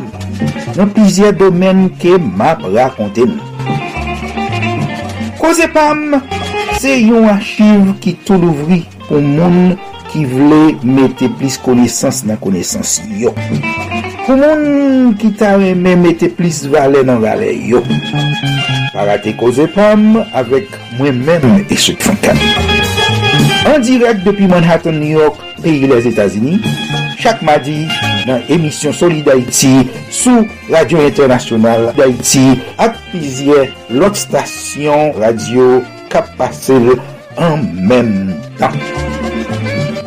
nan 0.78 0.92
pizye 0.94 1.32
domen 1.40 1.88
ke 1.98 2.20
map 2.22 2.62
rakonte 2.76 3.26
nou. 3.26 3.42
Koze 5.42 5.66
Pam, 5.74 6.20
se 6.78 6.94
yon 7.00 7.26
achiv 7.32 7.96
ki 8.06 8.14
tou 8.30 8.38
louvri 8.46 8.84
pou 9.08 9.18
moun 9.18 9.74
ki 10.12 10.28
vle 10.30 10.62
mette 10.86 11.34
plis 11.40 11.58
konesans 11.66 12.22
nan 12.30 12.38
konesans 12.46 13.00
yo. 13.18 13.34
Pou 14.24 14.40
moun 14.40 15.16
ki 15.20 15.34
ta 15.36 15.58
reme 15.60 15.98
mette 16.00 16.30
plis 16.38 16.62
vale 16.72 17.02
nan 17.04 17.20
vale 17.20 17.50
yo. 17.68 17.82
Parate 18.94 19.34
koze 19.36 19.66
pam 19.74 20.22
avek 20.24 20.72
mwen 20.96 21.20
men 21.28 21.66
esot 21.74 22.00
fankan. 22.06 22.40
An 23.68 23.84
direk 23.84 24.22
depi 24.24 24.48
Manhattan, 24.48 25.02
New 25.02 25.20
York, 25.20 25.42
peyi 25.64 25.90
les 25.92 26.08
Etasini. 26.08 26.62
Chak 27.20 27.44
madi 27.44 27.84
nan 28.28 28.44
emisyon 28.52 28.96
Soli 28.96 29.20
d'Haïti 29.28 29.90
sou 30.12 30.48
Radio 30.72 31.04
Internasyonal 31.04 31.90
d'Haïti 31.98 32.62
ak 32.84 32.96
pizye 33.12 33.70
lot 33.92 34.16
stasyon 34.20 35.18
radio 35.20 35.82
kap 36.12 36.32
pase 36.40 36.80
en 37.36 37.64
menm 37.76 38.32
tan. 38.60 38.76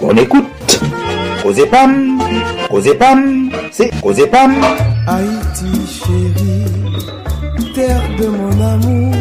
Bon 0.00 0.16
ekoute, 0.24 0.80
koze 1.44 1.68
pam, 1.72 2.16
koze 2.70 2.96
pam. 2.96 3.45
c'est 3.70 3.90
Causez 4.00 4.26
Pam. 4.26 4.54
Haïti, 5.06 5.86
chérie, 5.86 7.72
terre 7.74 8.02
de 8.18 8.26
mon 8.26 8.60
amour. 8.60 9.14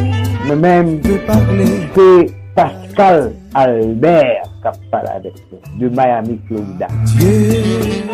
Moi-même, 0.45 1.01
c'est 1.03 2.33
Pascal 2.55 3.33
Albert 3.53 4.43
qui 4.73 4.89
parle 4.89 5.07
avec 5.15 5.33
nous, 5.51 5.79
de 5.79 5.89
Miami, 5.89 6.39
Florida. 6.47 6.87
Dieu. 7.05 7.63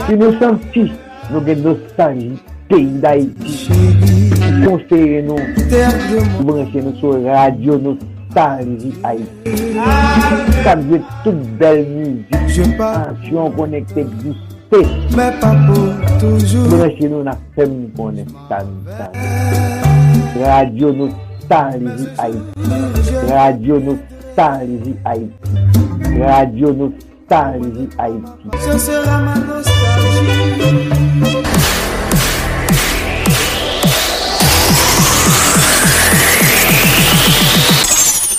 Si 0.08 0.16
nous 0.16 0.38
sommes 0.40 0.60
fils, 0.74 0.92
nous 1.30 1.38
avons 1.38 1.56
nostalgie, 1.56 2.40
pays 2.68 2.86
d'Haïti. 2.86 3.70
Conseillez-nous, 4.66 5.36
branchez-nous 6.44 6.96
sur 6.98 7.24
Radio 7.26 7.78
Nostalgie 7.78 8.94
Haïti. 9.04 9.78
Ah. 9.78 10.18
Ça 10.64 10.76
veut 10.76 11.02
toute 11.24 11.58
belle 11.58 11.88
musique. 11.88 12.26
Je 12.48 12.78
pas. 12.78 12.94
Attention, 12.94 13.52
connectez-vous. 13.52 14.36
respect. 14.72 15.02
Mwen 16.70 16.96
che 16.98 17.08
nou 17.08 17.24
na 17.24 17.38
fem 17.56 17.70
nou 17.70 17.90
konen 17.96 18.28
stan 18.46 18.66
nou 18.72 18.94
stan. 18.94 19.12
Radio 20.40 20.92
nou 20.92 21.10
stan 21.44 21.72
lizi 21.80 22.08
Haiti. 22.18 22.52
Radio 23.28 23.80
nou 23.80 23.98
stan 24.32 24.60
lizi 24.68 24.96
Haiti. 25.04 25.34
Radio 26.20 26.74
nou 26.74 26.94
stan 27.26 27.60
lizi 27.62 27.88
Haiti. 27.98 28.50
Se 28.64 28.80
sera 28.80 29.18
ma 29.20 29.36
nostalgie. 29.36 30.82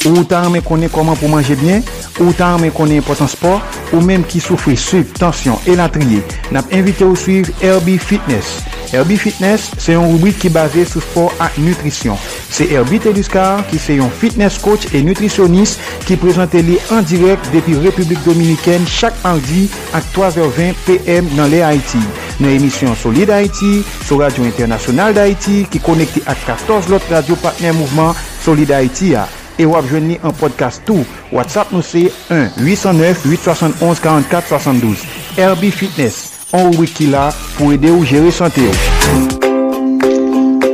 Ou 0.03 0.25
ta 0.27 0.49
mè 0.51 0.59
konen 0.67 0.91
koman 0.91 1.15
pou 1.15 1.31
manje 1.31 1.55
byen? 1.61 1.85
ou 2.23 2.35
ta 2.37 2.53
anmen 2.57 2.73
konen 2.75 3.03
important 3.03 3.31
sport 3.31 3.81
ou 3.93 4.01
menm 4.05 4.25
ki 4.29 4.41
soufri 4.43 4.79
suiv, 4.79 5.11
tansyon 5.19 5.59
e 5.69 5.77
latriye, 5.79 6.23
nap 6.55 6.71
invite 6.73 7.05
ou 7.07 7.19
suiv 7.19 7.51
Herbie 7.61 7.99
Fitness. 8.01 8.63
Herbie 8.93 9.17
Fitness 9.17 9.71
se 9.81 9.95
yon 9.95 10.11
rubrik 10.13 10.37
ki 10.43 10.51
base 10.53 10.85
sou 10.89 11.01
sport 11.05 11.41
ak 11.43 11.57
nutrisyon. 11.65 12.19
Se 12.53 12.67
Herbie 12.69 13.01
Teduscar 13.01 13.65
ki 13.71 13.81
se 13.81 13.97
yon 13.97 14.13
fitness 14.21 14.61
coach 14.61 14.93
e 14.93 15.01
nutrisyonis 15.05 15.79
ki 16.07 16.19
prezante 16.21 16.61
li 16.67 16.77
an 16.93 17.07
direk 17.09 17.49
depi 17.55 17.79
Republik 17.81 18.21
Dominiken 18.27 18.85
chak 18.89 19.17
mardi 19.25 19.65
ak 19.97 20.13
3h20 20.13 20.87
PM 20.87 21.33
nan 21.39 21.49
le 21.53 21.65
Haiti. 21.65 22.03
Nan 22.43 22.53
emisyon 22.53 22.97
Solid 23.01 23.33
Haiti, 23.33 23.79
sou 24.05 24.21
Radio 24.21 24.45
Internasyonal 24.49 25.17
d'Haiti 25.17 25.63
ki 25.73 25.81
konekte 25.85 26.25
ak 26.29 26.45
14 26.53 26.93
lot 26.93 27.13
radio 27.13 27.39
partner 27.41 27.73
mouvment 27.77 28.13
Solid 28.45 28.77
Haiti 28.77 29.17
a. 29.17 29.42
E 29.59 29.67
wap 29.69 29.85
jwenni 29.91 30.17
an 30.23 30.33
podcast 30.41 30.81
tou. 30.89 31.05
WhatsApp 31.33 31.73
nou 31.75 31.83
se 31.85 32.13
1-809-871-4472. 32.31 34.97
Herbie 35.37 35.75
Fitness. 35.75 36.31
An 36.53 36.75
wiki 36.77 37.07
la 37.09 37.33
pou 37.57 37.73
ede 37.73 37.91
ou 37.91 38.05
sante 38.33 38.61
ou. 38.69 39.42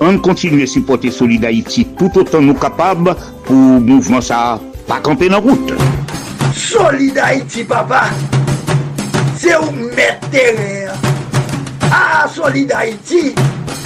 On 0.00 0.18
continue 0.18 0.62
à 0.62 0.66
supporter 0.66 1.10
Solid 1.10 1.44
Haïti 1.44 1.86
tout 1.98 2.10
autant 2.16 2.40
nous 2.40 2.54
capables 2.54 3.14
pour 3.44 3.54
mouvement 3.56 4.20
ça 4.20 4.60
pas 4.86 5.00
camper 5.00 5.28
dans 5.28 5.40
route. 5.40 5.72
Solid 6.54 7.18
Haïti, 7.18 7.64
papa, 7.64 8.04
c'est 9.36 9.56
où 9.56 9.70
mettre. 9.94 10.26
Ah, 11.90 12.26
Solid 12.32 12.72
Haïti. 12.72 13.34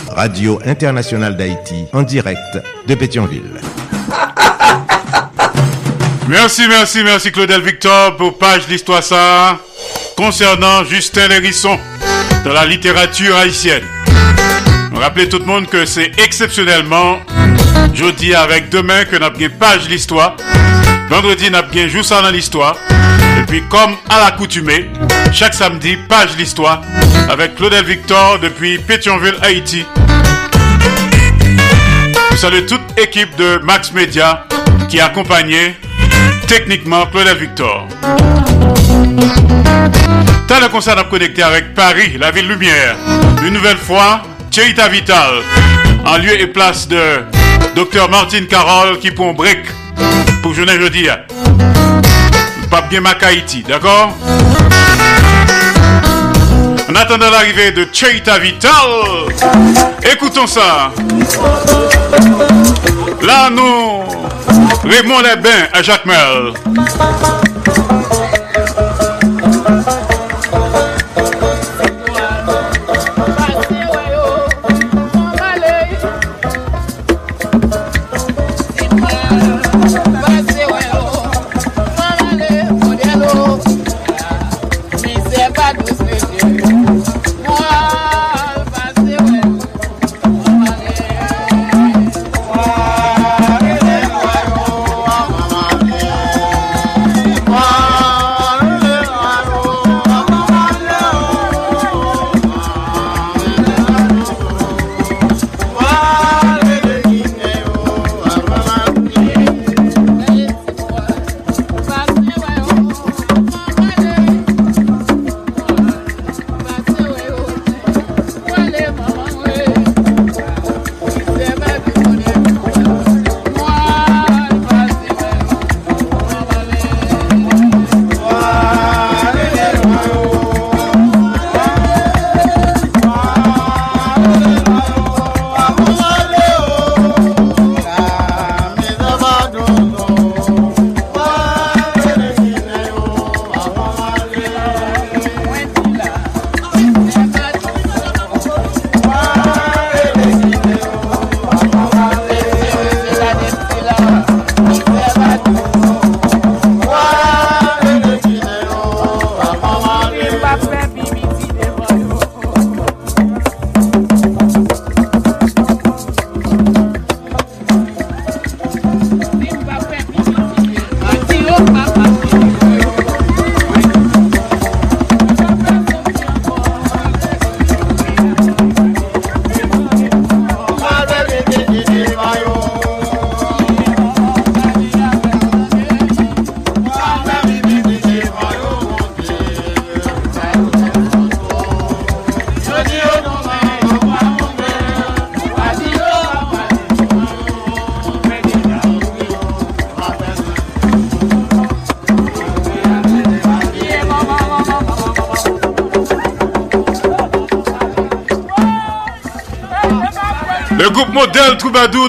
Radio 0.09 0.59
Internationale 0.65 1.37
d'Haïti, 1.37 1.87
en 1.93 2.03
direct 2.03 2.59
de 2.87 2.95
Pétionville. 2.95 3.61
Merci, 6.29 6.63
merci, 6.69 7.03
merci 7.03 7.33
Claudel 7.33 7.61
Victor 7.61 8.17
pour 8.17 8.39
page 8.39 8.69
l'histoire 8.69 9.03
ça 9.03 9.59
concernant 10.17 10.85
Justin 10.85 11.27
Lérisson 11.27 11.77
dans 12.45 12.53
la 12.53 12.65
littérature 12.67 13.35
haïtienne. 13.35 13.83
Rappelez 15.01 15.31
tout 15.31 15.39
le 15.39 15.47
monde 15.47 15.67
que 15.67 15.87
c'est 15.87 16.13
exceptionnellement 16.23 17.21
jeudi 17.95 18.35
avec 18.35 18.69
demain 18.69 19.07
que 19.07 19.17
nous 19.17 19.25
avons 19.25 19.57
page 19.59 19.89
l'histoire. 19.89 20.37
Vendredi, 21.09 21.47
avons 21.47 21.89
jour 21.89 22.05
ça 22.05 22.21
dans 22.21 22.31
l'histoire. 22.31 22.77
Et 23.39 23.47
puis, 23.47 23.63
comme 23.71 23.97
à 24.11 24.21
l'accoutumée, 24.21 24.91
chaque 25.33 25.55
samedi, 25.55 25.97
page 26.07 26.37
l'histoire 26.37 26.83
avec 27.31 27.55
Claudel 27.55 27.83
Victor 27.83 28.41
depuis 28.41 28.77
Pétionville, 28.77 29.37
Haïti. 29.41 29.87
Je 32.33 32.37
salue 32.37 32.67
toute 32.67 32.99
équipe 32.99 33.35
de 33.37 33.59
Max 33.65 33.93
Media 33.93 34.47
qui 34.91 35.01
a 35.01 35.07
accompagné 35.07 35.77
techniquement 36.47 37.07
Claudel 37.07 37.39
Victor. 37.39 37.89
T'as 40.47 40.61
le 40.61 40.69
concert 40.69 40.99
à 40.99 41.05
connecter 41.05 41.43
avec 41.43 41.73
Paris, 41.73 42.19
la 42.21 42.31
ville 42.31 42.49
lumière. 42.49 42.97
Une 43.43 43.55
nouvelle 43.55 43.79
fois, 43.79 44.21
Cheita 44.51 44.89
Vital, 44.89 45.43
en 46.05 46.19
lieu 46.19 46.41
et 46.41 46.49
place 46.49 46.89
de 46.89 47.25
Dr 47.77 48.11
Martine 48.11 48.49
Carole 48.49 48.99
qui 48.99 49.13
prend 49.13 49.33
break 49.33 49.61
pour 50.43 50.55
journée 50.55 50.79
jeudi. 50.79 51.07
Pas 52.69 52.83
bien 52.83 53.01
Haïti, 53.23 53.63
d'accord? 53.63 54.17
En 56.89 56.95
attendant 56.97 57.31
l'arrivée 57.31 57.71
de 57.71 57.87
Cheita 57.93 58.39
Vital, 58.41 58.73
écoutons 60.03 60.49
ça. 60.49 60.91
Là, 63.23 63.51
nous, 63.51 64.03
Raymond 64.83 65.21
Les 65.21 65.37
Bains 65.37 65.69
à 65.73 65.83
Jacques 65.83 66.07
Mel. 66.07 66.55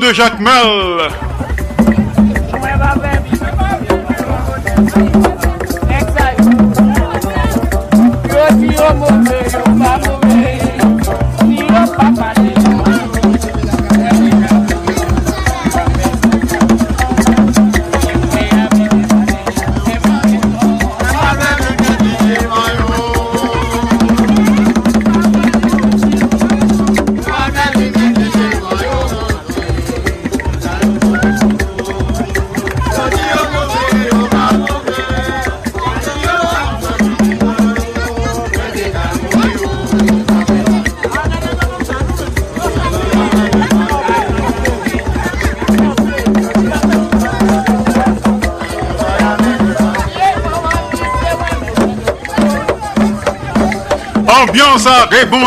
de 0.02 0.14
Jacques 0.14 0.40
Mel. 0.40 1.12
Exact. 5.90 6.42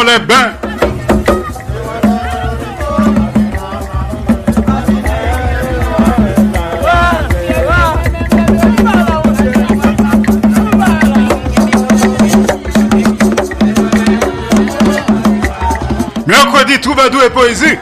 Les 0.05 0.18
Bains. 0.18 0.52
Mercredi, 16.26 16.81
Troubadou 16.81 17.18
et 17.20 17.31
Poésie. 17.31 17.78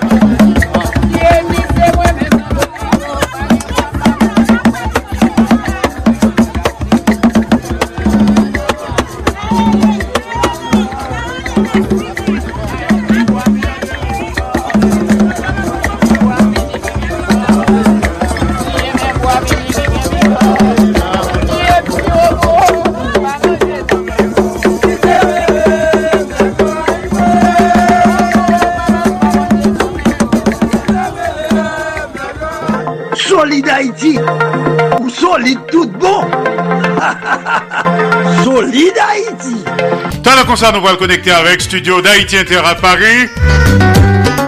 Le 40.52 40.54
concert, 40.54 40.78
nous 40.78 40.86
allons 40.86 40.98
connecter 40.98 41.30
avec 41.30 41.62
Studio 41.62 42.02
d'Haïti 42.02 42.36
Inter 42.36 42.60
à 42.62 42.74
Paris. 42.74 43.26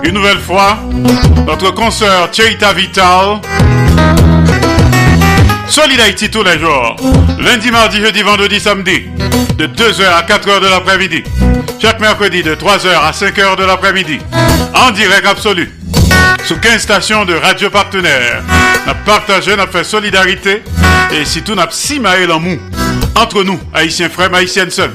Une 0.02 0.12
nouvelle 0.12 0.38
fois, 0.38 0.78
notre 1.46 1.70
consoeur 1.70 2.28
Cheita 2.30 2.74
Vital. 2.74 3.40
Solid 5.66 5.98
Haïti 5.98 6.28
tous 6.28 6.42
les 6.42 6.58
jours. 6.58 6.96
Lundi, 7.38 7.70
mardi, 7.70 8.02
jeudi, 8.02 8.20
vendredi, 8.20 8.60
samedi. 8.60 9.06
De 9.56 9.66
2h 9.66 10.04
à 10.04 10.20
4h 10.20 10.60
de 10.60 10.66
l'après-midi. 10.68 11.24
Chaque 11.80 12.00
mercredi 12.00 12.42
de 12.42 12.54
3h 12.54 12.86
à 13.02 13.12
5h 13.12 13.56
de 13.56 13.64
l'après-midi. 13.64 14.18
En 14.74 14.90
direct 14.90 15.26
absolu. 15.26 15.72
Sous 16.44 16.58
15 16.58 16.82
stations 16.82 17.24
de 17.24 17.32
radio 17.32 17.70
partenaires. 17.70 18.42
N'a 18.86 18.92
partagé, 18.92 19.56
n'a 19.56 19.66
fait 19.66 19.84
solidarité. 19.84 20.62
Et 21.12 21.24
surtout, 21.24 21.54
n'a 21.54 21.66
si 21.70 21.98
maël 21.98 22.30
en 22.30 22.40
mou. 22.40 22.58
Entre 23.14 23.42
nous, 23.42 23.58
haïtiens 23.72 24.10
frères, 24.10 24.34
haïtiennes 24.34 24.70
seuls. 24.70 24.92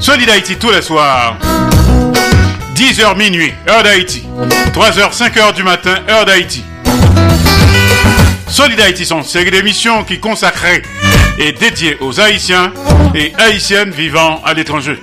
Solid 0.00 0.28
Haïti 0.28 0.56
tous 0.56 0.70
les 0.70 0.82
soirs. 0.82 1.36
10h 2.74 3.16
minuit, 3.16 3.52
heure 3.68 3.82
d'Haïti. 3.82 4.24
3h, 4.72 5.16
5h 5.16 5.54
du 5.54 5.62
matin, 5.62 5.94
heure 6.08 6.24
d'Haïti. 6.24 6.64
Solid 8.48 8.78
Haïti 8.80 9.06
sont 9.06 9.18
une 9.18 9.24
série 9.24 9.50
d'émissions 9.50 10.04
qui 10.04 10.20
consacrées 10.20 10.82
et 11.38 11.52
dédiées 11.52 11.96
aux 12.00 12.20
Haïtiens 12.20 12.72
et 13.14 13.32
Haïtiennes 13.38 13.90
vivant 13.90 14.40
à 14.44 14.54
l'étranger. 14.54 15.00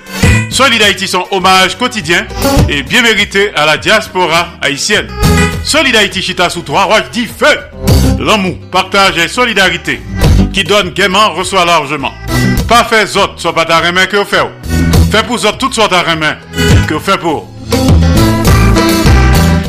Solid 0.50 0.82
Haïti 0.82 1.08
sont 1.08 1.24
hommage 1.30 1.76
quotidien 1.76 2.26
et 2.68 2.82
bien 2.82 3.02
mérité 3.02 3.52
à 3.54 3.66
la 3.66 3.78
diaspora 3.78 4.48
haïtienne. 4.60 5.08
Solid 5.64 5.96
Haïti 5.96 6.22
chita 6.22 6.50
sous 6.50 6.62
trois 6.62 6.84
roches 6.84 7.10
dit 7.12 7.26
feu. 7.26 7.58
L'amour, 8.18 8.56
partage 8.70 9.16
et 9.18 9.28
solidarité 9.28 10.00
qui 10.52 10.64
donne 10.64 10.90
gaiement 10.90 11.32
reçoit 11.32 11.64
largement. 11.64 12.12
Pas 12.68 12.84
fait 12.84 13.16
autres, 13.16 13.34
soit 13.36 13.54
pas 13.54 13.64
ta 13.64 13.92
main 13.92 14.06
que 14.06 14.16
vous 14.16 14.24
faites. 14.24 14.61
Fait 15.12 15.26
pour 15.26 15.38
toutes 15.58 15.74
sortes 15.74 15.92
de 15.92 16.14
main 16.14 16.36
que 16.88 16.94
vous 16.94 17.00
faites 17.00 17.20
pour? 17.20 17.46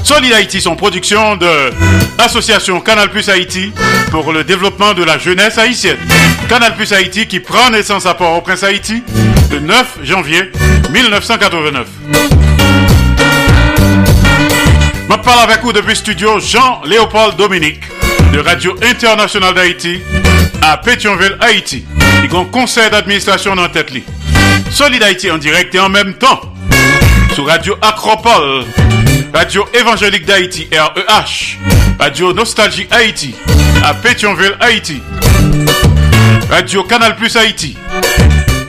Solid 0.02 0.32
Haïti 0.32 0.62
sont 0.62 0.78
production 0.78 1.36
de 1.36 1.70
l'association 2.18 2.80
Canal 2.80 3.10
Plus 3.10 3.28
Haïti 3.28 3.74
pour 4.10 4.32
le 4.32 4.46
développement 4.46 4.94
de 4.94 5.04
la 5.04 5.18
jeunesse 5.18 5.58
haïtienne. 5.58 5.98
Canal 6.48 6.78
Plus 6.78 6.94
Haïti 6.94 7.28
qui 7.28 7.42
prend 7.42 7.70
naissance 7.72 8.06
à 8.06 8.14
Port-au-Prince 8.14 8.64
Haïti 8.64 9.04
le 9.52 9.60
9 9.60 9.98
janvier 10.04 10.50
1989. 10.92 11.88
Je 15.10 15.16
parle 15.18 15.40
avec 15.42 15.62
vous 15.62 15.74
depuis 15.74 15.98
studio 15.98 16.40
Jean-Léopold 16.40 17.36
Dominique 17.36 17.82
de 18.32 18.40
Radio 18.40 18.78
Internationale 18.82 19.56
d'Haïti 19.56 20.00
à 20.62 20.78
Pétionville, 20.78 21.36
Haïti. 21.42 21.84
Il 22.24 22.32
y 22.32 22.34
a 22.34 22.40
un 22.40 22.46
conseil 22.46 22.90
d'administration 22.90 23.58
dans 23.58 23.68
tête. 23.68 23.92
Li. 24.80 25.00
Solid 25.00 25.32
en 25.32 25.38
direct 25.38 25.76
et 25.76 25.80
en 25.80 25.90
même 25.90 26.14
temps 26.16 26.42
sur 27.36 27.46
Radio 27.48 27.76
Acropole, 27.82 28.66
Radio 29.34 29.66
Évangélique 29.74 30.26
d'Haïti, 30.26 30.68
REH, 30.72 31.58
Radio 32.00 32.34
Nostalgie 32.34 32.88
Haïti, 32.92 33.36
à 33.84 33.94
Pétionville, 33.94 34.56
Haïti, 34.60 35.02
Radio 36.50 36.84
Canal 36.84 37.16
Plus 37.16 37.36
Haïti, 37.36 37.76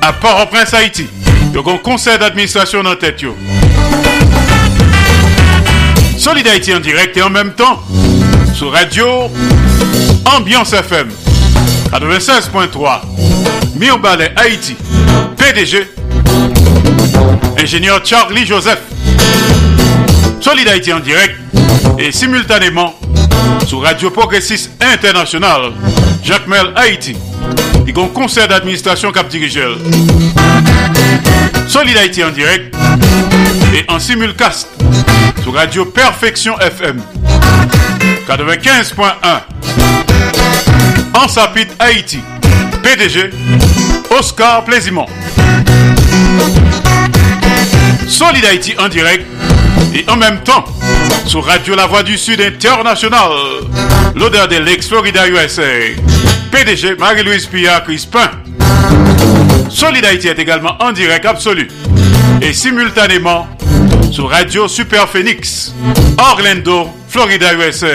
à 0.00 0.12
Port-au-Prince, 0.12 0.74
Haïti. 0.74 1.06
A 1.54 1.70
un 1.70 1.78
conseil 1.78 2.18
d'administration 2.18 2.82
dans 2.82 2.96
tête. 2.96 3.24
Solid 6.18 6.46
en 6.74 6.80
direct 6.80 7.16
et 7.16 7.22
en 7.22 7.30
même 7.30 7.52
temps 7.52 7.80
sur 8.54 8.72
Radio 8.72 9.30
Ambiance 10.36 10.72
FM 10.72 11.08
96.3 11.92 13.02
Mirbalet 13.76 14.32
Haïti 14.36 14.76
PDG 15.44 15.86
Ingénieur 17.58 18.00
Charlie 18.02 18.46
Joseph. 18.46 18.78
Solid 20.40 20.66
Haïti 20.66 20.90
en 20.90 21.00
direct 21.00 21.34
et 21.98 22.10
simultanément 22.12 22.94
sur 23.66 23.82
Radio 23.82 24.10
Progressiste 24.10 24.70
International 24.80 25.72
Jacques 26.24 26.46
Mel 26.46 26.72
Haïti. 26.76 27.14
Il 27.86 27.98
un 27.98 28.08
conseil 28.08 28.48
d'administration 28.48 29.12
cap 29.12 29.28
dirigeur 29.28 29.76
Solid 31.68 31.94
Haïti 31.94 32.24
en 32.24 32.30
direct 32.30 32.74
et 33.74 33.84
en 33.90 33.98
simulcast 33.98 34.70
sur 35.42 35.52
Radio 35.52 35.84
Perfection 35.84 36.58
FM 36.58 37.02
95.1 38.26 39.04
en 41.12 41.28
Sapit 41.28 41.66
Haïti. 41.78 42.20
PDG 42.82 43.30
Oscar 44.18 44.64
Plaisimont 44.64 45.06
Solid 48.06 48.44
Haïti 48.44 48.74
en 48.78 48.88
direct 48.88 49.26
et 49.94 50.08
en 50.08 50.16
même 50.16 50.38
temps 50.44 50.64
sur 51.26 51.44
Radio 51.44 51.74
La 51.74 51.86
Voix 51.86 52.02
du 52.02 52.16
Sud 52.16 52.40
International 52.40 53.30
l'odeur 54.14 54.46
de 54.46 54.56
l'ex-Florida 54.56 55.28
USA 55.28 55.62
PDG 56.52 56.96
Marie-Louise 56.96 57.46
Pillard 57.46 57.82
Crispin 57.82 58.30
Solid 59.68 60.04
Haïti 60.04 60.28
est 60.28 60.38
également 60.38 60.76
en 60.80 60.92
direct 60.92 61.24
absolu 61.24 61.68
et 62.40 62.52
simultanément 62.52 63.48
sur 64.12 64.30
Radio 64.30 64.68
Super 64.68 65.08
Phoenix, 65.08 65.74
Orlando, 66.18 66.88
Florida, 67.08 67.52
USA. 67.54 67.86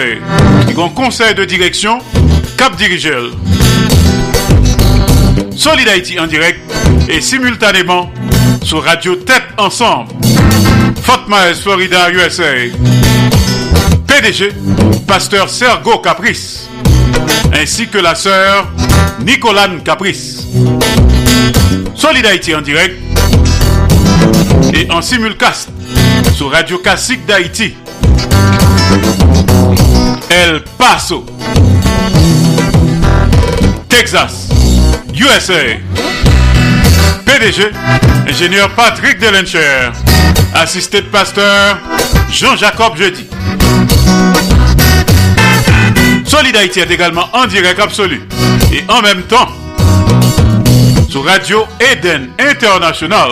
Ils 0.68 0.78
ont 0.78 0.90
conseil 0.90 1.34
de 1.34 1.46
direction 1.46 1.98
Cap 2.58 2.76
Dirigel. 2.76 3.30
Solid 5.60 5.86
Haïti 5.88 6.18
en 6.18 6.26
direct 6.26 6.58
et 7.06 7.20
simultanément 7.20 8.10
sur 8.62 8.82
Radio 8.82 9.14
Tête 9.16 9.42
Ensemble, 9.58 10.10
Fort 11.02 11.26
Myers, 11.28 11.54
Florida, 11.62 12.10
USA. 12.10 12.44
PDG, 14.06 14.54
Pasteur 15.06 15.50
Sergo 15.50 15.98
Caprice, 15.98 16.66
ainsi 17.52 17.88
que 17.88 17.98
la 17.98 18.14
sœur 18.14 18.68
Nicolane 19.18 19.82
Caprice. 19.82 20.46
Solid 21.94 22.24
Haïti 22.24 22.54
en 22.54 22.62
direct 22.62 22.96
et 24.72 24.90
en 24.90 25.02
simulcast 25.02 25.68
sur 26.34 26.50
Radio 26.50 26.78
Classique 26.78 27.26
d'Haïti. 27.26 27.74
El 30.30 30.64
Paso, 30.78 31.26
Texas, 33.90 34.49
USA. 35.20 35.76
PDG, 37.26 37.70
ingénieur 38.26 38.70
Patrick 38.70 39.18
Delencher, 39.18 39.90
assisté 40.54 41.02
de 41.02 41.08
pasteur 41.08 41.76
Jean-Jacob 42.32 42.96
Jeudi. 42.96 43.28
Solid 46.24 46.56
est 46.56 46.90
également 46.90 47.28
en 47.34 47.46
direct 47.46 47.78
absolu 47.78 48.22
et 48.72 48.82
en 48.88 49.02
même 49.02 49.22
temps 49.24 49.48
sur 51.10 51.24
Radio 51.26 51.66
Eden 51.80 52.30
International. 52.38 53.30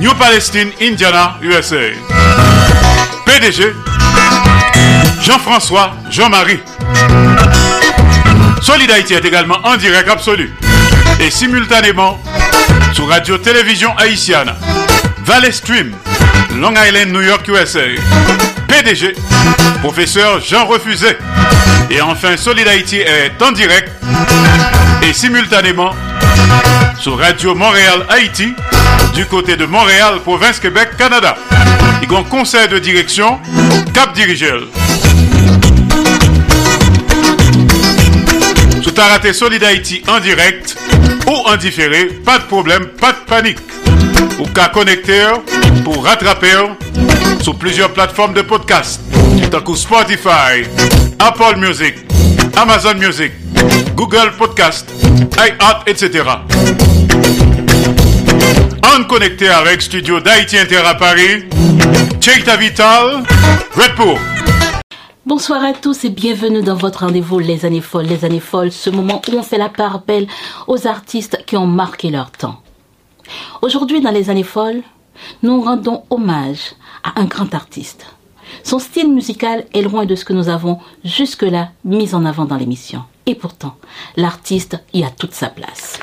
New 0.00 0.14
Palestine, 0.14 0.70
Indiana, 0.82 1.36
USA. 1.42 1.76
PDG, 3.24 3.72
Jean-François 5.22 5.92
Jean-Marie. 6.10 6.60
Solid 8.66 8.90
Haïti 8.90 9.14
est 9.14 9.24
également 9.24 9.58
en 9.62 9.76
direct 9.76 10.08
absolu 10.08 10.52
et 11.20 11.30
simultanément 11.30 12.20
Sur 12.92 13.06
Radio-Télévision 13.06 13.96
Haïtienne. 13.96 14.52
Valley 15.24 15.52
Stream. 15.52 15.92
Long 16.56 16.74
Island, 16.74 17.12
New 17.12 17.20
York, 17.20 17.46
USA. 17.46 17.78
PDG. 18.66 19.14
Professeur 19.82 20.40
Jean 20.40 20.66
Refusé. 20.66 21.16
Et 21.90 22.00
enfin, 22.00 22.36
Solid 22.36 22.66
Haïti 22.66 22.96
est 22.96 23.40
en 23.40 23.52
direct 23.52 23.88
et 25.00 25.12
simultanément 25.12 25.94
sur 26.98 27.20
Radio 27.20 27.54
Montréal 27.54 28.04
Haïti 28.08 28.52
du 29.14 29.26
côté 29.26 29.54
de 29.54 29.64
Montréal, 29.64 30.18
province 30.24 30.58
Québec, 30.58 30.88
Canada. 30.98 31.36
Il 32.02 32.10
y 32.10 32.16
a 32.16 32.18
un 32.18 32.24
conseil 32.24 32.66
de 32.66 32.80
direction 32.80 33.38
Cap 33.94 34.12
Dirigel. 34.12 34.62
Sous 38.96 39.02
ta 39.02 39.08
raté 39.08 39.34
Solid 39.34 39.62
Haïti 39.62 40.02
en 40.08 40.20
direct 40.20 40.74
ou 41.26 41.30
en 41.30 41.56
différé, 41.58 42.06
pas 42.24 42.38
de 42.38 42.44
problème, 42.44 42.86
pas 42.98 43.12
de 43.12 43.18
panique. 43.26 43.58
Ou 44.38 44.46
qu'à 44.46 44.68
connecter 44.68 45.22
pour 45.84 46.02
rattraper 46.02 46.54
sur 47.42 47.56
plusieurs 47.56 47.92
plateformes 47.92 48.32
de 48.32 48.40
podcast, 48.40 49.02
tant 49.50 49.60
que 49.60 49.74
Spotify, 49.74 50.64
Apple 51.18 51.58
Music, 51.58 51.94
Amazon 52.56 52.94
Music, 52.94 53.32
Google 53.94 54.32
Podcast, 54.38 54.88
iHeart, 55.36 55.86
etc. 55.86 56.24
En 58.96 59.04
connecté 59.04 59.48
avec 59.48 59.82
Studio 59.82 60.20
d'Haïti 60.20 60.56
Inter 60.56 60.80
à 60.86 60.94
Paris, 60.94 61.44
Cheikta 62.18 62.56
Vital, 62.56 63.24
Redpool. 63.76 64.16
Bonsoir 65.26 65.64
à 65.64 65.72
tous 65.72 66.04
et 66.04 66.10
bienvenue 66.10 66.62
dans 66.62 66.76
votre 66.76 67.00
rendez-vous 67.00 67.40
Les 67.40 67.64
années 67.64 67.80
folles, 67.80 68.06
les 68.06 68.24
années 68.24 68.38
folles, 68.38 68.70
ce 68.70 68.90
moment 68.90 69.20
où 69.26 69.32
on 69.32 69.42
fait 69.42 69.58
la 69.58 69.68
part 69.68 70.02
belle 70.06 70.28
aux 70.68 70.86
artistes 70.86 71.42
qui 71.46 71.56
ont 71.56 71.66
marqué 71.66 72.10
leur 72.10 72.30
temps. 72.30 72.60
Aujourd'hui, 73.60 74.00
dans 74.00 74.12
les 74.12 74.30
années 74.30 74.44
folles, 74.44 74.82
nous 75.42 75.60
rendons 75.60 76.04
hommage 76.10 76.76
à 77.02 77.20
un 77.20 77.24
grand 77.24 77.52
artiste. 77.56 78.06
Son 78.62 78.78
style 78.78 79.12
musical 79.12 79.64
est 79.74 79.82
loin 79.82 80.06
de 80.06 80.14
ce 80.14 80.24
que 80.24 80.32
nous 80.32 80.48
avons 80.48 80.78
jusque-là 81.04 81.70
mis 81.84 82.14
en 82.14 82.24
avant 82.24 82.44
dans 82.44 82.56
l'émission. 82.56 83.02
Et 83.26 83.34
pourtant, 83.34 83.74
l'artiste 84.16 84.78
y 84.94 85.02
a 85.02 85.10
toute 85.10 85.34
sa 85.34 85.48
place. 85.48 85.98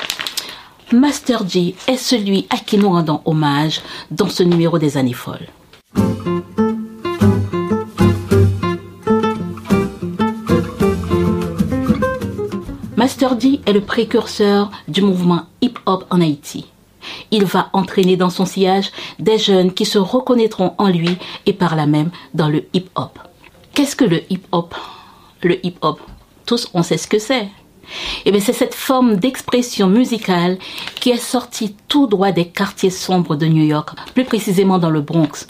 Master 0.92 1.48
G 1.48 1.74
est 1.88 1.96
celui 1.96 2.46
à 2.50 2.58
qui 2.58 2.76
nous 2.76 2.90
rendons 2.90 3.22
hommage 3.24 3.80
dans 4.10 4.28
ce 4.28 4.42
numéro 4.42 4.78
des 4.78 4.98
années 4.98 5.14
folles. 5.14 5.48
Master 13.04 13.36
D 13.36 13.60
est 13.66 13.74
le 13.74 13.82
précurseur 13.82 14.70
du 14.88 15.02
mouvement 15.02 15.42
hip-hop 15.60 16.06
en 16.08 16.22
Haïti. 16.22 16.64
Il 17.30 17.44
va 17.44 17.68
entraîner 17.74 18.16
dans 18.16 18.30
son 18.30 18.46
sillage 18.46 18.92
des 19.18 19.36
jeunes 19.36 19.74
qui 19.74 19.84
se 19.84 19.98
reconnaîtront 19.98 20.72
en 20.78 20.88
lui 20.88 21.18
et 21.44 21.52
par 21.52 21.76
là 21.76 21.84
même 21.84 22.10
dans 22.32 22.48
le 22.48 22.64
hip-hop. 22.72 23.18
Qu'est-ce 23.74 23.94
que 23.94 24.06
le 24.06 24.22
hip-hop? 24.32 24.74
Le 25.42 25.58
hip-hop, 25.66 26.00
tous 26.46 26.70
on 26.72 26.82
sait 26.82 26.96
ce 26.96 27.06
que 27.06 27.18
c'est. 27.18 27.48
Eh 28.24 28.30
bien, 28.30 28.40
c'est 28.40 28.54
cette 28.54 28.74
forme 28.74 29.16
d'expression 29.16 29.86
musicale 29.86 30.56
qui 30.98 31.10
est 31.10 31.18
sortie 31.18 31.76
tout 31.88 32.06
droit 32.06 32.32
des 32.32 32.48
quartiers 32.48 32.88
sombres 32.88 33.36
de 33.36 33.44
New 33.44 33.64
York, 33.64 33.90
plus 34.14 34.24
précisément 34.24 34.78
dans 34.78 34.88
le 34.88 35.02
Bronx, 35.02 35.46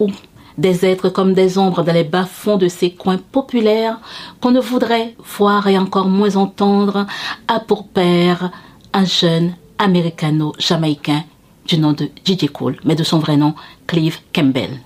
où 0.00 0.10
des 0.58 0.84
êtres 0.84 1.08
comme 1.08 1.34
des 1.34 1.58
ombres 1.58 1.82
dans 1.82 1.92
les 1.92 2.04
bas-fonds 2.04 2.56
de 2.56 2.68
ces 2.68 2.90
coins 2.90 3.18
populaires 3.18 3.98
qu'on 4.40 4.50
ne 4.50 4.60
voudrait 4.60 5.14
voir 5.38 5.66
et 5.68 5.78
encore 5.78 6.08
moins 6.08 6.36
entendre, 6.36 7.06
a 7.48 7.60
pour 7.60 7.88
père 7.88 8.50
un 8.92 9.04
jeune 9.04 9.54
américano-jamaïcain 9.78 11.24
du 11.66 11.78
nom 11.78 11.92
de 11.92 12.08
DJ 12.24 12.46
Cole, 12.46 12.76
mais 12.84 12.94
de 12.94 13.04
son 13.04 13.18
vrai 13.18 13.36
nom, 13.36 13.54
Clive 13.86 14.18
Campbell. 14.32 14.80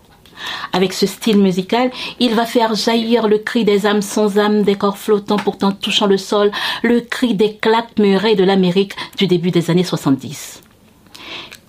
Avec 0.72 0.92
ce 0.94 1.06
style 1.06 1.38
musical, 1.38 1.90
il 2.18 2.34
va 2.34 2.47
faire 2.47 2.74
jaillir 2.74 3.28
le 3.28 3.38
cri 3.38 3.64
des 3.64 3.86
âmes 3.86 4.02
sans 4.02 4.38
âme, 4.38 4.62
des 4.62 4.74
corps 4.74 4.98
flottants 4.98 5.36
pourtant 5.36 5.72
touchant 5.72 6.06
le 6.06 6.16
sol, 6.16 6.51
le 6.82 7.01
cri 7.01 7.34
des 7.34 7.56
claques 7.56 7.98
murées 7.98 8.36
de 8.36 8.44
l'Amérique 8.44 8.94
du 9.18 9.26
début 9.26 9.51
des 9.51 9.70
années 9.70 9.84
70. 9.84 10.62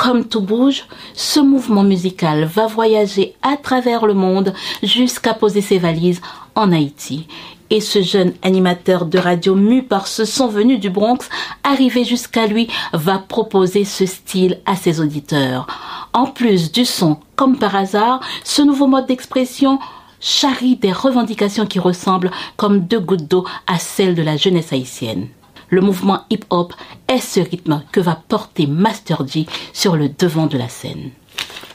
Comme 0.01 0.25
tout 0.25 0.41
bouge, 0.41 0.85
ce 1.13 1.39
mouvement 1.39 1.83
musical 1.83 2.45
va 2.45 2.65
voyager 2.65 3.35
à 3.43 3.55
travers 3.55 4.07
le 4.07 4.15
monde 4.15 4.51
jusqu'à 4.81 5.35
poser 5.35 5.61
ses 5.61 5.77
valises 5.77 6.21
en 6.55 6.71
Haïti. 6.71 7.27
Et 7.69 7.81
ce 7.81 8.01
jeune 8.01 8.33
animateur 8.41 9.05
de 9.05 9.19
radio 9.19 9.53
mu 9.53 9.83
par 9.83 10.07
ce 10.07 10.25
son 10.25 10.47
venu 10.47 10.79
du 10.79 10.89
Bronx, 10.89 11.29
arrivé 11.63 12.03
jusqu'à 12.03 12.47
lui, 12.47 12.67
va 12.93 13.19
proposer 13.19 13.85
ce 13.85 14.07
style 14.07 14.59
à 14.65 14.75
ses 14.75 15.01
auditeurs. 15.01 15.67
En 16.13 16.25
plus 16.25 16.71
du 16.71 16.83
son, 16.83 17.19
comme 17.35 17.59
par 17.59 17.75
hasard, 17.75 18.21
ce 18.43 18.63
nouveau 18.63 18.87
mode 18.87 19.05
d'expression 19.05 19.77
charrie 20.19 20.77
des 20.77 20.91
revendications 20.91 21.67
qui 21.67 21.77
ressemblent 21.77 22.31
comme 22.57 22.79
deux 22.79 22.99
gouttes 22.99 23.27
d'eau 23.27 23.45
à 23.67 23.77
celles 23.77 24.15
de 24.15 24.23
la 24.23 24.35
jeunesse 24.35 24.73
haïtienne. 24.73 25.27
Le 25.71 25.79
mouvement 25.79 26.25
hip-hop 26.29 26.73
est 27.07 27.19
ce 27.19 27.39
rythme 27.39 27.81
que 27.93 28.01
va 28.01 28.21
porter 28.27 28.67
Master 28.67 29.25
G 29.25 29.47
sur 29.71 29.95
le 29.95 30.09
devant 30.09 30.47
de 30.47 30.57
la 30.57 30.67
scène. 30.67 31.11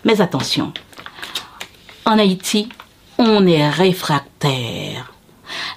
Mais 0.05 0.21
attention, 0.21 0.75
en 2.05 2.19
Haïti, 2.19 2.69
on 3.17 3.47
est 3.47 3.71
réfractaire. 3.71 5.15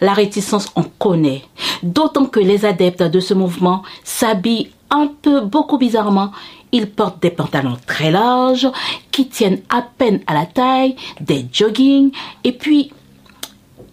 La 0.02 0.12
réticence, 0.12 0.68
on 0.76 0.84
connaît. 0.84 1.46
D'autant 1.82 2.26
que 2.26 2.42
les 2.42 2.66
adeptes 2.66 3.04
de 3.04 3.22
ce 3.22 3.34
mouvement 3.34 3.84
s'habillent 4.04 4.70
un 4.90 5.08
peu 5.08 5.40
beaucoup 5.40 5.78
bizarrement. 5.78 6.34
Ils 6.74 6.90
portent 6.90 7.22
des 7.22 7.32
pantalons 7.32 7.78
très 7.88 8.12
larges 8.12 8.68
qui 9.12 9.30
tiennent 9.30 9.62
à 9.70 9.82
peine 9.82 10.20
à 10.28 10.34
la 10.34 10.46
taille, 10.46 10.98
des 11.22 11.48
joggings. 11.54 12.12
Et 12.44 12.52
puis, 12.52 12.92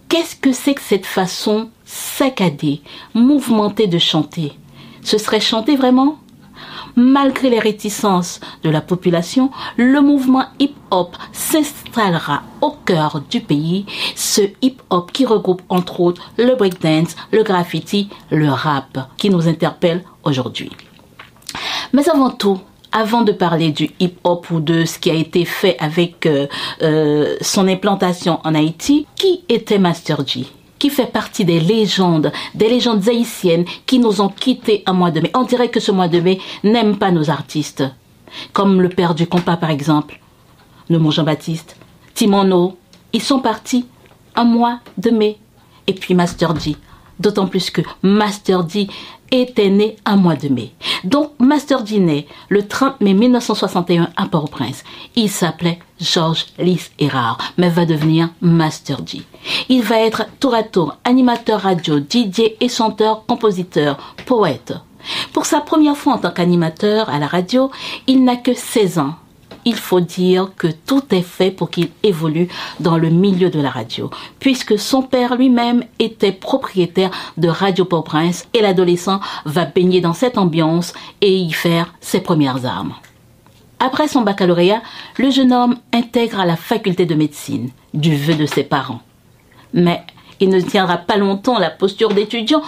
qu'est-ce 0.09 0.35
que 0.35 0.51
c'est 0.51 0.73
que 0.73 0.81
cette 0.81 1.05
façon 1.05 1.69
saccadée, 1.87 2.81
mouvementée 3.15 3.87
de 3.87 3.97
chanter. 3.97 4.53
Ce 5.01 5.17
serait 5.17 5.39
chanter 5.39 5.75
vraiment? 5.77 6.19
Malgré 6.95 7.49
les 7.49 7.59
réticences 7.59 8.39
de 8.63 8.69
la 8.69 8.81
population, 8.81 9.51
le 9.77 10.01
mouvement 10.01 10.45
hip-hop 10.59 11.15
s'installera 11.31 12.41
au 12.61 12.71
cœur 12.71 13.21
du 13.29 13.39
pays, 13.39 13.85
ce 14.15 14.41
hip-hop 14.61 15.11
qui 15.11 15.25
regroupe 15.25 15.61
entre 15.69 16.01
autres 16.01 16.21
le 16.37 16.55
breakdance, 16.55 17.15
le 17.31 17.43
graffiti, 17.43 18.09
le 18.31 18.49
rap, 18.49 19.09
qui 19.17 19.29
nous 19.29 19.47
interpelle 19.47 20.03
aujourd'hui. 20.23 20.71
Mais 21.93 22.09
avant 22.09 22.31
tout, 22.31 22.59
avant 22.91 23.21
de 23.21 23.31
parler 23.31 23.71
du 23.71 23.91
hip-hop 23.99 24.49
ou 24.49 24.59
de 24.59 24.83
ce 24.83 24.97
qui 24.97 25.11
a 25.11 25.13
été 25.13 25.45
fait 25.45 25.77
avec 25.79 26.25
euh, 26.25 26.47
euh, 26.81 27.35
son 27.41 27.67
implantation 27.67 28.39
en 28.43 28.55
Haïti, 28.55 29.05
qui 29.15 29.43
était 29.47 29.77
Master 29.79 30.25
G? 30.25 30.47
Qui 30.79 30.89
fait 30.89 31.11
partie 31.11 31.45
des 31.45 31.59
légendes, 31.59 32.31
des 32.55 32.69
légendes 32.69 33.07
haïtiennes 33.07 33.65
qui 33.85 33.99
nous 33.99 34.21
ont 34.21 34.29
quittés 34.29 34.83
un 34.85 34.93
mois 34.93 35.11
de 35.11 35.19
mai. 35.19 35.31
On 35.33 35.43
dirait 35.43 35.69
que 35.69 35.79
ce 35.79 35.91
mois 35.91 36.07
de 36.07 36.19
mai 36.19 36.39
n'aime 36.63 36.97
pas 36.97 37.11
nos 37.11 37.29
artistes. 37.29 37.83
Comme 38.53 38.81
le 38.81 38.89
père 38.89 39.15
du 39.15 39.25
compas, 39.27 39.57
par 39.57 39.69
exemple. 39.69 40.19
Nous, 40.89 41.11
Jean-Baptiste, 41.11 41.77
Timono, 42.13 42.77
ils 43.13 43.21
sont 43.21 43.39
partis 43.39 43.85
un 44.35 44.43
mois 44.43 44.79
de 44.97 45.09
mai. 45.09 45.37
Et 45.87 45.93
puis 45.93 46.13
Master 46.13 46.53
D. 46.53 46.75
D'autant 47.19 47.47
plus 47.47 47.71
que 47.71 47.81
Master 48.03 48.63
D 48.63 48.87
était 49.31 49.69
né 49.69 49.95
un 50.05 50.15
mois 50.15 50.35
de 50.35 50.49
mai. 50.49 50.71
Donc 51.03 51.31
Master 51.39 51.83
D 51.83 51.99
naît 51.99 52.27
le 52.49 52.67
30 52.67 53.01
mai 53.01 53.13
1961 53.13 54.09
à 54.15 54.25
Port-au-Prince. 54.25 54.83
Il 55.15 55.29
s'appelait 55.29 55.79
Georges 55.99 56.45
Lys 56.59 56.91
Erard, 56.99 57.37
mais 57.57 57.69
va 57.69 57.85
devenir 57.85 58.29
Master 58.41 59.01
D. 59.01 59.21
Il 59.69 59.81
va 59.81 59.99
être 59.99 60.25
tour 60.39 60.53
à 60.53 60.63
tour 60.63 60.97
animateur 61.03 61.61
radio, 61.61 61.99
DJ 61.99 62.53
et 62.59 62.69
chanteur, 62.69 63.25
compositeur, 63.25 64.15
poète. 64.25 64.73
Pour 65.33 65.45
sa 65.45 65.61
première 65.61 65.95
fois 65.95 66.13
en 66.13 66.17
tant 66.17 66.31
qu'animateur 66.31 67.09
à 67.09 67.19
la 67.19 67.27
radio, 67.27 67.71
il 68.07 68.23
n'a 68.23 68.35
que 68.35 68.53
16 68.53 68.99
ans 68.99 69.15
il 69.67 69.75
faut 69.75 69.99
dire 69.99 70.51
que 70.57 70.67
tout 70.67 71.03
est 71.13 71.21
fait 71.21 71.51
pour 71.51 71.69
qu'il 71.69 71.89
évolue 72.01 72.47
dans 72.79 72.97
le 72.97 73.09
milieu 73.09 73.49
de 73.49 73.59
la 73.59 73.69
radio, 73.69 74.09
puisque 74.39 74.79
son 74.79 75.01
père 75.01 75.35
lui-même 75.35 75.83
était 75.99 76.31
propriétaire 76.31 77.11
de 77.35 77.49
Radio 77.49 77.83
Port-Prince 77.83 78.47
et 78.53 78.61
l'adolescent 78.61 79.19
va 79.43 79.65
baigner 79.65 79.99
dans 79.99 80.13
cette 80.13 80.37
ambiance 80.37 80.93
et 81.19 81.35
y 81.35 81.51
faire 81.51 81.93
ses 81.99 82.21
premières 82.21 82.65
armes. 82.65 82.93
Après 83.81 84.07
son 84.07 84.21
baccalauréat, 84.21 84.81
le 85.17 85.31
jeune 85.31 85.51
homme 85.51 85.77
intègre 85.93 86.39
à 86.39 86.45
la 86.45 86.55
faculté 86.55 87.05
de 87.05 87.13
médecine, 87.13 87.69
du 87.93 88.15
vœu 88.15 88.35
de 88.35 88.45
ses 88.45 88.63
parents. 88.63 89.01
Mais 89.73 90.01
il 90.39 90.47
ne 90.47 90.61
tiendra 90.61 90.95
pas 90.95 91.17
longtemps 91.17 91.59
la 91.59 91.71
posture 91.71 92.13
d'étudiant, 92.13 92.61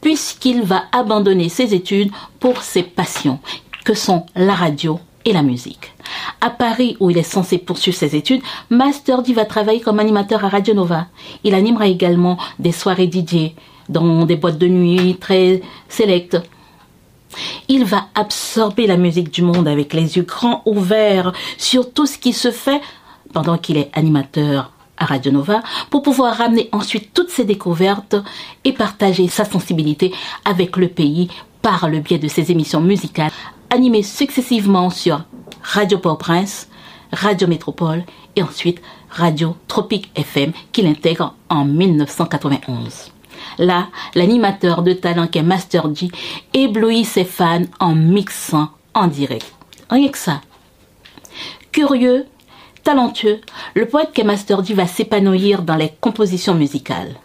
puisqu'il 0.00 0.62
va 0.62 0.84
abandonner 0.92 1.50
ses 1.50 1.74
études 1.74 2.10
pour 2.40 2.62
ses 2.62 2.84
passions, 2.84 3.38
que 3.84 3.92
sont 3.92 4.24
la 4.34 4.54
radio 4.54 4.98
la 5.32 5.42
musique. 5.42 5.92
À 6.40 6.50
Paris, 6.50 6.96
où 7.00 7.10
il 7.10 7.18
est 7.18 7.22
censé 7.22 7.58
poursuivre 7.58 7.96
ses 7.96 8.16
études, 8.16 8.42
Master 8.70 9.22
D 9.22 9.32
va 9.32 9.44
travailler 9.44 9.80
comme 9.80 10.00
animateur 10.00 10.44
à 10.44 10.48
Radio 10.48 10.74
Nova. 10.74 11.06
Il 11.44 11.54
animera 11.54 11.86
également 11.86 12.38
des 12.58 12.72
soirées 12.72 13.10
DJ 13.12 13.52
dans 13.88 14.26
des 14.26 14.36
boîtes 14.36 14.58
de 14.58 14.68
nuit 14.68 15.16
très 15.20 15.62
sélectes. 15.88 16.38
Il 17.68 17.84
va 17.84 18.06
absorber 18.14 18.86
la 18.86 18.96
musique 18.96 19.32
du 19.32 19.42
monde 19.42 19.68
avec 19.68 19.92
les 19.92 20.16
yeux 20.16 20.22
grands 20.22 20.62
ouverts 20.66 21.32
sur 21.56 21.92
tout 21.92 22.06
ce 22.06 22.18
qui 22.18 22.32
se 22.32 22.50
fait 22.50 22.80
pendant 23.32 23.58
qu'il 23.58 23.76
est 23.76 23.90
animateur 23.92 24.72
à 24.96 25.04
Radio 25.04 25.30
Nova 25.30 25.62
pour 25.90 26.02
pouvoir 26.02 26.36
ramener 26.36 26.68
ensuite 26.72 27.12
toutes 27.14 27.30
ses 27.30 27.44
découvertes 27.44 28.16
et 28.64 28.72
partager 28.72 29.28
sa 29.28 29.44
sensibilité 29.44 30.12
avec 30.44 30.76
le 30.76 30.88
pays 30.88 31.28
par 31.62 31.88
le 31.88 32.00
biais 32.00 32.18
de 32.18 32.28
ses 32.28 32.50
émissions 32.50 32.80
musicales 32.80 33.30
animées 33.70 34.02
successivement 34.02 34.90
sur 34.90 35.24
Radio 35.62 35.98
Port-Prince, 35.98 36.68
Radio 37.12 37.48
Métropole 37.48 38.04
et 38.36 38.42
ensuite 38.42 38.80
Radio 39.10 39.56
Tropique 39.66 40.10
FM 40.14 40.52
qu'il 40.72 40.86
intègre 40.86 41.34
en 41.48 41.64
1991. 41.64 43.12
Là, 43.58 43.88
l'animateur 44.14 44.82
de 44.82 44.92
talent 44.92 45.26
qu'est 45.26 45.42
Master 45.42 45.94
G 45.94 46.08
éblouit 46.54 47.04
ses 47.04 47.24
fans 47.24 47.62
en 47.80 47.94
mixant 47.94 48.70
en 48.94 49.06
direct. 49.06 49.52
Rien 49.90 50.08
que 50.08 50.18
ça. 50.18 50.40
Curieux, 51.72 52.26
talentueux, 52.84 53.40
le 53.74 53.86
poète 53.86 54.10
qu'est 54.12 54.24
Master 54.24 54.64
G 54.64 54.74
va 54.74 54.86
s'épanouir 54.86 55.62
dans 55.62 55.76
les 55.76 55.92
compositions 56.00 56.54
musicales. 56.54 57.16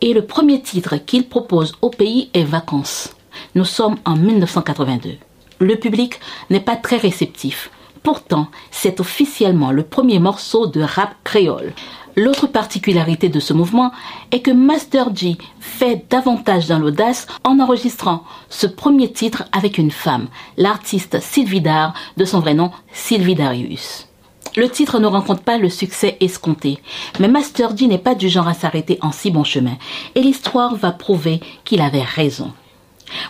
Et 0.00 0.14
le 0.14 0.24
premier 0.24 0.62
titre 0.62 0.96
qu'il 0.96 1.28
propose 1.28 1.74
au 1.82 1.90
pays 1.90 2.30
est 2.32 2.44
Vacances. 2.44 3.14
Nous 3.54 3.64
sommes 3.64 3.96
en 4.04 4.16
1982. 4.16 5.18
Le 5.60 5.76
public 5.76 6.20
n'est 6.48 6.60
pas 6.60 6.76
très 6.76 6.96
réceptif. 6.96 7.70
Pourtant, 8.02 8.48
c'est 8.70 8.98
officiellement 8.98 9.72
le 9.72 9.82
premier 9.82 10.18
morceau 10.18 10.66
de 10.66 10.80
rap 10.80 11.14
créole. 11.22 11.74
L'autre 12.16 12.46
particularité 12.46 13.28
de 13.28 13.40
ce 13.40 13.52
mouvement 13.52 13.92
est 14.32 14.40
que 14.40 14.50
Master 14.50 15.14
G 15.14 15.36
fait 15.60 16.06
davantage 16.08 16.66
dans 16.66 16.78
l'audace 16.78 17.26
en 17.44 17.60
enregistrant 17.60 18.24
ce 18.48 18.66
premier 18.66 19.12
titre 19.12 19.44
avec 19.52 19.76
une 19.76 19.90
femme, 19.90 20.28
l'artiste 20.56 21.20
Sylvie 21.20 21.60
Dar, 21.60 21.92
de 22.16 22.24
son 22.24 22.40
vrai 22.40 22.54
nom 22.54 22.70
Sylvie 22.94 23.34
Darius. 23.34 24.08
Le 24.56 24.68
titre 24.70 24.98
ne 24.98 25.06
rencontre 25.06 25.42
pas 25.42 25.58
le 25.58 25.68
succès 25.68 26.16
escompté, 26.20 26.78
mais 27.20 27.28
Master 27.28 27.76
G 27.76 27.86
n'est 27.86 27.98
pas 27.98 28.14
du 28.14 28.30
genre 28.30 28.48
à 28.48 28.54
s'arrêter 28.54 28.98
en 29.02 29.12
si 29.12 29.30
bon 29.30 29.44
chemin, 29.44 29.76
et 30.14 30.22
l'histoire 30.22 30.74
va 30.74 30.90
prouver 30.90 31.40
qu'il 31.64 31.82
avait 31.82 32.02
raison. 32.02 32.50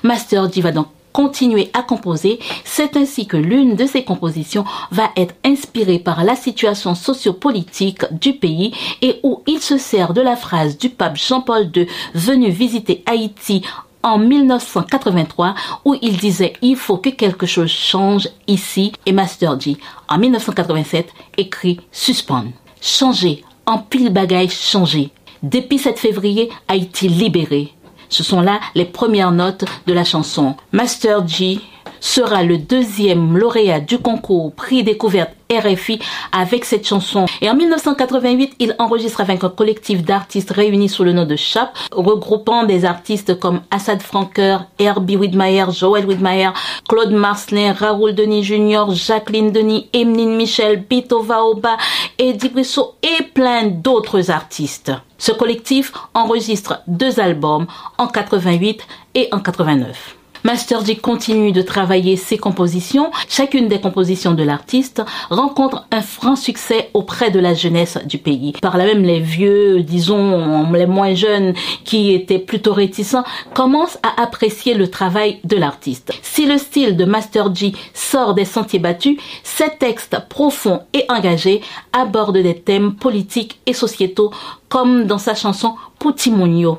Master 0.04 0.50
G 0.50 0.60
va 0.60 0.70
donc 0.70 0.86
continuer 1.12 1.70
à 1.74 1.82
composer, 1.82 2.38
c'est 2.64 2.96
ainsi 2.96 3.26
que 3.26 3.36
l'une 3.36 3.76
de 3.76 3.86
ses 3.86 4.04
compositions 4.04 4.64
va 4.90 5.10
être 5.16 5.34
inspirée 5.44 5.98
par 5.98 6.24
la 6.24 6.36
situation 6.36 6.94
sociopolitique 6.94 8.04
du 8.12 8.34
pays 8.34 8.72
et 9.02 9.20
où 9.22 9.42
il 9.46 9.60
se 9.60 9.78
sert 9.78 10.12
de 10.12 10.20
la 10.20 10.36
phrase 10.36 10.78
du 10.78 10.88
pape 10.88 11.16
Jean-Paul 11.16 11.70
II 11.74 11.86
venu 12.14 12.50
visiter 12.50 13.02
Haïti 13.06 13.62
en 14.02 14.18
1983 14.18 15.54
où 15.84 15.94
il 16.00 16.16
disait 16.16 16.54
il 16.62 16.76
faut 16.76 16.96
que 16.96 17.10
quelque 17.10 17.46
chose 17.46 17.70
change 17.70 18.28
ici 18.46 18.92
et 19.06 19.12
Master 19.12 19.60
G 19.60 19.76
en 20.08 20.18
1987 20.18 21.08
écrit 21.36 21.80
suspend 21.92 22.44
changer 22.80 23.44
en 23.66 23.78
pile 23.78 24.10
bagaille 24.10 24.48
changer. 24.48 25.10
Depuis 25.42 25.78
7 25.78 25.98
février 25.98 26.50
Haïti 26.68 27.08
libéré 27.08 27.72
ce 28.10 28.22
sont 28.22 28.40
là 28.40 28.60
les 28.74 28.84
premières 28.84 29.32
notes 29.32 29.64
de 29.86 29.92
la 29.94 30.04
chanson. 30.04 30.56
Master 30.72 31.26
G 31.26 31.60
sera 32.00 32.42
le 32.42 32.58
deuxième 32.58 33.36
lauréat 33.36 33.80
du 33.80 33.98
concours 33.98 34.52
Prix 34.52 34.82
Découverte 34.82 35.30
RFI 35.50 35.98
avec 36.32 36.64
cette 36.64 36.86
chanson. 36.86 37.26
Et 37.40 37.50
en 37.50 37.54
1988, 37.54 38.54
il 38.58 38.76
enregistre 38.78 39.20
avec 39.20 39.42
un 39.44 39.48
collectif 39.48 40.02
d'artistes 40.02 40.52
réunis 40.52 40.88
sous 40.88 41.04
le 41.04 41.12
nom 41.12 41.26
de 41.26 41.36
CHAP, 41.36 41.76
regroupant 41.92 42.64
des 42.64 42.84
artistes 42.84 43.38
comme 43.38 43.60
Assad 43.70 44.00
Franker, 44.00 44.66
Herbie 44.78 45.16
Widmeyer, 45.16 45.66
Joël 45.70 46.06
Widmeyer, 46.06 46.50
Claude 46.88 47.12
Marcelin, 47.12 47.72
Raoul 47.72 48.14
Denis 48.14 48.44
Jr., 48.44 48.84
Jacqueline 48.92 49.50
Denis, 49.50 49.88
Emeline 49.92 50.36
Michel, 50.36 50.84
Bito 50.88 51.22
Vaoba, 51.22 51.76
Eddie 52.18 52.48
Brissot 52.48 52.94
et 53.02 53.24
plein 53.24 53.66
d'autres 53.66 54.30
artistes. 54.30 54.92
Ce 55.20 55.32
collectif 55.32 55.92
enregistre 56.14 56.80
deux 56.88 57.20
albums 57.20 57.66
en 57.98 58.08
88 58.08 58.80
et 59.14 59.28
en 59.32 59.40
89. 59.40 60.16
Master 60.42 60.84
G 60.84 60.96
continue 60.96 61.52
de 61.52 61.60
travailler 61.60 62.16
ses 62.16 62.38
compositions. 62.38 63.10
Chacune 63.28 63.68
des 63.68 63.80
compositions 63.80 64.32
de 64.32 64.42
l'artiste 64.42 65.02
rencontre 65.28 65.86
un 65.90 66.00
franc 66.00 66.34
succès 66.34 66.88
auprès 66.94 67.30
de 67.30 67.38
la 67.38 67.52
jeunesse 67.52 67.98
du 68.06 68.16
pays. 68.16 68.52
Par 68.62 68.78
là 68.78 68.86
même, 68.86 69.02
les 69.02 69.20
vieux, 69.20 69.82
disons, 69.82 70.72
les 70.72 70.86
moins 70.86 71.14
jeunes 71.14 71.52
qui 71.84 72.14
étaient 72.14 72.38
plutôt 72.38 72.72
réticents 72.72 73.24
commencent 73.54 73.98
à 74.02 74.22
apprécier 74.22 74.72
le 74.72 74.88
travail 74.88 75.40
de 75.44 75.56
l'artiste. 75.56 76.12
Si 76.22 76.46
le 76.46 76.56
style 76.56 76.96
de 76.96 77.04
Master 77.04 77.54
G 77.54 77.72
sort 77.92 78.32
des 78.32 78.46
sentiers 78.46 78.78
battus, 78.78 79.18
ses 79.42 79.68
textes 79.78 80.16
profonds 80.30 80.80
et 80.94 81.04
engagés 81.10 81.60
abordent 81.92 82.38
des 82.38 82.58
thèmes 82.58 82.94
politiques 82.94 83.60
et 83.66 83.74
sociétaux 83.74 84.30
comme 84.70 85.04
dans 85.04 85.18
sa 85.18 85.34
chanson 85.34 85.74
Poutimonio. 85.98 86.78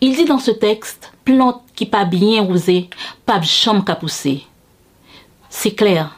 Il 0.00 0.16
dit 0.16 0.24
dans 0.24 0.38
ce 0.38 0.50
texte, 0.50 1.11
plante 1.24 1.62
qui 1.74 1.86
pas 1.86 2.04
bien 2.04 2.44
osé, 2.44 2.88
pas 3.26 3.40
chambre 3.42 3.84
qu'à 3.84 3.94
pousser. 3.94 4.44
C'est 5.50 5.74
clair. 5.74 6.16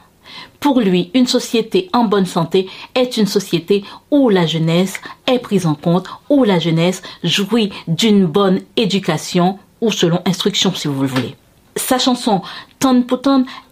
Pour 0.60 0.80
lui, 0.80 1.10
une 1.12 1.26
société 1.26 1.90
en 1.92 2.04
bonne 2.04 2.24
santé 2.24 2.68
est 2.94 3.18
une 3.18 3.26
société 3.26 3.84
où 4.10 4.30
la 4.30 4.46
jeunesse 4.46 5.00
est 5.26 5.38
prise 5.38 5.66
en 5.66 5.74
compte, 5.74 6.06
où 6.30 6.44
la 6.44 6.58
jeunesse 6.58 7.02
jouit 7.22 7.70
d'une 7.86 8.24
bonne 8.24 8.60
éducation, 8.76 9.58
ou 9.80 9.90
selon 9.90 10.22
instruction 10.24 10.72
si 10.74 10.88
vous 10.88 11.02
le 11.02 11.08
voulez. 11.08 11.36
Sa 11.76 11.98
chanson 11.98 12.40
Ton 12.78 13.04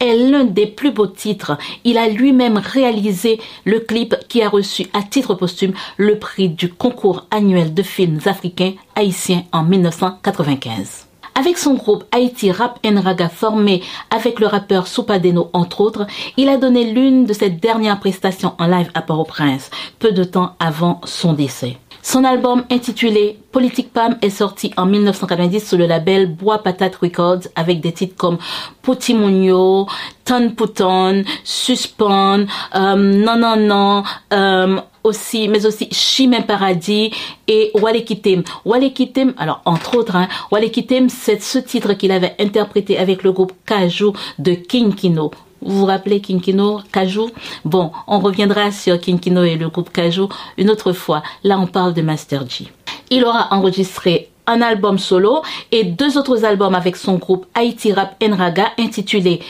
est 0.00 0.16
l'un 0.16 0.44
des 0.44 0.66
plus 0.66 0.90
beaux 0.90 1.06
titres. 1.06 1.56
Il 1.84 1.98
a 1.98 2.09
lui-même 2.09 2.59
réalisé 2.59 3.40
le 3.64 3.80
clip 3.80 4.16
qui 4.28 4.42
a 4.42 4.48
reçu 4.48 4.86
à 4.92 5.02
titre 5.02 5.34
posthume 5.34 5.74
le 5.96 6.18
prix 6.18 6.48
du 6.48 6.72
concours 6.72 7.26
annuel 7.30 7.74
de 7.74 7.82
films 7.82 8.20
africains 8.26 8.74
haïtiens 8.96 9.44
en 9.52 9.62
1995. 9.62 11.06
Avec 11.34 11.56
son 11.56 11.74
groupe 11.74 12.04
Haïti 12.12 12.50
Rap 12.52 12.78
Raga 12.84 13.28
formé 13.28 13.82
avec 14.10 14.38
le 14.38 14.46
rappeur 14.46 14.86
Soupadeno 14.86 15.50
entre 15.52 15.80
autres, 15.80 16.06
il 16.36 16.48
a 16.48 16.59
donné 16.59 16.92
l'une 16.92 17.24
de 17.24 17.32
ses 17.32 17.50
dernières 17.50 18.00
prestations 18.00 18.54
en 18.59 18.66
live 18.66 18.90
à 18.94 19.02
Port-au-Prince, 19.02 19.70
peu 19.98 20.12
de 20.12 20.24
temps 20.24 20.54
avant 20.59 21.00
son 21.04 21.32
décès. 21.32 21.78
Son 22.04 22.24
album 22.24 22.64
intitulé 22.68 23.38
Politique 23.52 23.92
Pam 23.92 24.18
est 24.22 24.30
sorti 24.30 24.72
en 24.76 24.86
1990 24.86 25.60
sous 25.60 25.76
le 25.76 25.86
label 25.86 26.26
Bois 26.26 26.58
Patate 26.58 26.96
Records 26.96 27.42
avec 27.54 27.80
des 27.80 27.92
titres 27.92 28.16
comme 28.16 28.38
Poutimonio, 28.82 29.86
Ton 30.24 30.50
Pouton, 30.50 31.22
Suspend, 31.44 32.46
euh, 32.74 32.96
Non 32.96 33.36
Non 33.36 33.56
Non, 33.56 34.02
euh, 34.32 34.80
aussi, 35.04 35.46
mais 35.46 35.64
aussi 35.64 35.88
Chimé 35.92 36.42
Paradis 36.42 37.12
et 37.46 37.70
Walekitem. 37.74 38.42
Walekitem, 38.64 39.34
alors 39.38 39.62
entre 39.64 39.96
autres, 39.96 40.16
hein, 40.16 40.26
Walekitem, 40.50 41.08
c'est 41.08 41.40
ce 41.40 41.58
titre 41.58 41.92
qu'il 41.92 42.10
avait 42.10 42.34
interprété 42.40 42.98
avec 42.98 43.22
le 43.22 43.30
groupe 43.30 43.52
Kajou 43.64 44.12
de 44.40 44.54
King 44.54 44.92
Kino. 44.92 45.30
Vous 45.64 45.78
vous 45.78 45.86
rappelez 45.86 46.20
Kinkino, 46.20 46.80
Kajou 46.93 47.30
Bon, 47.64 47.93
on 48.06 48.18
reviendra 48.18 48.70
sur 48.70 49.01
Kinkino 49.01 49.44
et 49.44 49.56
le 49.56 49.68
groupe 49.68 49.93
Kajou 49.93 50.28
une 50.59 50.70
autre 50.70 50.93
fois. 50.93 51.22
Là, 51.44 51.59
on 51.59 51.66
parle 51.66 51.94
de 51.94 52.02
Master 52.02 52.48
G. 52.48 52.66
Il 53.10 53.24
aura 53.24 53.48
enregistré 53.52 54.30
un 54.47 54.60
album 54.60 54.98
solo 54.98 55.43
et 55.70 55.84
deux 55.84 56.18
autres 56.18 56.44
albums 56.44 56.74
avec 56.74 56.97
son 56.97 57.14
groupe 57.14 57.47
Haiti 57.56 57.93
Rap 57.93 58.16
Enraga 58.22 58.70
intitulé 58.78 59.40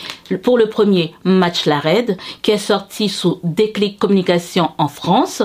pour 0.42 0.58
le 0.58 0.68
premier 0.68 1.14
Match 1.24 1.66
la 1.66 1.80
Red 1.80 2.16
qui 2.42 2.50
est 2.50 2.58
sorti 2.58 3.08
sous 3.08 3.40
Déclic 3.42 3.98
Communication 3.98 4.70
en 4.78 4.88
France 4.88 5.42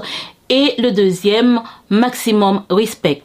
et 0.49 0.73
le 0.79 0.91
deuxième 0.91 1.61
Maximum 1.89 2.63
Respect 2.69 3.23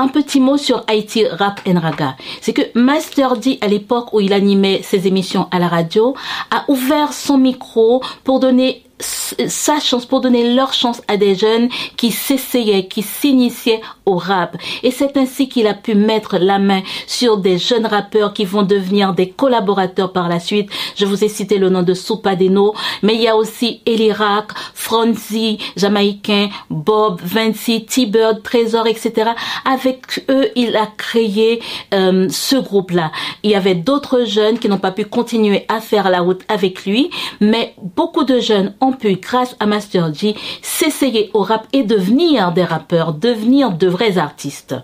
un 0.00 0.08
petit 0.08 0.40
mot 0.40 0.56
sur 0.56 0.82
Haïti 0.86 1.26
Rap 1.26 1.60
Raga. 1.66 2.16
C'est 2.40 2.54
que 2.54 2.62
Master 2.74 3.36
D, 3.36 3.58
à 3.60 3.68
l'époque 3.68 4.14
où 4.14 4.20
il 4.20 4.32
animait 4.32 4.80
ses 4.82 5.06
émissions 5.06 5.46
à 5.50 5.58
la 5.58 5.68
radio, 5.68 6.14
a 6.50 6.64
ouvert 6.68 7.12
son 7.12 7.36
micro 7.36 8.02
pour 8.24 8.40
donner 8.40 8.82
sa 9.00 9.80
chance, 9.80 10.06
pour 10.06 10.20
donner 10.20 10.54
leur 10.54 10.72
chance 10.72 11.02
à 11.08 11.16
des 11.16 11.34
jeunes 11.34 11.68
qui 11.96 12.10
s'essayaient, 12.10 12.86
qui 12.86 13.02
s'initiaient 13.02 13.80
au 14.06 14.16
rap. 14.16 14.56
Et 14.82 14.90
c'est 14.90 15.16
ainsi 15.16 15.48
qu'il 15.48 15.66
a 15.66 15.74
pu 15.74 15.94
mettre 15.94 16.38
la 16.38 16.58
main 16.58 16.82
sur 17.06 17.38
des 17.38 17.58
jeunes 17.58 17.86
rappeurs 17.86 18.32
qui 18.32 18.44
vont 18.44 18.62
devenir 18.62 19.14
des 19.14 19.30
collaborateurs 19.30 20.12
par 20.12 20.28
la 20.28 20.40
suite. 20.40 20.70
Je 20.96 21.06
vous 21.06 21.24
ai 21.24 21.28
cité 21.28 21.58
le 21.58 21.68
nom 21.68 21.82
de 21.82 21.94
Soupadeno, 21.94 22.74
mais 23.02 23.14
il 23.14 23.22
y 23.22 23.28
a 23.28 23.36
aussi 23.36 23.80
Elirak, 23.86 24.50
Franzi, 24.74 25.58
Jamaïcain, 25.76 26.48
Bob, 26.68 27.20
Vinci, 27.22 27.84
T-Bird, 27.84 28.42
Trésor, 28.42 28.86
etc. 28.86 29.30
Avec 29.64 30.24
eux, 30.28 30.48
il 30.56 30.76
a 30.76 30.86
créé 30.96 31.62
euh, 31.94 32.28
ce 32.30 32.56
groupe-là. 32.56 33.12
Il 33.42 33.50
y 33.50 33.54
avait 33.54 33.74
d'autres 33.74 34.24
jeunes 34.24 34.58
qui 34.58 34.68
n'ont 34.68 34.78
pas 34.78 34.92
pu 34.92 35.04
continuer 35.04 35.64
à 35.68 35.80
faire 35.80 36.10
la 36.10 36.20
route 36.20 36.42
avec 36.48 36.84
lui, 36.84 37.10
mais 37.40 37.74
beaucoup 37.96 38.24
de 38.24 38.40
jeunes 38.40 38.74
ont 38.80 38.89
pu, 38.92 39.14
grâce 39.16 39.56
à 39.60 39.66
Master 39.66 40.12
G, 40.12 40.34
s'essayer 40.62 41.30
au 41.34 41.42
rap 41.42 41.66
et 41.72 41.82
devenir 41.82 42.52
des 42.52 42.64
rappeurs, 42.64 43.14
devenir 43.14 43.72
de 43.72 43.88
vrais 43.88 44.18
artistes. 44.18 44.74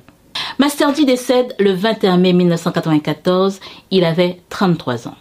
Master 0.59 0.93
D 0.93 1.05
décède 1.05 1.55
le 1.59 1.73
21 1.73 2.17
mai 2.17 2.33
1994. 2.33 3.61
Il 3.91 4.05
avait 4.05 4.41
33 4.49 5.09
ans. 5.09 5.17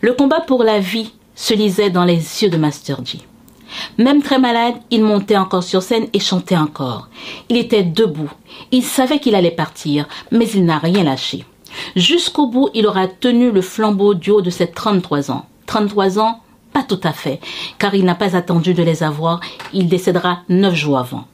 Le 0.00 0.12
combat 0.12 0.40
pour 0.40 0.64
la 0.64 0.80
vie 0.80 1.12
se 1.34 1.54
lisait 1.54 1.90
dans 1.90 2.04
les 2.04 2.16
yeux 2.42 2.50
de 2.50 2.56
Master 2.56 3.04
G. 3.04 3.20
Même 3.98 4.22
très 4.22 4.38
malade, 4.38 4.74
il 4.90 5.04
montait 5.04 5.36
encore 5.36 5.62
sur 5.62 5.82
scène 5.82 6.06
et 6.12 6.20
chantait 6.20 6.56
encore. 6.56 7.08
Il 7.48 7.56
était 7.56 7.82
debout. 7.82 8.30
Il 8.72 8.82
savait 8.82 9.18
qu'il 9.18 9.34
allait 9.34 9.50
partir, 9.50 10.08
mais 10.32 10.48
il 10.48 10.64
n'a 10.64 10.78
rien 10.78 11.04
lâché. 11.04 11.44
Jusqu'au 11.94 12.46
bout, 12.46 12.70
il 12.74 12.86
aura 12.86 13.06
tenu 13.06 13.50
le 13.50 13.60
flambeau 13.60 14.14
du 14.14 14.30
haut 14.30 14.40
de 14.40 14.50
ses 14.50 14.70
33 14.70 15.30
ans. 15.30 15.46
33 15.66 16.18
ans, 16.18 16.40
tout 16.82 17.00
à 17.02 17.12
fait, 17.12 17.40
car 17.78 17.94
il 17.94 18.04
n'a 18.04 18.14
pas 18.14 18.36
attendu 18.36 18.74
de 18.74 18.82
les 18.82 19.02
avoir, 19.02 19.40
il 19.72 19.88
décédera 19.88 20.40
neuf 20.48 20.74
jours 20.74 20.98
avant. 20.98 21.24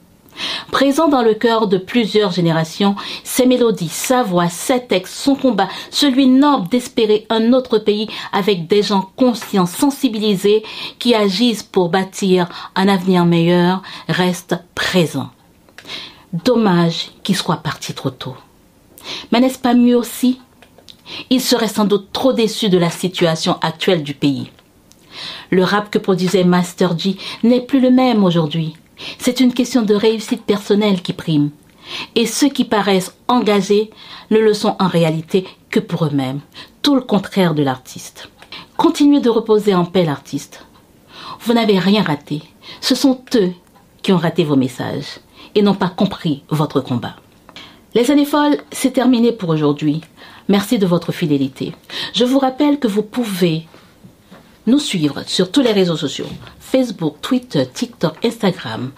Présent 0.71 1.07
dans 1.07 1.21
le 1.21 1.33
cœur 1.33 1.67
de 1.67 1.77
plusieurs 1.77 2.31
générations, 2.31 2.95
ses 3.23 3.45
mélodies, 3.45 3.89
sa 3.89 4.23
voix, 4.23 4.49
ses 4.49 4.85
textes, 4.85 5.13
son 5.13 5.35
combat, 5.35 5.69
celui 5.91 6.27
noble 6.27 6.67
d'espérer 6.67 7.25
un 7.29 7.53
autre 7.53 7.77
pays 7.77 8.09
avec 8.33 8.67
des 8.67 8.83
gens 8.83 9.09
conscients, 9.15 9.65
sensibilisés, 9.65 10.63
qui 10.99 11.15
agissent 11.15 11.63
pour 11.63 11.89
bâtir 11.89 12.49
un 12.75 12.87
avenir 12.87 13.25
meilleur, 13.25 13.81
reste 14.09 14.57
présent. 14.73 15.29
Dommage 16.33 17.11
qu'il 17.23 17.37
soit 17.37 17.57
parti 17.57 17.93
trop 17.93 18.09
tôt. 18.09 18.35
Mais 19.31 19.39
n'est-ce 19.39 19.59
pas 19.59 19.73
mieux 19.73 19.95
aussi? 19.95 20.41
Il 21.29 21.39
serait 21.39 21.67
sans 21.67 21.85
doute 21.85 22.11
trop 22.11 22.33
déçu 22.33 22.67
de 22.67 22.77
la 22.77 22.89
situation 22.89 23.57
actuelle 23.61 24.03
du 24.03 24.13
pays. 24.13 24.51
Le 25.49 25.63
rap 25.63 25.89
que 25.89 25.97
produisait 25.97 26.43
Master 26.43 26.97
G 26.97 27.17
n'est 27.43 27.61
plus 27.61 27.79
le 27.79 27.91
même 27.91 28.23
aujourd'hui. 28.23 28.75
C'est 29.17 29.39
une 29.39 29.53
question 29.53 29.81
de 29.81 29.93
réussite 29.93 30.43
personnelle 30.43 31.01
qui 31.01 31.13
prime. 31.13 31.51
Et 32.15 32.25
ceux 32.25 32.49
qui 32.49 32.65
paraissent 32.65 33.15
engagés 33.27 33.91
ne 34.31 34.39
le 34.39 34.53
sont 34.53 34.75
en 34.79 34.87
réalité 34.87 35.45
que 35.69 35.79
pour 35.79 36.05
eux-mêmes, 36.05 36.39
tout 36.81 36.95
le 36.95 37.01
contraire 37.01 37.53
de 37.53 37.63
l'artiste. 37.63 38.29
Continuez 38.77 39.19
de 39.19 39.29
reposer 39.29 39.75
en 39.75 39.85
paix 39.85 40.05
l'artiste. 40.05 40.65
Vous 41.41 41.53
n'avez 41.53 41.79
rien 41.79 42.01
raté. 42.01 42.41
Ce 42.81 42.95
sont 42.95 43.21
eux 43.35 43.51
qui 44.01 44.11
ont 44.11 44.17
raté 44.17 44.43
vos 44.43 44.55
messages 44.55 45.19
et 45.53 45.61
n'ont 45.61 45.75
pas 45.75 45.89
compris 45.89 46.43
votre 46.49 46.81
combat. 46.81 47.15
Les 47.93 48.11
années 48.11 48.25
folles, 48.25 48.57
c'est 48.71 48.91
terminé 48.91 49.31
pour 49.31 49.49
aujourd'hui. 49.49 50.01
Merci 50.49 50.77
de 50.77 50.85
votre 50.85 51.11
fidélité. 51.11 51.73
Je 52.13 52.25
vous 52.25 52.39
rappelle 52.39 52.79
que 52.79 52.87
vous 52.87 53.03
pouvez 53.03 53.65
nous 54.67 54.79
suivre 54.79 55.23
sur 55.27 55.51
tous 55.51 55.61
les 55.61 55.71
réseaux 55.71 55.97
sociaux. 55.97 56.27
Facebook, 56.59 57.15
Twitter, 57.21 57.67
TikTok, 57.67 58.15
Instagram. 58.23 58.91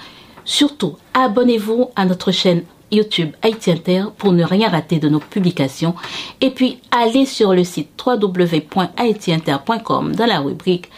Surtout, 0.45 0.95
abonnez-vous 1.14 1.89
à 1.95 2.06
notre 2.06 2.31
chaîne 2.31 2.64
YouTube 2.91 3.31
Haïti 3.41 3.72
Inter 3.72 4.06
pour 4.18 4.31
ne 4.31 4.44
rien 4.44 4.69
rater 4.69 4.99
de 4.99 5.10
nos 5.10 5.19
publications. 5.19 5.95
Et 6.41 6.52
puis, 6.52 6.80
allez 6.91 7.26
sur 7.26 7.53
le 7.53 7.64
site 7.64 7.89
www.haitiinter.com 8.06 10.15
dans 10.15 10.26
la 10.26 10.39
rubrique 10.39 10.89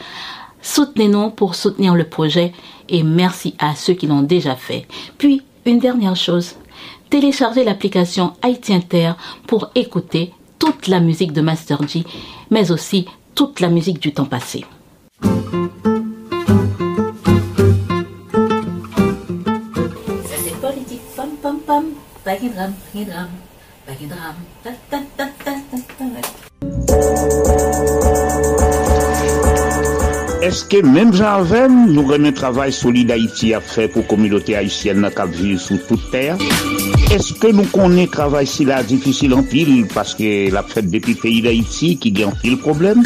Soutenez-nous 0.62 1.30
pour 1.32 1.56
soutenir 1.56 1.96
le 1.96 2.04
projet 2.04 2.52
et 2.90 3.04
merci 3.04 3.56
à 3.60 3.76
ceux 3.76 3.94
qui 3.94 4.08
l'ont 4.08 4.22
déjà 4.22 4.56
fait. 4.56 4.86
Puis, 5.18 5.42
une 5.66 5.80
dernière 5.80 6.18
chose, 6.18 6.56
téléchargez 7.10 7.64
l'application 7.64 8.34
Haïti 8.42 8.74
Inter 8.74 9.14
pour 9.48 9.70
écouter 9.76 10.34
toute 10.58 10.88
la 10.88 11.00
musique 11.00 11.32
de 11.32 11.42
Master 11.42 11.88
G, 11.88 12.04
mais 12.52 12.72
aussi 12.72 13.06
toute 13.36 13.60
la 13.60 13.70
musique 13.70 14.00
du 14.00 14.14
temps 14.14 14.26
passé. 14.26 14.66
Eske 30.50 30.80
menm 30.86 31.12
jan 31.14 31.28
avem 31.30 31.76
nou 31.92 32.08
remen 32.10 32.34
travay 32.34 32.72
solide 32.74 33.14
Haiti 33.14 33.54
a 33.54 33.60
fe 33.62 33.90
pou 33.94 34.06
komilote 34.10 34.56
Haitienne 34.58 35.06
nan 35.06 35.14
kap 35.14 35.34
vive 35.36 35.60
sou 35.62 35.78
tout 35.90 36.10
ter? 36.14 36.38
Eske 37.10 37.50
nou 37.58 37.66
konen 37.74 38.06
travay 38.14 38.46
si 38.46 38.68
la 38.70 38.84
difisil 38.86 39.34
an 39.34 39.42
parce 39.94 40.14
que 40.14 40.52
la 40.54 40.62
pfet 40.62 40.86
depi 40.94 41.16
peyi 41.18 41.42
da 41.42 41.50
iti 41.50 41.96
ki 41.98 42.12
gen 42.14 42.36
pil 42.38 42.54
problème? 42.62 43.02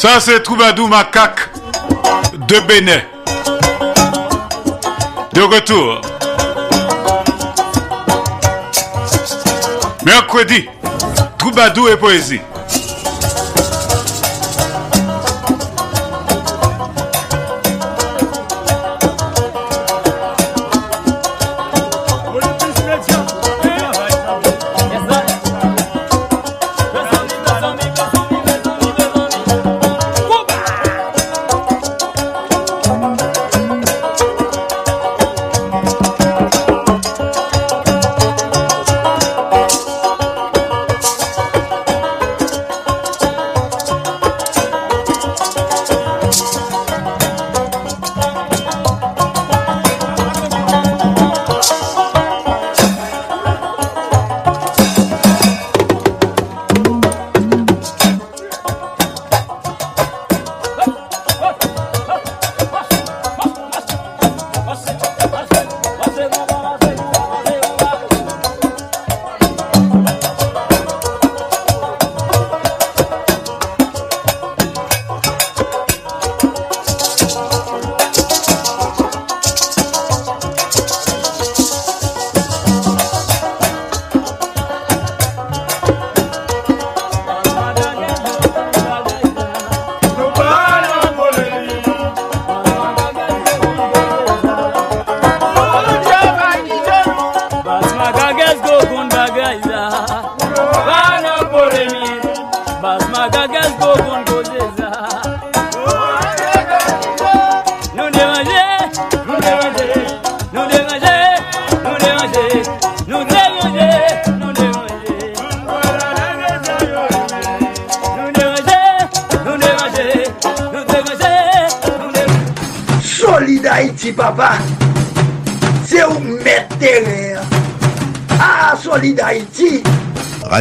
Ça, 0.00 0.18
c'est 0.18 0.42
Troubadou 0.42 0.86
Macaque 0.86 1.50
de 2.32 2.58
Bénin. 2.60 3.02
De 5.34 5.42
retour. 5.42 6.00
Mercredi, 10.02 10.70
Troubadou 11.36 11.86
et 11.88 11.98
poésie. 11.98 12.40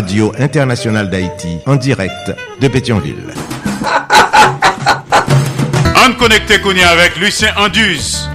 Radio 0.10 0.34
d'Haïti, 1.11 1.60
en 1.68 1.76
direct 1.76 2.34
de 2.60 2.68
Pétionville. 2.68 3.31
En 6.03 6.14
connecté 6.14 6.60
avec 6.81 7.15
Lucien 7.18 7.49
Anduze 7.56 8.27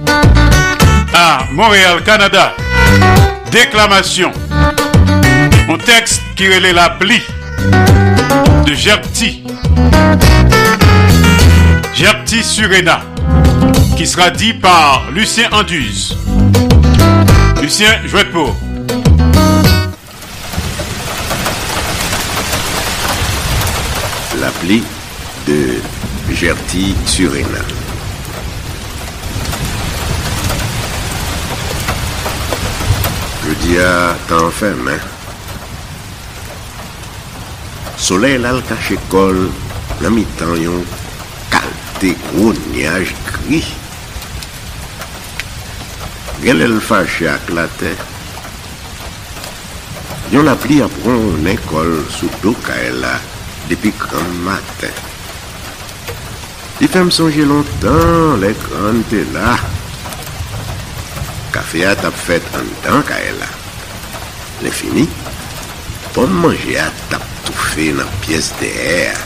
à 1.13 1.39
Montréal, 1.51 2.01
Canada. 2.05 2.53
Déclamation. 3.51 4.31
Un 5.67 5.77
texte 5.79 6.21
qui 6.37 6.47
relève 6.47 6.75
la 6.75 6.91
pli 6.91 7.21
de 8.65 8.73
Gerti. 8.73 9.43
Gerti 11.93 12.41
Surena, 12.41 13.01
qui 13.97 14.07
sera 14.07 14.29
dit 14.29 14.53
par 14.53 15.07
Lucien 15.13 15.49
Anduze. 15.51 16.17
Lucien, 17.61 17.89
jouez 18.05 18.25
pour. 18.25 18.55
L'appli 24.55 24.83
de 25.45 25.79
dis 33.61 33.77
à 33.77 34.15
t'en 34.27 34.49
fait 34.49 34.73
main. 34.73 34.97
Soleil 37.97 38.39
là 38.39 38.53
le 38.53 38.61
cache 38.61 38.93
col, 39.09 39.49
la 40.01 40.09
mi-temps 40.09 40.55
yon 40.55 40.83
calte 41.51 42.15
gros 42.31 42.53
nuage 42.73 43.13
gris. 43.27 43.73
Gel 46.41 46.61
el 46.61 46.79
fâché 46.79 47.27
ak 47.27 47.51
la 47.53 47.67
tête. 47.67 47.99
Yon 50.31 50.43
la 50.43 50.55
pli 50.55 50.81
prendre 51.03 51.37
une 51.37 51.47
école 51.47 52.03
sous 52.09 52.31
dos 52.41 52.55
là 53.01 53.19
depi 53.69 53.91
kran 53.97 54.31
maten. 54.45 54.93
Li 56.79 56.87
fèm 56.91 57.11
sonje 57.13 57.45
lontan, 57.47 58.35
lè 58.41 58.51
kran 58.65 58.99
te 59.09 59.21
la. 59.33 59.55
Kafe 61.55 61.85
a 61.87 61.93
tap 61.95 62.17
fèt 62.25 62.49
an 62.59 62.67
tan 62.83 63.05
ka 63.07 63.19
e 63.23 63.31
la. 63.39 63.47
Lè 64.63 64.73
fini, 64.79 65.05
pon 66.15 66.35
manje 66.41 66.75
a 66.81 66.89
tap 67.11 67.23
toufe 67.47 67.87
nan 67.95 68.11
piyes 68.25 68.51
de 68.59 68.73
her. 68.75 69.23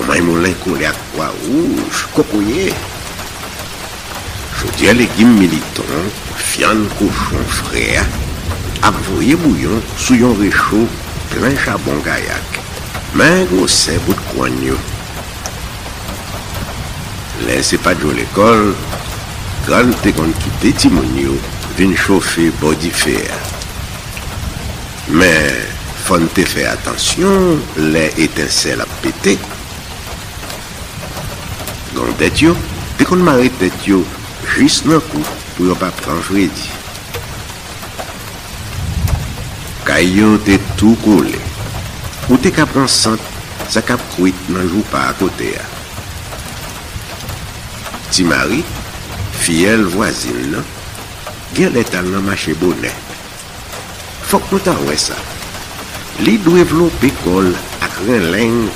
Oman 0.00 0.20
yon 0.20 0.42
lè 0.44 0.52
kou 0.64 0.76
lè 0.76 0.90
akwa 0.90 1.30
ouj, 1.46 2.04
kokoye. 2.18 2.68
Jodi 4.56 4.90
a 4.90 4.96
legim 4.96 5.36
militon, 5.38 6.12
fyan 6.50 6.84
kochon 6.98 7.48
frea, 7.62 8.04
ap 8.82 8.98
voye 9.08 9.38
bouyon 9.40 9.82
sou 9.94 10.18
yon 10.18 10.36
rechou 10.42 10.88
plen 11.30 11.56
chabon 11.62 12.02
gayak. 12.04 12.55
men 13.16 13.46
gwo 13.48 13.64
se 13.70 13.96
bout 14.04 14.20
kwan 14.32 14.56
yo. 14.64 14.76
Lè 17.46 17.56
se 17.64 17.78
pa 17.80 17.94
djo 17.96 18.12
l'ekol, 18.16 18.74
gran 19.64 19.92
te 20.02 20.12
kon 20.16 20.34
kite 20.42 20.74
timon 20.82 21.16
yo 21.16 21.36
vin 21.78 21.94
chofe 21.96 22.50
bodi 22.60 22.92
fer. 22.92 23.32
Men, 25.16 25.48
fon 26.04 26.28
te 26.36 26.44
fe 26.48 26.66
atansyon, 26.68 27.56
lè 27.94 28.04
etensel 28.26 28.84
ap 28.84 28.92
pete. 29.04 29.36
Gon 31.96 32.12
det 32.20 32.34
yo, 32.42 32.52
te 33.00 33.08
kon 33.08 33.24
mare 33.24 33.48
tet 33.62 33.88
yo, 33.88 34.02
jis 34.56 34.82
nan 34.84 35.00
kou 35.08 35.24
pou 35.56 35.70
yo 35.70 35.80
pa 35.80 35.88
pran 36.02 36.20
fredi. 36.28 36.68
Kayo 39.88 40.34
te 40.44 40.60
tou 40.76 40.98
koule. 41.06 41.45
ou 42.26 42.38
te 42.42 42.50
kap 42.54 42.72
ansant 42.80 43.22
sa 43.70 43.82
kap 43.86 44.02
kwit 44.14 44.38
nan 44.52 44.66
jou 44.66 44.82
pa 44.90 45.08
akote 45.12 45.52
ya. 45.52 45.64
Ti 48.10 48.26
mari, 48.26 48.62
fiyel 49.42 49.86
vwazil 49.92 50.38
nan, 50.54 50.66
gen 51.54 51.74
letal 51.76 52.08
nan 52.10 52.26
mache 52.26 52.54
bonen. 52.58 53.04
Fok 54.26 54.50
nou 54.50 54.62
ta 54.62 54.74
wè 54.86 54.96
sa. 54.98 55.18
Li 56.24 56.36
dwe 56.42 56.64
vlo 56.66 56.88
pekol 57.02 57.52
ak 57.84 58.02
ren 58.06 58.30
leng 58.32 58.66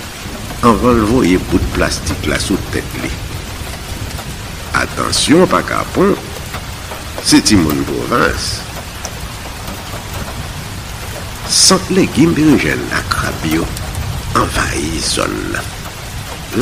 an 0.66 0.76
renvoye 0.82 1.40
bout 1.50 1.70
plastik 1.74 2.26
la 2.30 2.38
sou 2.42 2.58
tèt 2.74 2.98
li. 3.02 3.10
Atensyon 4.78 5.48
pa 5.50 5.62
kapon, 5.66 6.14
se 7.24 7.40
ti 7.42 7.58
moun 7.58 7.82
provans. 7.88 8.50
Sant 11.50 11.88
legim 11.90 12.30
birijen 12.30 12.78
akrab 12.94 13.42
yo 13.50 13.64
anvayi 14.38 15.00
zon 15.02 15.32
nan. 15.50 15.64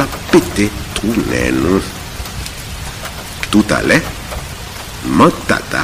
La 0.01 0.07
pete 0.33 0.71
trounen 0.97 1.59
nou. 1.61 1.81
Tout 3.53 3.75
ale, 3.77 3.99
mant 5.13 5.43
tata 5.51 5.83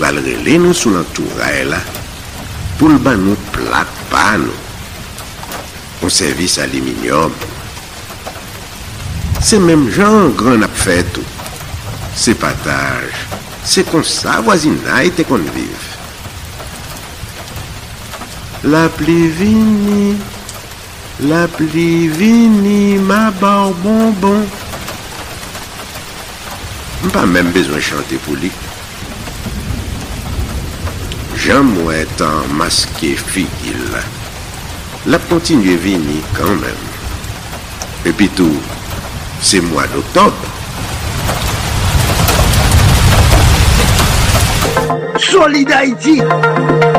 pral 0.00 0.18
rele 0.24 0.56
nou 0.64 0.74
sou 0.74 0.96
l'antouray 0.96 1.60
e 1.60 1.68
la 1.70 1.78
pou 2.80 2.90
l'ban 2.90 3.22
nou 3.22 3.38
plak 3.54 3.92
pa 4.10 4.32
nou. 4.42 4.56
On 6.02 6.10
servis 6.10 6.56
aliminyom. 6.64 7.36
Se 9.38 9.62
menm 9.62 9.86
jan 9.94 10.34
gran 10.40 10.66
ap 10.66 10.74
fet 10.74 11.22
ou. 11.22 11.36
Se 12.18 12.34
pataj, 12.34 13.14
se 13.62 13.86
kon 13.86 14.02
sa 14.02 14.40
wazina 14.42 15.04
ite 15.06 15.22
kon 15.30 15.46
viv. 15.54 15.87
La 18.64 18.88
pli 18.88 19.28
vini, 19.28 20.18
la 21.18 21.46
pli 21.46 22.08
vini, 22.08 22.98
ma 22.98 23.30
bar 23.38 23.70
bonbon. 23.70 24.42
Mpa 27.06 27.22
mèm 27.30 27.52
bezwen 27.54 27.78
chante 27.78 28.18
pou 28.24 28.34
li. 28.34 28.50
Jan 31.38 31.70
mwen 31.70 32.10
tan 32.18 32.50
maske 32.58 33.14
figil. 33.30 33.94
La 35.06 35.22
kontinye 35.30 35.78
vini 35.78 36.18
kan 36.34 36.58
mèm. 36.58 36.84
Epi 38.10 38.26
tou, 38.34 38.58
se 39.38 39.62
mwa 39.70 39.86
d'Oktob. 39.94 40.47
Solide 45.48 45.72
Haïti, 45.72 46.20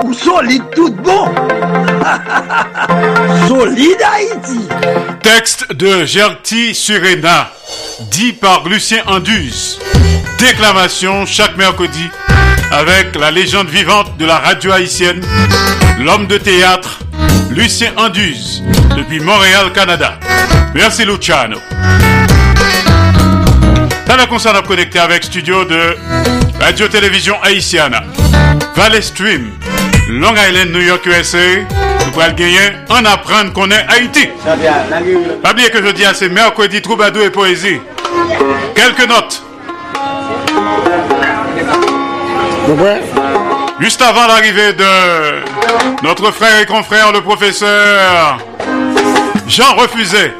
ou 0.03 0.11
solide 0.11 0.63
tout 0.75 0.89
bon. 0.89 1.27
solide 3.47 4.01
Haïti. 4.01 4.67
Texte 5.21 5.71
de 5.75 6.03
Gerti 6.03 6.73
Surena, 6.73 7.51
dit 8.09 8.33
par 8.33 8.67
Lucien 8.67 9.03
Anduze. 9.05 9.77
Déclamation 10.39 11.27
chaque 11.27 11.57
mercredi 11.57 12.09
avec 12.71 13.15
la 13.17 13.29
légende 13.29 13.69
vivante 13.69 14.17
de 14.17 14.25
la 14.25 14.39
radio 14.39 14.71
haïtienne, 14.71 15.21
l'homme 15.99 16.25
de 16.25 16.39
théâtre, 16.39 17.01
Lucien 17.51 17.91
Anduze, 17.97 18.63
depuis 18.97 19.19
Montréal, 19.19 19.71
Canada. 19.73 20.17
Merci 20.73 21.05
Luciano. 21.05 21.57
T'as 24.07 24.17
la 24.17 24.25
concert 24.25 24.55
à 24.55 24.63
connecter 24.63 24.97
avec 24.97 25.23
studio 25.23 25.65
de 25.65 25.95
Radio-Télévision 26.69 27.35
Haïtiana. 27.41 28.03
Valley 28.75 29.01
Stream, 29.01 29.49
Long 30.07 30.35
Island, 30.35 30.69
New 30.71 30.81
York, 30.81 31.03
USA. 31.07 31.39
Nous 32.05 32.11
pourrons 32.11 32.31
gagner 32.33 32.59
en 32.89 33.03
apprendre 33.05 33.51
qu'on 33.53 33.71
est 33.71 33.87
Haïti. 33.89 34.27
Pas 35.41 35.49
oublier 35.51 35.71
que 35.71 35.83
je 35.83 35.91
dis 35.91 36.05
à 36.05 36.13
c'est 36.13 36.29
mercredi 36.29 36.79
troubadour 36.79 37.23
et 37.23 37.31
poésie. 37.31 37.79
Quelques 38.75 39.09
notes. 39.09 39.41
Juste 43.79 44.03
avant 44.03 44.27
l'arrivée 44.27 44.73
de 44.73 46.03
notre 46.03 46.29
frère 46.31 46.61
et 46.61 46.67
confrère, 46.67 47.11
le 47.11 47.21
professeur 47.21 48.37
Jean 49.47 49.73
Refusé. 49.75 50.33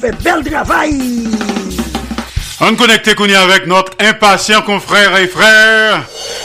Fait 0.00 0.12
bel 0.22 0.42
travail. 0.44 1.28
On 2.60 2.74
connecté 2.76 3.14
Kounia 3.14 3.42
avec 3.42 3.66
notre 3.66 3.92
impatient 4.00 4.62
confrère 4.62 5.16
et 5.16 5.26
frère, 5.26 6.02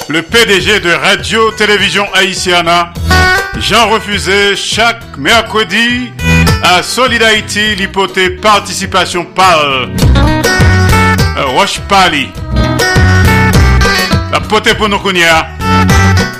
le 0.09 0.21
PDG 0.21 0.79
de 0.79 0.91
Radio 0.91 1.51
Télévision 1.51 2.05
Haïtiana, 2.13 2.91
Jean 3.59 3.89
Refusé, 3.89 4.55
chaque 4.55 5.17
mercredi 5.17 6.11
à 6.63 6.83
Solid 6.83 7.21
Haïti, 7.21 7.75
l'hypothèse 7.75 8.41
participation 8.41 9.25
PAL, 9.25 9.91
Roche 11.55 11.79
Pali. 11.87 12.29
La 14.31 14.41
pote 14.41 14.73
pour 14.73 14.89
nous 14.89 14.99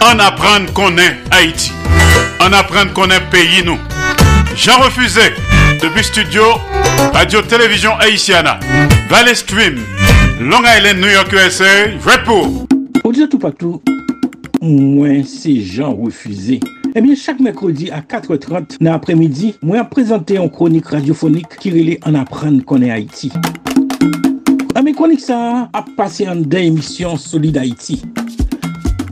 on 0.01 0.19
apprend 0.19 0.65
qu'on 0.73 0.97
est 0.97 1.17
Haïti, 1.31 1.71
on 2.41 2.51
apprend 2.51 2.87
qu'on 2.93 3.09
est 3.09 3.21
pays 3.29 3.63
nous. 3.63 3.79
Jean 4.55 4.79
Refusé, 4.79 5.33
depuis 5.81 6.03
studio 6.03 6.43
Radio 7.13 7.41
Télévision 7.41 7.91
Haïtiana, 7.99 8.59
Valley 9.09 9.35
Stream, 9.35 9.75
Long 10.39 10.61
Island, 10.63 10.99
New 10.99 11.09
York, 11.09 11.31
USA, 11.33 11.65
repos. 12.03 12.67
Au 13.03 13.11
dire 13.11 13.27
tout 13.29 13.39
partout, 13.39 13.81
moi 14.61 15.23
c'est 15.25 15.59
Jean 15.61 15.93
Refusé. 15.93 16.59
Eh 16.95 17.01
bien, 17.01 17.15
chaque 17.15 17.39
mercredi 17.39 17.91
à 17.91 18.01
4h30 18.01 18.77
dans 18.81 18.91
l'après-midi, 18.91 19.55
moi 19.61 19.83
présenter 19.83 20.37
une 20.37 20.49
chronique 20.49 20.87
radiophonique 20.87 21.57
qui 21.59 21.71
relève 21.71 21.97
en 22.05 22.15
apprendre 22.15 22.63
qu'on 22.63 22.81
est 22.81 22.91
Haïti. 22.91 23.31
À 24.73 24.81
mes 24.81 24.93
chroniques, 24.93 25.21
ça 25.21 25.69
a 25.73 25.85
passé 25.95 26.27
en 26.27 26.35
deux 26.35 26.57
émissions 26.57 27.17
Solide 27.17 27.57
Haïti. 27.57 28.01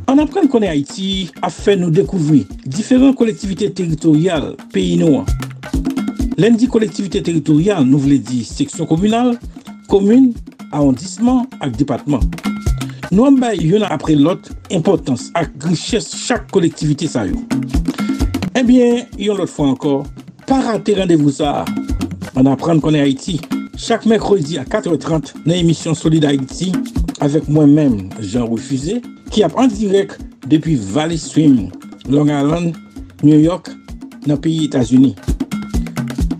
En 0.07 0.17
apprendre 0.17 0.47
qu'on 0.47 0.61
est 0.61 0.67
Haïti 0.67 1.31
a 1.41 1.49
fait 1.49 1.75
nous 1.75 1.89
découvrir 1.89 2.45
différentes 2.65 3.15
collectivités 3.15 3.71
territoriales 3.71 4.55
pays 4.71 4.97
noirs. 4.97 5.25
Len 6.37 6.57
di 6.59 6.67
kolektivite 6.67 7.21
teritorial 7.23 7.85
nou 7.87 8.01
vle 8.03 8.17
di 8.19 8.41
seksyon 8.43 8.89
komunal, 8.89 9.37
komune, 9.87 10.33
arrondissement 10.75 11.47
ak 11.63 11.77
depatman. 11.79 12.25
Nou 13.13 13.23
an 13.29 13.37
bay 13.39 13.61
yon 13.63 13.85
apre 13.87 14.17
lot 14.19 14.49
impotans 14.75 15.29
ak 15.39 15.53
griches 15.63 16.09
chak 16.25 16.49
kolektivite 16.51 17.07
sa 17.07 17.23
yo. 17.29 17.39
Ebyen, 18.51 19.05
eh 19.05 19.27
yon 19.27 19.39
lot 19.39 19.51
fwa 19.51 19.69
ankor, 19.71 20.03
pa 20.43 20.59
rate 20.65 20.97
randevou 20.97 21.31
sa. 21.31 21.61
An 22.35 22.49
apren 22.51 22.81
konen 22.83 23.05
Haiti, 23.05 23.37
chak 23.79 24.03
mekrodi 24.03 24.59
a 24.59 24.65
4.30 24.67 25.45
nan 25.45 25.55
emisyon 25.61 25.95
Solid 25.95 26.27
Haiti 26.27 26.73
avek 27.23 27.47
mwen 27.47 27.71
men 27.77 27.95
Jean 28.19 28.49
Refusé 28.51 28.97
ki 29.31 29.45
ap 29.47 29.55
an 29.61 29.71
direk 29.71 30.17
depi 30.51 30.75
Valley 30.91 31.21
Stream, 31.21 31.69
Long 32.11 32.27
Island, 32.27 32.75
New 33.23 33.39
York, 33.39 33.71
nan 34.27 34.43
piyi 34.43 34.67
Etasuni. 34.67 35.13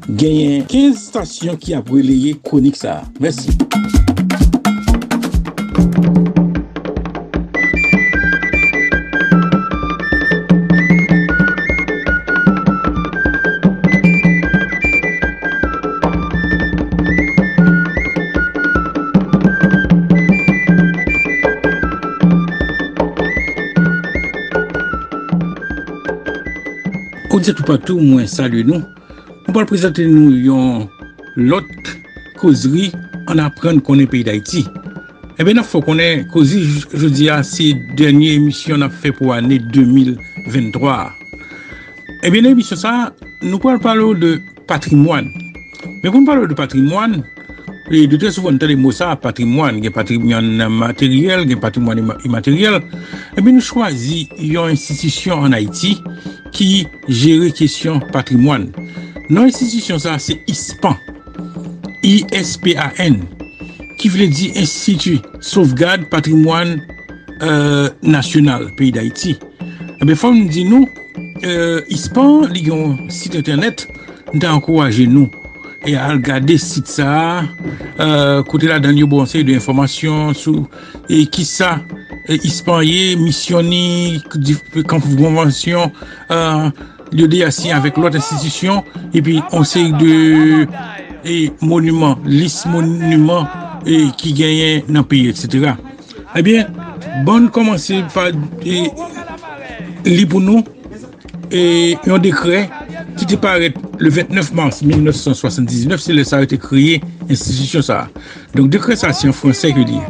genyen 0.09 0.65
15 0.67 1.07
stasyon 1.09 1.57
ki 1.61 1.75
ap 1.77 1.89
releye 1.89 2.35
konik 2.45 2.77
sa. 2.77 3.01
Mersi. 3.19 3.53
Ou 27.35 27.41
ditou 27.43 27.67
patou 27.67 27.99
mwen 27.99 28.29
salye 28.31 28.63
nou 28.63 28.79
On 29.55 29.59
va 29.59 29.65
présenter 29.65 30.05
nous 30.05 30.31
l'autre 31.37 31.65
causerie 32.37 32.91
en 33.27 33.37
apprendre 33.37 33.81
qu'on 33.81 33.97
est 33.99 34.05
pays 34.05 34.25
d'Haïti. 34.25 34.65
Eh 35.39 35.45
bien, 35.45 35.53
il 35.55 35.63
faut 35.63 35.79
qu'on 35.81 35.97
ait 35.97 36.25
causé, 36.33 36.61
je 36.93 37.07
dis, 37.07 37.29
à 37.29 37.41
ces 37.41 37.73
dernières 37.95 38.33
émissions 38.33 38.75
qu'on 38.75 38.81
a 38.81 38.89
fait 38.89 39.13
pour 39.13 39.33
l'année 39.33 39.59
2023. 39.59 41.09
Eh 42.23 42.29
bien, 42.31 42.41
l'émission 42.41 42.75
ça, 42.75 43.13
nous 43.43 43.57
pouvons 43.57 43.79
parler 43.79 44.19
de 44.19 44.41
patrimoine. 44.67 45.29
Mais 46.03 46.11
pour 46.11 46.25
parler 46.25 46.47
de 46.47 46.53
patrimoine, 46.53 47.23
et 47.91 48.07
de 48.07 48.17
très 48.17 48.31
souvent, 48.31 48.49
on 48.51 48.77
mots 48.77 48.91
ça, 48.91 49.15
patrimoine, 49.15 49.77
il 49.77 49.85
y 49.85 49.87
a 49.87 49.91
patrimoine 49.91 50.67
matériel, 50.67 51.41
il 51.43 51.51
y 51.51 51.53
a 51.53 51.57
patrimoine 51.57 51.99
imma- 51.99 52.17
immatériel. 52.25 52.81
Eh 53.37 53.41
bien, 53.41 53.53
nous 53.53 53.61
choisissons 53.61 54.35
une 54.41 54.57
institution 54.57 55.35
en 55.35 55.53
Haïti 55.53 56.01
qui 56.51 56.87
gère 57.07 57.53
question 57.53 58.01
patrimoine. 58.01 58.71
Nan 59.29 59.47
institisyon 59.49 59.97
sa, 60.01 60.19
se 60.21 60.35
ISPAN, 60.51 60.99
I-S-P-A-N, 62.05 63.17
ki 63.97 64.11
vle 64.13 64.27
di 64.29 64.51
Institut 64.59 65.25
Sauvegade 65.41 66.05
Patrimoine 66.11 66.77
euh, 67.41 67.89
National, 68.03 68.69
peyi 68.77 68.93
d'Haïti. 68.93 69.33
Ebe 70.03 70.17
fòm 70.19 70.37
nou 70.43 70.53
di 70.53 70.67
nou, 70.67 70.85
euh, 71.41 71.81
ISPAN, 71.89 72.45
li 72.53 72.67
yon 72.69 72.99
site 73.09 73.41
internet, 73.41 73.87
nou 74.29 74.43
ta 74.43 74.53
ankoraje 74.53 75.09
nou. 75.09 75.31
E 75.85 75.93
al 75.97 76.21
gade 76.25 76.57
sit 76.61 76.89
sa, 76.89 77.41
euh, 78.01 78.41
kote 78.45 78.69
la 78.69 78.77
dan 78.81 78.97
yo 78.97 79.09
bonsey 79.09 79.45
de 79.45 79.57
informasyon 79.57 80.35
sou, 80.37 80.67
e 81.09 81.23
ki 81.25 81.45
sa, 81.49 81.79
euh, 82.27 82.37
ISPAN 82.37 82.85
ye, 82.85 83.15
misyoni, 83.21 84.21
konvensyon, 84.85 85.89
e, 86.29 86.41
convention, 87.11 87.25
euh, 87.25 87.27
lieu 87.27 87.45
assis 87.45 87.71
avec 87.71 87.97
l'autre 87.97 88.17
institution, 88.17 88.83
et 89.13 89.21
puis 89.21 89.41
on 89.51 89.63
sait 89.63 89.91
de 89.91 90.67
et 91.25 91.51
monuments 91.61 92.17
et 93.85 94.05
qui 94.17 94.33
gagnent 94.33 94.83
dans 94.87 94.99
le 94.99 95.05
pays, 95.05 95.29
etc. 95.29 95.73
Eh 96.35 96.41
bien, 96.41 96.67
bonne 97.23 97.49
commencer 97.49 98.03
par 98.13 98.27
et, 98.63 98.91
lire 100.05 100.27
pour 100.27 100.41
nous 100.41 100.63
et 101.51 101.97
un 102.07 102.19
décret 102.19 102.69
qui 103.17 103.25
te 103.25 103.35
paraît 103.35 103.73
le 103.97 104.09
29 104.09 104.53
mars 104.53 104.81
1979, 104.81 106.01
c'est 106.01 106.13
le 106.13 106.23
ça 106.23 106.37
a 106.37 106.43
été 106.43 106.57
créé, 106.57 107.01
institution 107.29 107.81
ça. 107.81 108.09
Donc 108.53 108.69
décret 108.69 108.95
ça 108.95 109.13
c'est 109.13 109.29
en 109.29 109.33
français 109.33 109.71
que 109.71 109.81
dire. 109.81 110.03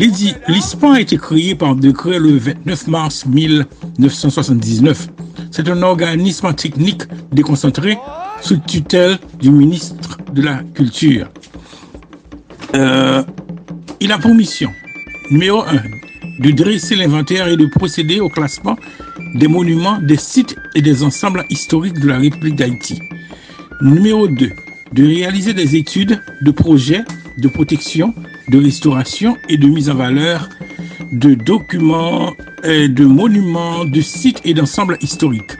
Il 0.00 0.12
dit, 0.12 0.32
l'ISPAN 0.46 0.92
a 0.92 1.00
été 1.00 1.16
créé 1.16 1.56
par 1.56 1.74
décret 1.74 2.20
le 2.20 2.36
29 2.36 2.86
mars 2.86 3.26
1979. 3.26 5.08
C'est 5.50 5.68
un 5.68 5.82
organisme 5.82 6.52
technique 6.54 7.02
déconcentré 7.32 7.98
sous 8.40 8.58
tutelle 8.58 9.18
du 9.38 9.50
ministre 9.50 10.18
de 10.32 10.42
la 10.42 10.62
Culture. 10.74 11.28
Euh, 12.74 13.22
il 14.00 14.12
a 14.12 14.18
pour 14.18 14.34
mission, 14.34 14.70
numéro 15.30 15.62
1, 15.62 15.82
de 16.40 16.50
dresser 16.50 16.96
l'inventaire 16.96 17.48
et 17.48 17.56
de 17.56 17.66
procéder 17.66 18.20
au 18.20 18.28
classement 18.28 18.76
des 19.34 19.48
monuments, 19.48 19.98
des 20.00 20.16
sites 20.16 20.56
et 20.74 20.82
des 20.82 21.02
ensembles 21.02 21.44
historiques 21.50 21.98
de 21.98 22.08
la 22.08 22.18
République 22.18 22.56
d'Haïti. 22.56 23.00
Numéro 23.80 24.28
2, 24.28 24.50
de 24.92 25.04
réaliser 25.04 25.54
des 25.54 25.76
études 25.76 26.20
de 26.42 26.50
projets 26.50 27.04
de 27.38 27.48
protection, 27.48 28.14
de 28.48 28.58
restauration 28.58 29.36
et 29.48 29.56
de 29.56 29.66
mise 29.66 29.90
en 29.90 29.94
valeur 29.94 30.48
de 31.12 31.34
documents, 31.34 32.34
et 32.64 32.88
de 32.88 33.04
monuments, 33.04 33.84
de 33.84 34.00
sites 34.00 34.40
et 34.44 34.54
d'ensembles 34.54 34.98
historiques, 35.00 35.52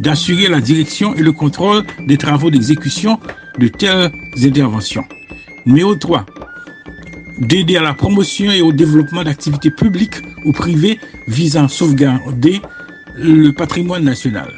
d'assurer 0.00 0.48
la 0.48 0.60
direction 0.60 1.14
et 1.14 1.22
le 1.22 1.32
contrôle 1.32 1.84
des 2.06 2.16
travaux 2.16 2.50
d'exécution 2.50 3.18
de 3.58 3.68
telles 3.68 4.10
interventions. 4.42 5.04
Numéro 5.66 5.94
3, 5.94 6.26
d'aider 7.38 7.76
à 7.76 7.82
la 7.82 7.94
promotion 7.94 8.50
et 8.50 8.62
au 8.62 8.72
développement 8.72 9.24
d'activités 9.24 9.70
publiques 9.70 10.16
ou 10.44 10.52
privées 10.52 10.98
visant 11.26 11.64
à 11.64 11.68
sauvegarder 11.68 12.60
le 13.16 13.50
patrimoine 13.50 14.04
national. 14.04 14.48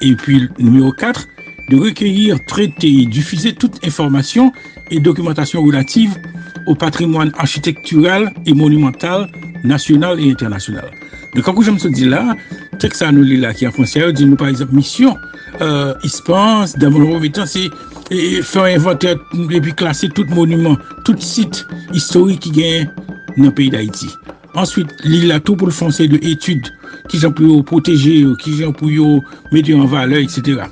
Et 0.00 0.14
puis, 0.14 0.48
numéro 0.58 0.92
4, 0.92 1.28
de 1.68 1.76
recueillir, 1.76 2.44
traiter 2.44 3.02
et 3.02 3.06
diffuser 3.06 3.52
toute 3.54 3.84
information 3.86 4.52
et 4.90 4.98
documentation 4.98 5.62
relative 5.62 6.16
au 6.70 6.74
patrimoine 6.76 7.32
architectural 7.36 8.32
et 8.46 8.54
monumental 8.54 9.28
national 9.64 10.20
et 10.20 10.30
international. 10.30 10.88
Donc, 11.34 11.44
quand 11.44 11.60
je 11.60 11.70
me 11.72 11.78
suis 11.78 11.90
dit 11.90 12.04
là, 12.04 12.36
texte 12.78 13.02
à 13.02 13.10
nous 13.10 13.24
là 13.24 13.52
qui 13.52 13.64
est 13.64 13.68
en 13.68 13.72
français, 13.72 14.12
dit 14.12 14.24
nous 14.24 14.36
par 14.36 14.48
exemple 14.48 14.72
mission, 14.74 15.18
euh, 15.60 15.94
dispense, 16.00 16.78
d'abord, 16.78 17.20
c'est 17.46 17.70
faire 18.42 18.64
inventaire 18.64 19.16
et 19.50 19.60
puis 19.60 19.74
classer 19.74 20.08
tout 20.08 20.26
monument, 20.30 20.76
tout 21.04 21.16
site 21.18 21.66
historique 21.92 22.40
qui 22.40 22.50
gagne 22.52 22.88
dans 23.36 23.44
le 23.44 23.50
pays 23.50 23.70
d'Haïti. 23.70 24.08
Ensuite, 24.54 24.88
il 25.04 25.30
a 25.30 25.40
tout 25.40 25.56
pour 25.56 25.68
le 25.68 25.72
foncer 25.72 26.08
de 26.08 26.16
études 26.26 26.66
qui 27.08 27.18
sont 27.18 27.32
pour 27.32 27.64
protéger, 27.64 28.24
qui 28.42 28.58
sont 28.58 28.72
pour 28.72 28.88
mettre 29.52 29.74
en 29.74 29.84
valeur, 29.84 30.18
etc. 30.18 30.62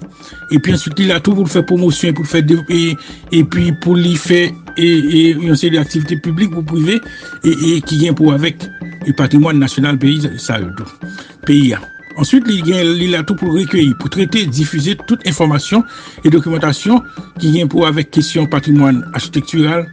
Et 0.51 0.59
puis 0.59 0.75
ensuite, 0.75 0.95
il 0.99 1.13
a 1.13 1.21
tout 1.21 1.35
pour 1.35 1.49
faire 1.49 1.65
promotion, 1.65 2.13
pour 2.13 2.27
faire 2.27 2.45
et, 2.69 2.97
et 3.33 3.45
puis 3.45 3.73
pour 3.81 3.97
lui 3.97 4.17
faire 4.17 4.51
et, 4.77 5.31
et 5.31 5.57
série 5.57 5.77
d'activités 5.77 6.17
publiques 6.17 6.57
ou 6.57 6.63
privées 6.63 7.01
et, 7.45 7.77
et 7.77 7.81
qui 7.83 7.99
vient 7.99 8.15
pour 8.15 8.33
avec 8.33 8.57
le 9.07 9.13
patrimoine 9.13 9.59
national 9.59 9.99
pays, 9.99 10.29
ça, 10.39 10.59
pays. 11.47 11.75
Ensuite, 12.17 12.47
il, 12.49 13.15
a, 13.15 13.23
tout 13.23 13.37
pour 13.37 13.53
recueillir, 13.55 13.97
pour 13.97 14.11
traiter, 14.11 14.45
diffuser 14.47 14.97
toute 15.07 15.25
information 15.25 15.85
et 16.25 16.31
documentation 16.31 17.01
qui 17.39 17.53
vient 17.53 17.69
pour 17.69 17.87
avec 17.87 18.11
question 18.11 18.45
patrimoine 18.45 19.09
architectural, 19.15 19.89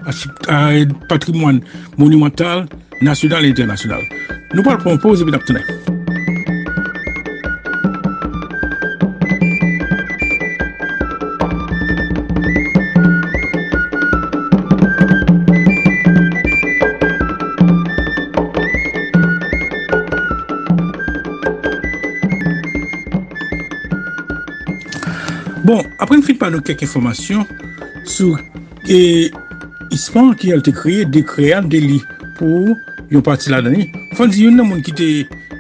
patrimoine 1.08 1.62
monumental, 2.00 2.66
nasyonal 3.02 3.46
e 3.46 3.52
internasyonal. 3.52 4.06
Nou 4.54 4.64
pal 4.64 4.80
pou 4.80 4.96
anpoz 4.96 5.24
epi 5.24 5.34
nap 5.36 5.44
tenen. 5.48 5.66
Bon, 25.66 25.82
apren 25.98 26.22
fil 26.22 26.38
pa 26.38 26.52
nou 26.54 26.62
kek 26.62 26.84
informasyon 26.86 27.48
sou 28.06 28.38
e 28.86 29.32
ispan 29.96 30.36
ki 30.38 30.54
al 30.54 30.62
te 30.62 30.72
kriye 30.76 31.08
de 31.10 31.26
krean 31.26 31.66
de 31.72 31.82
li. 31.82 32.04
pou 32.38 32.76
yon 33.12 33.26
pati 33.26 33.52
la 33.54 33.62
dani. 33.66 33.90
Fon 34.18 34.32
di 34.32 34.46
yon 34.46 34.60
nan 34.60 34.70
moun 34.70 34.84
ki 34.86 34.96
te 34.96 35.10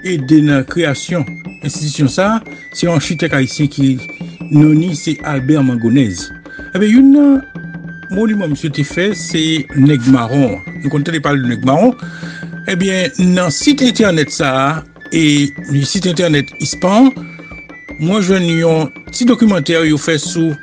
ede 0.05 0.41
nan 0.45 0.65
kreasyon 0.69 1.25
institisyon 1.65 2.11
sa, 2.11 2.39
se 2.75 2.85
yon 2.85 3.01
chitek 3.03 3.33
haisyen 3.35 3.69
ki 3.71 3.95
noni 4.51 4.93
se 4.97 5.15
Albert 5.25 5.65
Mangonez. 5.65 6.27
Ebe 6.75 6.89
yon 6.91 7.13
nan 7.15 7.41
monument 8.11 8.51
msye 8.51 8.69
te 8.73 8.85
fe 8.85 9.11
se 9.17 9.65
Neg 9.75 10.05
Maron. 10.11 10.59
Yon 10.83 10.91
konten 10.93 11.15
de 11.15 11.21
pale 11.23 11.41
de 11.41 11.49
Neg 11.49 11.65
Maron. 11.65 11.95
Ebyen 12.69 13.11
nan 13.35 13.51
site 13.53 13.85
internet 13.85 14.33
sa 14.33 14.51
e 15.13 15.49
li 15.71 15.83
site 15.85 16.09
internet 16.13 16.49
Hispan, 16.59 17.11
mwen 18.01 18.23
jwen 18.23 18.47
yon 18.49 18.93
ti 19.13 19.27
dokumenter 19.29 19.85
yon 19.89 20.01
fe 20.01 20.17
sou 20.21 20.53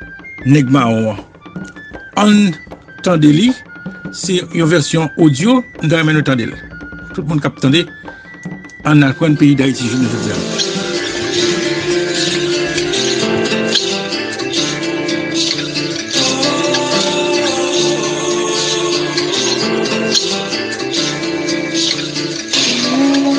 Neg 0.45 0.71
Maron. 0.71 1.19
An 2.19 2.51
tan 3.03 3.21
de 3.21 3.31
li, 3.33 3.51
se 4.13 4.39
yon 4.53 4.69
versyon 4.69 5.09
audio, 5.17 5.59
nou 5.81 5.89
gare 5.89 6.05
men 6.05 6.17
nou 6.17 6.25
tande 6.25 6.45
la. 6.49 6.57
Tout 7.15 7.25
moun 7.25 7.41
kap 7.41 7.57
tande, 7.61 7.83
an 8.85 9.03
akwen 9.07 9.37
peyi 9.39 9.57
da 9.57 9.67
iti 9.69 9.89
joun 9.89 10.05
nou 10.05 10.13
joun 10.13 10.23
zan. 10.29 10.41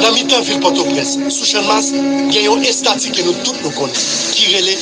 Nan 0.02 0.12
mitan 0.18 0.42
vil 0.44 0.60
Port-au-Prince, 0.60 1.30
sou 1.30 1.46
chanmas, 1.48 1.94
gen 2.34 2.50
yon 2.50 2.66
estatik 2.66 3.14
ke 3.16 3.26
nou 3.28 3.46
tout 3.46 3.62
nou 3.62 3.72
konen, 3.78 4.04
ki 4.34 4.56
rele 4.56 4.74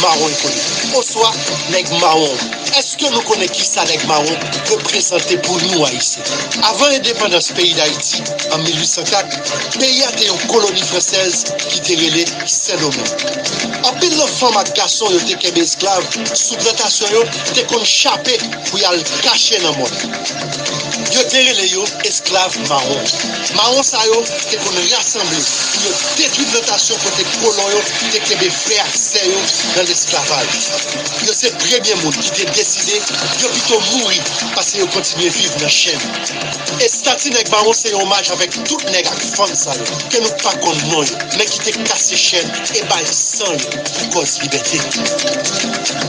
maron 0.00 0.34
koni. 0.42 0.60
Oswa, 0.98 1.30
neg 1.72 1.90
maron. 2.00 2.38
Eske 2.76 3.10
nou 3.12 3.22
konen 3.28 3.50
ki 3.52 3.64
sa 3.64 3.84
neg 3.88 4.02
maron 4.10 4.46
represente 4.70 5.38
pou 5.46 5.60
nou 5.66 5.86
a 5.86 5.90
isi? 5.96 6.24
Avan 6.70 6.96
independans 6.98 7.50
peyi 7.56 7.74
d'Haïti, 7.78 8.22
an 8.52 8.64
1804, 8.66 9.40
peyi 9.78 10.04
a 10.06 10.12
te 10.16 10.28
yon 10.28 10.42
koloni 10.50 10.84
fransez 10.90 11.44
ki 11.66 11.82
te 11.86 11.98
rele 12.02 12.24
Saint-Domingue. 12.44 13.34
Anpil 13.86 14.16
nan 14.18 14.32
fam 14.38 14.56
ak 14.60 14.74
gason 14.78 15.14
yo 15.14 15.22
te 15.28 15.38
kebe 15.46 15.62
esklav, 15.64 16.04
sou 16.32 16.58
plantasyon 16.64 17.14
yo 17.18 17.26
te 17.52 17.66
kon 17.70 17.84
chapè 17.86 18.38
pou 18.70 18.82
yal 18.82 18.98
kache 19.22 19.62
nan 19.64 19.78
moun. 19.78 20.75
yo 21.16 21.22
terele 21.32 21.66
yo 21.72 21.84
esklav 22.04 22.52
maron. 22.68 23.04
Maron 23.56 23.82
sa 23.82 24.04
yo 24.04 24.18
te 24.50 24.56
kon 24.60 24.76
rassemble 24.90 25.38
pou 25.40 25.84
yo 25.86 25.92
detu 26.18 26.44
plantasyon 26.50 27.00
kote 27.00 27.24
kolon 27.40 27.70
yo 27.72 27.80
te 28.12 28.20
kebe 28.26 28.50
fre 28.52 28.76
akse 28.82 29.22
yo 29.24 29.38
nan 29.76 29.88
l'esklavaj. 29.88 30.50
Yo 31.24 31.32
se 31.38 31.52
premye 31.62 31.96
moun 32.02 32.18
ki 32.20 32.34
te 32.36 32.48
deside 32.52 32.98
yo 33.40 33.48
pito 33.54 33.80
mouri 33.86 34.20
pase 34.52 34.82
yo 34.82 34.88
kontinye 34.92 35.30
viv 35.38 35.56
nan 35.62 35.72
chen. 35.72 36.04
E 36.84 36.90
stati 36.92 37.32
nek 37.32 37.48
maron 37.54 37.78
se 37.80 37.94
yo 37.94 38.04
maj 38.12 38.28
avek 38.36 38.60
tout 38.68 38.84
nek 38.92 39.08
ak 39.08 39.24
fan 39.38 39.56
sa 39.56 39.72
yo 39.80 39.88
ke 40.12 40.20
nou 40.20 40.36
pa 40.44 40.52
kon 40.60 40.84
non 40.90 41.08
yo 41.08 41.16
men 41.38 41.48
ki 41.48 41.64
te 41.64 41.76
kase 41.86 42.20
chen 42.26 42.52
e 42.76 42.84
bay 42.92 43.08
san 43.08 43.56
yo 43.56 43.72
pou 43.88 44.18
koz 44.18 44.36
libetè. 44.44 44.82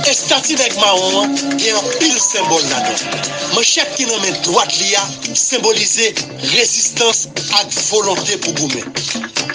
E 0.03 0.19
stati 0.19 0.59
nek 0.59 0.75
maron 0.83 1.39
gen 1.55 1.79
an 1.79 1.91
pil 1.95 2.19
sembol 2.27 2.67
nan 2.73 2.91
yo. 2.91 3.23
Mwen 3.55 3.63
chep 3.63 3.95
ki 3.95 4.05
nan 4.11 4.19
men 4.25 4.35
doat 4.43 4.75
liya 4.81 4.96
ya 4.97 5.35
simbolize 5.35 6.13
rezistans 6.55 7.27
ak 7.59 7.69
volonte 7.89 8.37
pou 8.41 8.53
goumen. 8.57 8.85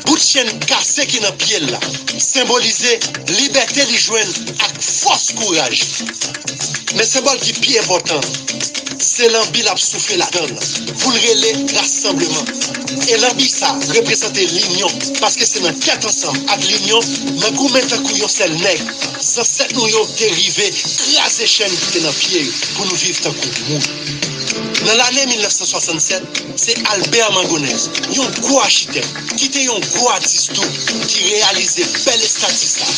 Bout 0.07 0.23
chen 0.23 0.49
kase 0.69 1.07
ki 1.11 1.23
nan 1.25 1.35
piel 1.43 1.67
la, 1.71 1.81
simbolize 2.19 2.99
liberté 3.39 3.87
li 3.89 3.99
jwen 3.99 4.31
ak 4.67 4.79
fos 4.79 5.33
kouraj. 5.41 5.83
Men 6.95 7.09
sembol 7.09 7.41
ki 7.43 7.57
pi 7.59 7.79
important, 7.81 8.29
se 9.03 9.29
lambi 9.35 9.65
la 9.67 9.75
psoufe 9.79 10.19
la 10.21 10.29
dan 10.35 10.47
la, 10.53 10.63
pou 11.01 11.15
lrele 11.17 11.55
rassembleman. 11.75 12.53
E 13.09 13.19
lambi 13.19 13.49
sa 13.49 13.73
represente 13.97 14.47
l'union, 14.53 14.93
paske 15.19 15.49
se 15.49 15.65
nan 15.65 15.79
ket 15.83 16.07
ansam 16.07 16.39
ak 16.55 16.67
l'union, 16.69 17.03
nan 17.41 17.57
goumen 17.59 17.89
takou 17.91 18.21
yo 18.21 18.31
sel 18.31 18.53
neg, 18.63 18.85
san 19.19 19.49
set 19.49 19.75
nou 19.79 19.91
yo 19.91 20.05
derive, 20.19 20.71
krasi 20.99 21.51
chen 21.57 21.79
ki 21.79 21.97
te 21.97 22.05
nan 22.07 22.21
piel 22.21 22.53
pou 22.77 22.87
nou 22.87 23.01
viv 23.07 23.25
takou 23.27 23.73
moun. 23.73 24.22
Nan 24.83 24.97
l'anè 24.99 25.27
1967, 25.27 26.43
se 26.59 26.75
Albert 26.95 27.33
Mangonez, 27.37 27.89
yon 28.17 28.31
gwo 28.41 28.59
achitek, 28.65 29.07
ki 29.37 29.51
te 29.55 29.63
yon 29.67 29.85
gwo 29.93 30.09
artistou, 30.15 30.67
ki 31.07 31.29
realize 31.31 31.87
bel 32.05 32.27
estatista. 32.27 32.89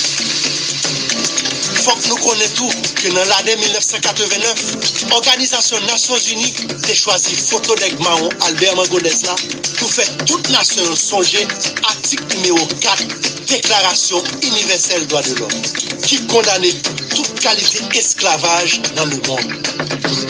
Fok 1.85 2.01
nou 2.09 2.17
konen 2.23 2.57
tou 2.57 2.73
ke 3.03 3.13
nan 3.13 3.29
l'anè 3.29 3.59
1989, 3.61 4.95
Organizasyon 5.13 5.85
Nasyons 5.91 6.31
Uni 6.33 6.51
te 6.87 6.97
chwazi 6.97 7.37
fotodek 7.37 8.01
Maron 8.01 8.33
Albert 8.49 8.81
Mangonez 8.81 9.23
la 9.29 9.37
pou 9.77 9.91
fè 9.93 10.09
tout 10.25 10.53
nasyon 10.55 10.97
sonje 10.97 11.45
atik 11.93 12.25
numero 12.33 12.67
4 12.81 13.34
Déclaration 13.47 14.23
universelle 14.43 15.07
droit 15.07 15.23
de 15.23 15.35
l'homme 15.35 15.63
qui 16.03 16.17
condamnait 16.27 16.73
toute 17.11 17.41
qualité 17.41 17.81
esclavage 17.99 18.81
dans 18.97 19.05
le 19.05 19.17
monde. 19.29 19.67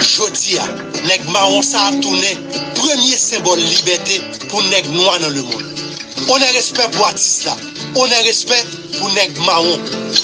Jodi 0.01 0.59
a, 0.59 0.67
nèg 1.07 1.25
marron 1.31 1.63
ça 1.63 1.87
a 1.87 1.93
tourné 2.01 2.37
premier 2.75 3.17
symbole 3.17 3.61
liberté 3.61 4.21
pour 4.49 4.63
nèg 4.65 4.89
noir 4.91 5.19
dans 5.21 5.31
le 5.31 5.43
monde. 5.43 5.84
On 6.25 6.37
Onè 6.39 6.47
respect 6.57 6.95
pou 6.95 7.05
atis 7.05 7.45
la. 7.45 7.55
Onè 8.01 8.21
respect 8.25 8.71
pou 8.95 9.11
neg 9.13 9.37
maron. 9.45 9.83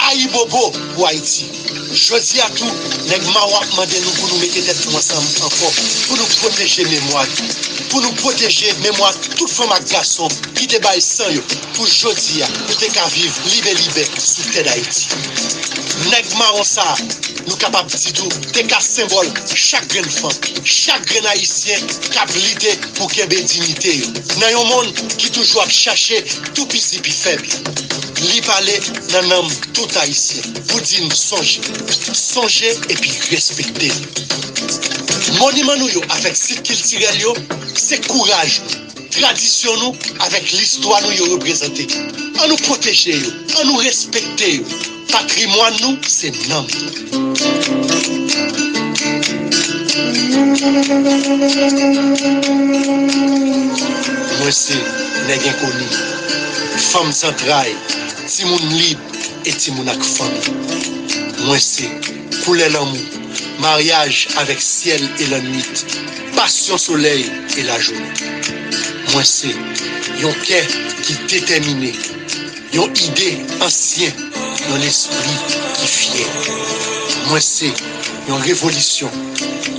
Ayi 0.09 0.31
bobo 0.33 0.71
pou 0.95 1.05
Haiti. 1.05 1.45
Jodi 1.93 2.41
a 2.41 2.49
tou, 2.57 2.71
neg 3.11 3.27
maron 3.35 3.59
ap 3.59 3.75
mande 3.77 4.01
nou 4.01 4.15
pou 4.17 4.31
nou 4.31 4.41
mette 4.41 4.65
det 4.65 4.77
nou 4.87 4.97
ansam 4.97 5.21
anfor. 5.21 5.77
Pou 6.09 6.17
nou 6.17 6.33
proteje 6.41 6.89
memwak. 6.89 7.37
Pou 7.91 8.01
nou 8.01 8.17
proteje 8.23 8.73
memwak 8.81 9.33
tout 9.37 9.51
fomak 9.53 9.85
gason. 9.93 10.33
Ki 10.57 10.71
te 10.73 10.81
bay 10.87 11.05
san 11.05 11.35
yo. 11.37 11.45
Pou 11.77 11.85
jodi 11.85 12.41
a, 12.47 12.53
pou 12.63 12.81
te 12.81 12.89
ka 12.97 13.09
viv 13.13 13.43
libe 13.51 13.77
libe 13.83 14.09
sou 14.17 14.49
te 14.55 14.65
d'Haiti. 14.65 15.60
neg 16.09 16.27
maron 16.39 16.65
sa, 16.65 16.85
nou 17.47 17.57
kapap 17.61 17.89
didou, 17.93 18.29
te 18.55 18.65
ka 18.71 18.81
sembol 18.85 19.29
chak 19.53 19.87
gren 19.93 20.09
fan, 20.09 20.35
chak 20.65 21.05
gren 21.11 21.29
haisyen 21.29 21.85
kap 22.15 22.33
lide 22.35 22.75
pou 22.97 23.11
kebe 23.13 23.43
dinite 23.45 23.95
yo. 23.99 24.11
Nan 24.41 24.55
yon 24.55 24.69
moun 24.71 24.91
ki 25.17 25.31
toujou 25.35 25.61
ap 25.65 25.73
chache 25.75 26.23
tout 26.55 26.67
pisi 26.73 27.03
pi 27.05 27.15
febi. 27.15 27.53
Li 28.21 28.41
pale 28.45 28.77
nan 29.13 29.31
nam 29.33 29.49
tout 29.77 29.97
haisyen. 30.01 30.61
Pou 30.71 30.81
di 30.81 31.05
nou 31.05 31.17
sonje, 31.17 31.65
sonje 32.17 32.75
epi 32.89 33.17
respekte. 33.31 33.93
Moniman 35.41 35.81
nou 35.81 35.91
yo 35.93 36.05
avèk 36.17 36.37
sit 36.37 36.63
kiltirel 36.67 37.27
yo, 37.27 37.35
se 37.77 38.01
kouraj 38.09 38.61
nou. 38.65 38.90
tradisyon 39.15 39.77
nou 39.83 39.97
avèk 40.27 40.51
l'histoire 40.55 41.01
nou 41.05 41.15
yo 41.15 41.29
reprezentè. 41.35 41.87
An 42.41 42.49
nou 42.49 42.59
proteje 42.65 43.17
yo, 43.17 43.33
an 43.59 43.69
nou 43.69 43.83
respekte 43.85 44.49
yo. 44.55 44.65
Patrimoine 45.11 45.77
nou, 45.83 45.97
se 46.07 46.31
nan. 46.49 46.67
Mwen 54.39 54.55
se 54.55 54.79
nè 55.27 55.39
gen 55.43 55.57
koni. 55.61 55.89
Fom 56.91 57.11
zantray, 57.15 57.75
ti 58.27 58.47
moun 58.47 58.77
lib, 58.77 59.03
et 59.45 59.57
ti 59.57 59.75
moun 59.75 59.91
ak 59.91 60.05
fom. 60.07 60.37
Mwen 61.47 61.65
se 61.65 61.91
koule 62.45 62.71
l'amou. 62.71 63.21
Mariage 63.61 64.29
avèk 64.41 64.63
siel 64.65 65.03
e 65.21 65.27
la 65.29 65.41
nuit, 65.45 65.85
passion 66.33 66.79
soleil 66.81 67.27
e 67.59 67.67
la 67.69 67.77
jouni. 67.77 68.31
Mwen 69.11 69.25
se 69.27 69.49
yon 70.21 70.35
kè 70.45 70.61
ki 71.03 71.15
detemine, 71.31 71.89
yon 72.71 72.93
ide 72.95 73.31
ansyen, 73.67 74.13
yon 74.69 74.85
esprit 74.87 75.57
ki 75.81 75.89
fye. 75.91 76.27
Mwen 77.27 77.43
se 77.43 77.73
yon 78.29 78.45
revolisyon, 78.45 79.11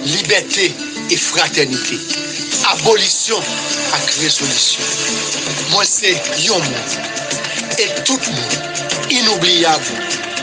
liberté 0.03 0.73
et 1.09 1.15
fraternité, 1.15 1.95
abolition 2.73 3.39
ak 3.95 4.11
resolisyon. 4.19 4.91
Mwen 5.71 5.87
se 5.87 6.11
yon 6.43 6.59
moun, 6.67 7.09
et 7.79 8.03
tout 8.03 8.19
moun, 8.33 9.07
inoubliable 9.09 9.95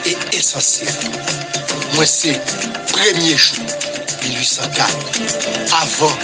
et 0.07 0.17
essentiel. 0.33 0.89
Mwen 1.93 2.09
se 2.09 2.33
premye 2.95 3.37
chou, 3.37 3.61
1804, 4.25 4.97
avan, 5.83 6.17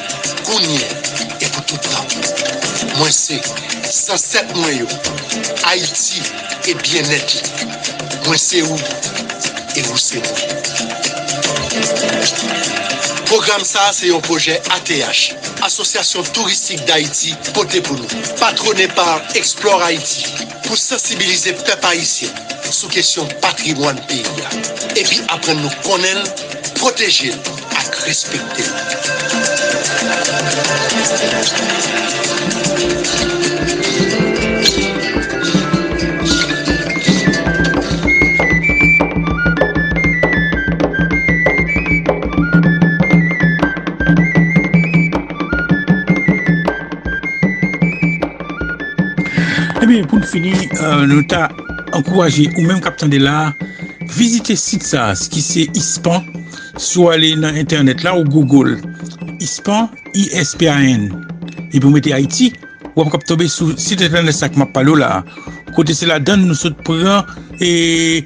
kounye, 0.46 0.80
pou 1.54 1.62
tout 1.70 1.78
temps. 1.88 2.06
Mwen 2.98 3.12
se 3.14 3.38
107 3.90 4.54
mwen 4.58 4.86
Haïti 5.64 6.22
et 6.66 6.74
bien-être. 6.74 7.42
Mwen 8.26 8.38
se 8.38 8.62
ou, 8.62 8.76
et 9.76 9.82
vous 9.82 9.98
se 9.98 10.16
ou. 10.18 10.22
Program 13.26 13.64
sa, 13.64 13.92
se 13.96 14.06
yon 14.10 14.22
proje 14.22 14.54
ATH, 14.76 15.34
Asosyasyon 15.64 16.26
Touristik 16.36 16.84
d'Haïti, 16.84 17.34
pote 17.56 17.80
pou 17.86 17.96
nou. 17.98 18.08
Patroné 18.38 18.86
par 18.88 19.22
Explore 19.34 19.82
Haïti, 19.82 20.26
pou 20.66 20.76
sensibilize 20.76 21.54
pep 21.64 21.84
haïtien 21.88 22.30
sou 22.74 22.90
kesyon 22.90 23.28
patrimoine 23.42 24.02
peyi. 24.08 24.24
E 24.98 25.04
pi 25.06 25.20
apren 25.34 25.60
nou 25.62 25.82
konen, 25.86 26.18
proteje 26.80 27.30
ak 27.78 28.00
respekte. 28.06 29.23
Nou 50.14 50.20
fini, 50.26 50.52
nou 51.06 51.22
ta 51.28 51.48
ankouraje 51.94 52.48
ou 52.56 52.64
menm 52.64 52.80
kapitan 52.82 53.10
de 53.12 53.20
la, 53.22 53.52
vizite 54.16 54.56
sit 54.58 54.82
sa, 54.86 55.12
ki 55.14 55.42
se 55.44 55.66
Ispan, 55.78 56.24
sou 56.80 57.10
ale 57.12 57.34
nan 57.38 57.58
internet 57.60 58.02
la 58.06 58.16
ou 58.18 58.24
Google. 58.26 58.78
ispan 59.42 59.88
ISPAN. 60.14 61.08
E 61.74 61.80
pou 61.80 61.90
mette 61.90 62.12
Haiti, 62.14 62.52
wap 62.94 63.10
kap 63.12 63.24
tobe 63.26 63.48
sou 63.50 63.74
sit 63.80 64.02
internet 64.04 64.36
sak 64.36 64.58
map 64.60 64.72
palo 64.74 64.96
la. 64.98 65.22
Kote 65.74 65.96
se 65.96 66.08
la 66.10 66.20
dan 66.22 66.44
nou 66.46 66.58
sot 66.58 66.76
pran 66.86 67.26
e 67.58 68.22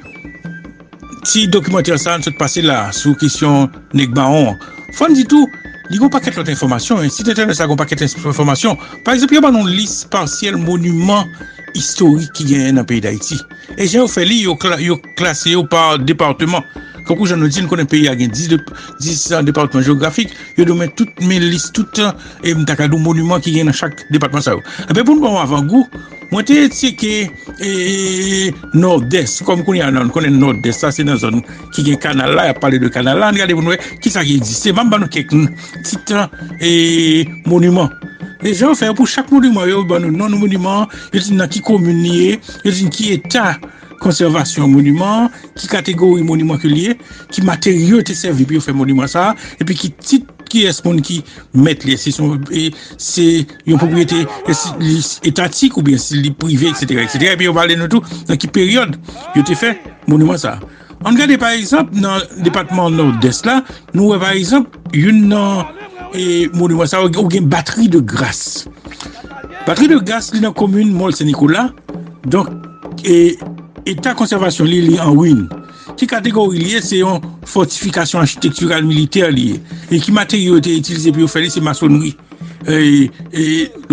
ti 1.29 1.47
dokumenter 1.51 1.99
sa 2.01 2.19
nou 2.19 2.29
sot 2.29 2.37
pase 2.41 2.65
la 2.67 2.89
sou 2.97 3.17
kisyon 3.21 3.71
nek 3.97 4.13
baon. 4.17 4.57
Fon 4.97 5.15
di 5.17 5.25
tou, 5.29 5.49
li 5.89 6.01
goun 6.01 6.13
paket 6.13 6.37
lote 6.37 6.53
informasyon, 6.53 7.05
e 7.07 7.13
site 7.13 7.37
de 7.37 7.55
sa 7.57 7.69
goun 7.69 7.81
paket 7.81 8.05
informasyon. 8.09 8.77
Par 9.07 9.15
exemple, 9.15 9.39
yon 9.39 9.47
ban 9.47 9.57
nou 9.57 9.69
lis 9.69 10.03
partiel 10.13 10.59
monument 10.61 11.29
historik 11.77 12.33
ki 12.37 12.49
gen 12.51 12.79
nan 12.81 12.87
peyi 12.89 13.05
d'Haïti. 13.05 13.39
E 13.77 13.87
jen 13.87 14.05
ou 14.05 14.11
fe 14.11 14.25
li 14.27 14.43
yo, 14.45 14.57
kla, 14.61 14.81
yo 14.81 15.65
par 15.71 15.99
departement. 16.01 16.65
Kankou 17.09 17.25
jan 17.25 17.41
nou 17.41 17.49
di 17.49 17.63
nou 17.65 17.73
konen 17.73 17.89
peyi 17.89 18.11
a 18.11 18.15
gen 18.19 18.29
10 18.35 19.47
departement 19.47 19.85
geografik, 19.87 20.35
yo 20.59 20.67
do 20.69 20.75
men 20.77 20.91
tout 20.99 21.09
men 21.25 21.41
lis, 21.49 21.71
tout 21.73 22.03
e 22.45 22.53
mtakadou 22.55 23.01
monument 23.01 23.41
ki 23.41 23.55
gen 23.55 23.71
nan 23.71 23.77
chak 23.77 24.05
departement 24.13 24.45
sa 24.45 24.53
yo. 24.57 24.63
Ape 24.85 25.01
pou 25.01 25.17
nou 25.17 25.25
bon 25.25 25.39
avan 25.41 25.65
gou, 25.71 25.87
mwen 26.29 26.45
te 26.45 26.59
tseke 26.69 27.31
nord-est, 28.77 29.41
kom 29.49 29.65
konen 29.65 29.87
anon, 29.89 30.13
konen 30.13 30.37
nord-est, 30.37 30.85
sa 30.85 30.93
se 30.93 31.07
nan 31.07 31.17
zon 31.17 31.41
ki 31.73 31.87
gen 31.87 31.97
kanal 32.03 32.37
la, 32.37 32.51
ya 32.51 32.59
pale 32.61 32.83
de 32.83 32.93
kanal 32.93 33.23
la, 33.23 33.33
an 33.33 33.41
gade 33.41 33.57
pou 33.57 33.65
nou 33.65 33.73
e, 33.73 33.81
ki 34.05 34.13
sa 34.13 34.27
ki 34.27 34.37
egziste, 34.43 34.77
man 34.77 34.93
ban 34.93 35.07
nou 35.07 35.13
kek 35.13 35.33
tit 35.89 36.13
monument. 37.49 37.89
Les 38.45 38.55
gens 38.55 38.77
fè 38.77 38.93
pou 38.95 39.09
chak 39.09 39.33
monument, 39.33 39.65
yo 39.67 39.81
ban 39.89 40.05
nou 40.05 40.13
non, 40.13 40.29
non 40.29 40.45
monument, 40.45 40.93
yo 41.17 41.25
di 41.25 41.41
nan 41.41 41.49
ki 41.49 41.65
komunye, 41.65 42.37
yo 42.67 42.71
di 42.71 42.85
nan 42.85 42.93
ki 42.95 43.15
etat, 43.17 43.65
konservasyon 44.03 44.71
monument, 44.73 45.35
ki 45.59 45.71
kategori 45.71 46.25
monument 46.27 46.61
ke 46.61 46.71
liye, 46.71 46.97
ki 47.35 47.45
materyo 47.47 48.03
te 48.07 48.17
servi 48.17 48.47
pi 48.49 48.59
yo 48.59 48.65
fe 48.65 48.75
monument 48.77 49.11
sa, 49.11 49.33
epi 49.61 49.77
ki 49.79 49.93
tit 49.99 50.35
ki 50.49 50.65
espon 50.69 51.01
ki 51.05 51.21
met 51.57 51.85
li, 51.87 51.97
se 52.01 52.13
e, 52.57 52.69
se 53.01 53.27
yon 53.69 53.81
propriété 53.81 54.25
etatik 55.29 55.77
ou 55.77 55.85
bien 55.85 56.01
se 56.01 56.19
li 56.19 56.33
privé, 56.33 56.73
etc. 56.73 57.03
etc. 57.05 57.33
Epi 57.35 57.49
yo 57.49 57.55
pale 57.57 57.77
nou 57.79 57.91
tou, 57.93 58.19
nan 58.29 58.41
ki 58.41 58.51
peryode 58.53 58.99
yo 59.37 59.45
te 59.47 59.57
fe 59.59 59.75
monument 60.09 60.41
sa. 60.41 60.59
An 61.07 61.15
gade 61.15 61.37
par 61.39 61.55
exemple, 61.55 61.95
nan 61.95 62.25
departement 62.43 62.91
nord-est 62.91 63.47
la, 63.47 63.61
nou 63.95 64.13
we 64.13 64.19
par 64.19 64.35
exemple, 64.35 64.81
yon 64.97 65.29
nan 65.31 65.69
e, 66.15 66.49
monument 66.57 66.89
sa, 66.89 67.05
ou 67.05 67.31
gen 67.31 67.47
bateri 67.51 67.89
de 67.93 68.01
grâs. 68.01 68.67
Bateri 69.67 69.93
de 69.93 70.01
grâs 70.01 70.33
li 70.35 70.43
nan 70.43 70.57
komune 70.57 70.91
Mol 70.97 71.15
Saint-Nicolas, 71.15 71.71
donk, 72.27 72.51
e, 73.05 73.37
etat 73.89 74.17
konservasyon 74.19 74.69
li 74.69 74.81
li 74.87 74.97
an 75.03 75.17
win. 75.17 75.45
Ki 75.99 76.07
kategori 76.11 76.61
li 76.63 76.77
e 76.79 76.83
se 76.85 77.01
yon 77.01 77.23
fortifikasyon 77.49 78.23
architektural 78.23 78.87
militer 78.87 79.33
li 79.35 79.53
e. 79.57 79.61
E 79.91 80.01
ki 80.03 80.15
materyo 80.15 80.61
te 80.65 80.77
itilize 80.79 81.13
pi 81.15 81.25
ou 81.25 81.31
feli 81.33 81.51
se 81.53 81.63
masonri. 81.65 82.15
E, 82.69 83.09
e 83.33 83.45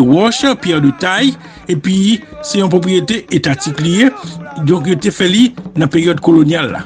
wosh, 0.02 0.44
pier 0.62 0.82
de 0.84 0.92
tay, 1.02 1.32
e 1.70 1.78
pi 1.80 2.20
se 2.46 2.60
yon 2.60 2.72
propriyete 2.74 3.24
etatik 3.34 3.82
li 3.86 4.02
e. 4.06 4.12
Donk 4.68 4.92
yo 4.92 5.00
te 5.00 5.14
feli 5.14 5.50
nan 5.76 5.92
peryode 5.92 6.24
kolonyal 6.26 6.74
la. 6.76 6.86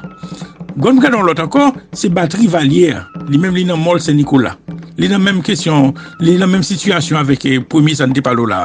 Gon 0.80 0.96
mwen 0.96 1.02
kadon 1.04 1.26
lot 1.28 1.40
ankon, 1.42 1.74
se 1.92 2.08
batri 2.08 2.46
valyer, 2.48 3.02
li 3.28 3.36
menm 3.36 3.56
li 3.58 3.66
nan 3.68 3.82
mol 3.82 3.98
se 4.00 4.14
Nikola. 4.16 4.54
Li 4.96 5.10
nan 5.12 5.20
menm 5.20 5.42
kesyon, 5.44 5.90
li 6.24 6.38
nan 6.40 6.48
menm 6.48 6.64
situasyon 6.64 7.20
avek 7.20 7.44
eh, 7.50 7.58
premi 7.60 7.92
sanite 7.96 8.22
palo 8.24 8.46
la. 8.48 8.62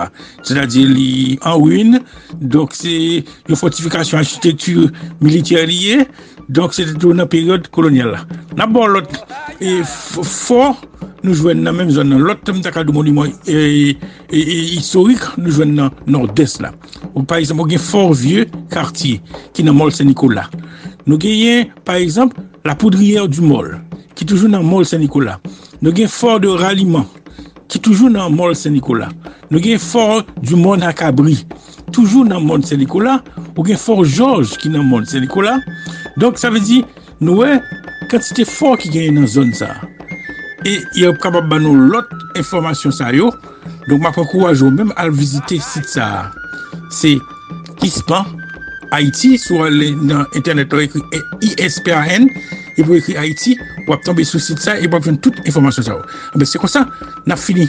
Se 0.48 0.56
da 0.56 0.64
di 0.70 0.86
li 0.88 1.10
an 1.44 1.58
ruine, 1.60 2.00
donk 2.40 2.72
se 2.78 2.94
yo 3.20 3.60
fortifikasyon 3.60 4.22
architektur 4.22 4.94
militer 5.20 5.68
liye, 5.68 6.06
donk 6.48 6.78
se 6.78 6.88
tou 6.94 7.12
nan 7.12 7.28
peryode 7.28 7.68
kolonyal 7.76 8.14
la. 8.16 8.24
Nan 8.56 8.72
bon 8.72 8.96
lot, 8.96 9.12
e 9.60 9.82
for 9.84 10.72
nou 11.26 11.36
jwen 11.36 11.66
nan 11.68 11.76
menm 11.76 11.92
zon 11.92 12.14
nan 12.14 12.24
lot, 12.24 12.48
mwen 12.48 12.64
takal 12.64 12.88
do 12.88 12.96
monimon 12.96 13.34
e, 13.44 13.60
e, 13.92 14.40
e 14.40 14.60
historik 14.78 15.34
nou 15.36 15.52
jwen 15.52 15.76
nan 15.82 15.92
nord-est 16.08 16.64
la. 16.64 16.72
Ou 17.12 17.28
par 17.28 17.44
exemple, 17.44 17.68
gen 17.76 17.84
for 17.92 18.16
vieux 18.16 18.48
kartier 18.72 19.20
ki 19.52 19.68
nan 19.68 19.76
mol 19.76 19.92
se 19.92 20.08
Nikola. 20.08 20.48
Nou 21.06 21.20
genyen, 21.22 21.68
par 21.86 21.96
exemple, 21.96 22.42
la 22.66 22.74
poudrière 22.76 23.28
du 23.28 23.42
Mol, 23.42 23.76
ki 24.18 24.26
toujou 24.26 24.50
nan 24.50 24.66
Mol 24.66 24.88
Saint-Nicolas. 24.90 25.38
Nou 25.84 25.94
genyen 25.94 26.10
fort 26.10 26.42
de 26.42 26.50
Ralliman, 26.50 27.06
ki 27.70 27.78
toujou 27.78 28.10
nan 28.10 28.34
Mol 28.34 28.56
Saint-Nicolas. 28.58 29.12
Nou 29.52 29.62
genyen 29.62 29.82
fort 29.82 30.32
du 30.42 30.58
Mol 30.58 30.80
Nakabri, 30.82 31.38
toujou 31.94 32.26
nan 32.26 32.42
Mol 32.48 32.66
Saint-Nicolas. 32.66 33.22
Ou 33.54 33.64
genyen 33.64 33.82
fort 33.82 34.10
Georges 34.10 34.56
ki 34.58 34.72
nan 34.74 34.88
Mol 34.90 35.06
Saint-Nicolas. 35.06 35.62
Donk 36.18 36.42
sa 36.42 36.50
vezi 36.54 36.82
nou 37.22 37.46
e 37.46 37.60
kantite 38.10 38.48
fort 38.50 38.82
ki 38.82 38.90
genyen 38.96 39.22
nan 39.22 39.30
zon 39.30 39.54
sa. 39.54 39.70
E 40.66 40.80
yon 40.98 41.20
kapab 41.22 41.52
ban 41.52 41.62
nou 41.62 41.86
lot 41.92 42.10
informasyon 42.40 42.96
sa 42.98 43.12
yo. 43.14 43.30
Donk 43.86 44.02
ma 44.02 44.14
pou 44.16 44.26
kouaj 44.34 44.66
yo 44.66 44.74
menm 44.74 44.96
al 44.98 45.14
vizite 45.14 45.62
sit 45.62 45.86
sa. 45.92 46.32
Se 46.90 47.14
Kispan. 47.78 48.45
Haiti, 48.96 49.36
sou 49.42 49.66
alè 49.66 49.90
nan 50.08 50.24
internet 50.40 50.72
ou 50.72 50.84
ekri 50.84 51.02
ISPAN, 51.60 52.30
e 52.76 52.84
pou 52.84 52.96
ekri 52.96 53.18
Haiti, 53.20 53.58
wap 53.90 54.06
tombe 54.08 54.24
sou 54.28 54.40
sit 54.40 54.62
sa, 54.64 54.78
e 54.80 54.88
wap 54.92 55.04
ven 55.04 55.20
tout 55.20 55.36
informasyon 55.44 55.88
sa 55.90 55.98
ou. 55.98 56.16
Be 56.40 56.48
se 56.48 56.62
kon 56.62 56.72
sa, 56.72 56.86
na 57.28 57.36
fini 57.40 57.68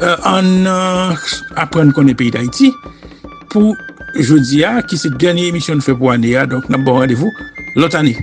an 0.00 0.64
apren 1.60 1.92
konen 1.94 2.16
peyi 2.16 2.32
d'Haiti, 2.34 2.72
pou 3.52 3.76
jodi 4.24 4.62
ya, 4.62 4.78
ki 4.88 4.98
se 4.98 5.12
denye 5.20 5.50
emisyon 5.50 5.84
fe 5.84 5.92
pou 5.98 6.14
ane 6.14 6.32
ya, 6.32 6.46
donk 6.48 6.70
nan 6.72 6.86
bon 6.86 7.02
randevou, 7.02 7.34
lot 7.76 7.94
ane. 8.00 8.16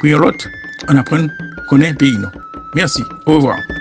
Pou 0.00 0.10
yon 0.10 0.26
lot, 0.26 0.48
an 0.90 0.98
apren 0.98 1.30
konen 1.70 1.94
peyi 2.00 2.18
nou. 2.18 2.46
Mersi, 2.74 3.06
ou 3.26 3.38
revoir. 3.38 3.77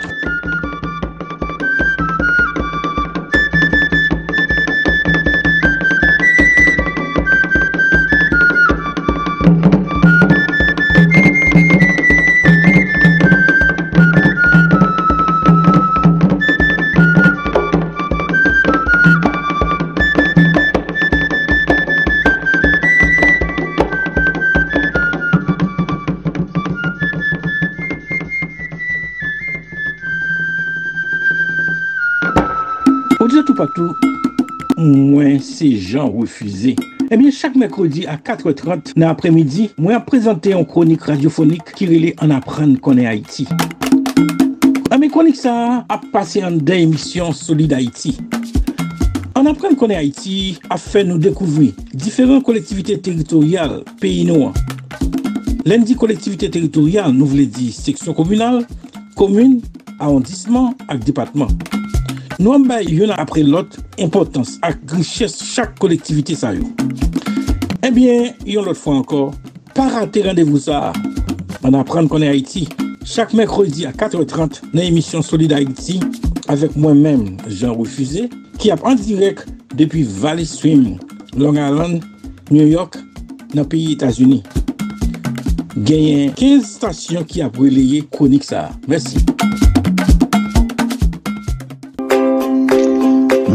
gens 35.98 36.10
refusés. 36.11 36.76
Eh 37.10 37.18
bien, 37.18 37.32
chaque 37.32 37.56
mercredi 37.56 38.06
à 38.06 38.18
4h30 38.18 38.94
dans 38.95 39.07
l'après-midi, 39.07 39.72
moi, 39.78 39.94
je 39.94 40.06
présenter 40.06 40.53
une 40.53 40.65
chronique 40.65 41.02
radiophonique 41.02 41.74
qui 41.76 41.88
relève 41.88 42.14
en 42.22 42.30
apprendre 42.30 42.80
qu'on 42.80 42.98
est 42.98 43.07
Haïti. 43.07 43.48
Dans 44.91 44.99
mes 44.99 45.10
chroniques, 45.10 45.38
ça 45.38 45.86
a 45.90 46.02
passé 46.14 46.44
en 46.44 46.52
deux 46.52 46.74
émissions 46.74 47.32
Solide 47.32 47.74
Haïti. 47.74 48.19
En 49.36 49.45
apprendre 49.45 49.76
qu'on 49.76 49.90
est 49.90 49.95
Haïti 49.95 50.60
a 50.69 50.78
fait 50.78 51.03
nous 51.03 51.18
découvrir 51.18 51.74
différentes 51.94 52.44
collectivités 52.44 52.99
territoriales, 52.99 53.84
pays 53.99 54.26
noirs. 54.26 54.53
Lundi, 55.65 55.95
collectivité 55.95 56.49
territoriale, 56.49 57.11
nous 57.11 57.26
voulons 57.26 57.44
dire 57.44 57.74
section 57.74 58.14
communale, 58.14 58.65
commune, 59.15 59.61
arrondissement 59.99 60.74
et 60.94 60.98
département. 60.98 61.48
Nou 62.38 62.53
an 62.53 62.68
bay 62.69 62.85
yon 62.93 63.09
apre 63.18 63.41
lot, 63.41 63.80
importans 63.97 64.59
ak 64.65 64.84
griches 64.85 65.34
chak 65.41 65.72
kolektivite 65.81 66.35
sa 66.38 66.51
yo. 66.53 66.68
Eh 67.81 67.89
Ebyen, 67.89 68.27
yon 68.45 68.68
lot 68.68 68.77
fwa 68.77 68.99
ankor, 68.99 69.31
pa 69.73 69.88
rate 69.89 70.22
randevou 70.22 70.61
sa. 70.61 70.91
An 71.65 71.77
apren 71.80 72.05
konen 72.11 72.30
Haiti, 72.30 72.68
chak 73.09 73.34
mekrodi 73.38 73.88
a 73.89 73.93
4.30 73.95 74.69
nan 74.69 74.84
emisyon 74.85 75.26
Solid 75.26 75.55
Haiti, 75.55 75.97
avek 76.45 76.77
mwen 76.77 77.01
men, 77.01 77.26
Jean 77.49 77.73
Refusé, 77.80 78.27
ki 78.61 78.69
ap 78.76 78.85
an 78.85 79.01
direk 79.01 79.41
depi 79.73 80.05
Valley 80.05 80.45
Stream, 80.45 80.99
Long 81.41 81.57
Island, 81.57 82.05
New 82.53 82.69
York, 82.69 82.99
nan 83.57 83.65
piyi 83.65 83.95
Etasuni. 83.97 84.43
Genyen 85.73 86.38
15 86.38 86.69
stasyon 86.69 87.26
ki 87.26 87.47
ap 87.49 87.57
releye 87.57 88.05
konik 88.14 88.45
sa. 88.45 88.68
Mersi. 88.85 89.26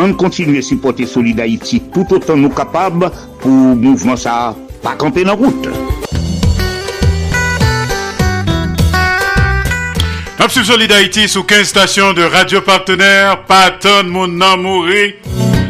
On 0.00 0.12
continue 0.12 0.58
à 0.58 0.62
supporter 0.62 1.06
Solid 1.06 1.42
tout 1.92 2.06
autant 2.12 2.36
nous 2.36 2.50
capables 2.50 3.10
pour 3.40 3.50
mouvement 3.50 4.14
ça 4.14 4.54
pas 4.80 4.94
camper 4.94 5.24
dans 5.24 5.34
route. 5.34 5.68
Absolue 10.38 10.64
Solid 10.64 10.92
sous 11.26 11.42
15 11.42 11.66
stations 11.66 12.12
de 12.12 12.22
radio 12.22 12.60
partenaires, 12.60 13.42
monde 14.04 14.34
n'a 14.34 14.56
mouru. 14.56 15.16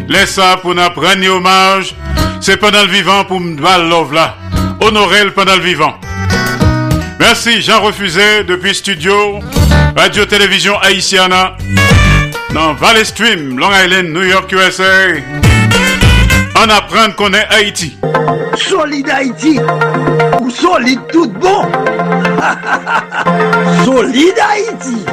Laisse 0.08 0.34
ça 0.34 0.58
pour 0.60 0.74
nous 0.74 0.90
prendre 0.94 1.26
hommage. 1.34 1.94
C'est 2.42 2.58
pendant 2.58 2.82
le 2.82 2.90
vivant 2.90 3.24
pour 3.24 3.40
me 3.40 3.58
love 3.88 4.12
là. 4.12 4.36
Le 4.78 5.30
pendant 5.30 5.56
le 5.56 5.62
vivant. 5.62 5.94
Merci 7.18 7.62
Jean 7.62 7.80
Refusé 7.80 8.44
depuis 8.46 8.74
studio 8.74 9.40
Radio 9.96 10.26
Télévision 10.26 10.78
Haïtiana 10.80 11.56
dans 12.54 12.72
Valley 12.74 13.04
Stream, 13.04 13.58
Long 13.58 13.70
Island, 13.72 14.08
New 14.08 14.22
York, 14.24 14.50
USA. 14.52 14.84
On 16.56 16.68
apprend 16.70 17.12
qu'on 17.16 17.32
est 17.32 17.46
Haïti. 17.50 17.96
Solide 18.56 19.08
Haïti 19.10 19.60
ou 20.40 20.50
solide 20.50 21.00
tout 21.12 21.28
bon 21.28 21.62
Solide 23.84 24.34
Haïti 24.50 25.04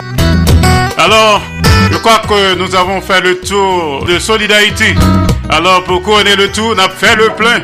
Alors, 0.98 1.42
je 1.92 1.98
crois 1.98 2.20
que 2.28 2.56
nous 2.56 2.74
avons 2.76 3.02
fait 3.02 3.22
le 3.22 3.40
tour 3.40 4.06
de 4.06 4.18
Solid 4.18 4.52
Haïti. 4.52 4.96
Alors, 5.50 5.84
pour 5.84 6.02
couronner 6.02 6.36
le 6.36 6.52
tour, 6.52 6.74
on 6.76 6.80
a 6.80 6.90
fait 6.90 7.16
le 7.16 7.30
plein. 7.30 7.62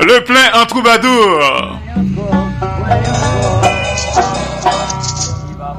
Le 0.00 0.24
plein 0.24 0.60
en 0.60 0.64
troubadour. 0.66 1.78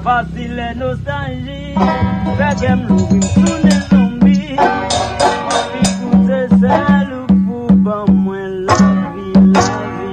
Fasi 0.05 0.45
le 0.57 0.67
nostalji 0.79 1.61
Fèkèm 2.37 2.79
louvim 2.87 3.23
sou 3.33 3.55
ne 3.63 3.75
zombi. 3.89 4.35
Pi 5.71 5.81
koute 5.99 6.41
sel 6.59 7.09
ou 7.19 7.25
pou 7.47 7.79
ban 7.85 8.05
mwen 8.13 8.51
la 8.67 8.77
vi, 9.15 9.27
la 9.55 9.67
vi 9.95 10.11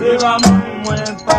Se 0.00 0.10
va 0.24 0.34
mwen 0.48 1.06
pa 1.26 1.33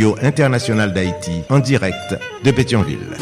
Radio 0.00 0.16
Internationale 0.22 0.94
d'Haïti, 0.94 1.42
en 1.50 1.58
direct 1.58 2.18
de 2.42 2.50
Pétionville. 2.52 3.18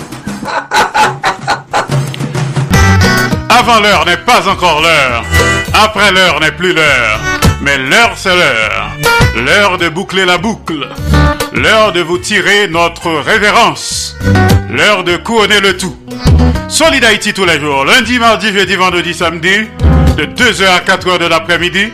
Avant 3.48 3.80
l'heure 3.80 4.06
n'est 4.06 4.18
pas 4.18 4.46
encore 4.48 4.80
l'heure. 4.80 5.24
Après 5.74 6.12
l'heure 6.12 6.38
n'est 6.38 6.52
plus 6.52 6.72
l'heure. 6.72 7.18
Mais 7.62 7.78
l'heure 7.78 8.12
c'est 8.14 8.28
l'heure. 8.28 8.92
L'heure 9.44 9.76
de 9.78 9.88
boucler 9.88 10.24
la 10.24 10.38
boucle. 10.38 10.86
L'heure 11.52 11.90
de 11.90 12.00
vous 12.00 12.18
tirer 12.18 12.68
notre 12.68 13.10
révérence. 13.10 14.16
L'heure 14.70 15.02
de 15.02 15.16
couronner 15.16 15.58
le 15.58 15.76
tout. 15.76 15.96
Solid 16.68 17.02
Haïti 17.02 17.34
tous 17.34 17.44
les 17.44 17.58
jours. 17.58 17.86
Lundi, 17.86 18.20
mardi, 18.20 18.52
jeudi, 18.52 18.76
vendredi, 18.76 19.14
samedi. 19.14 19.66
De 20.16 20.26
2h 20.26 20.64
à 20.64 20.78
4h 20.78 21.18
de 21.18 21.26
l'après-midi. 21.26 21.88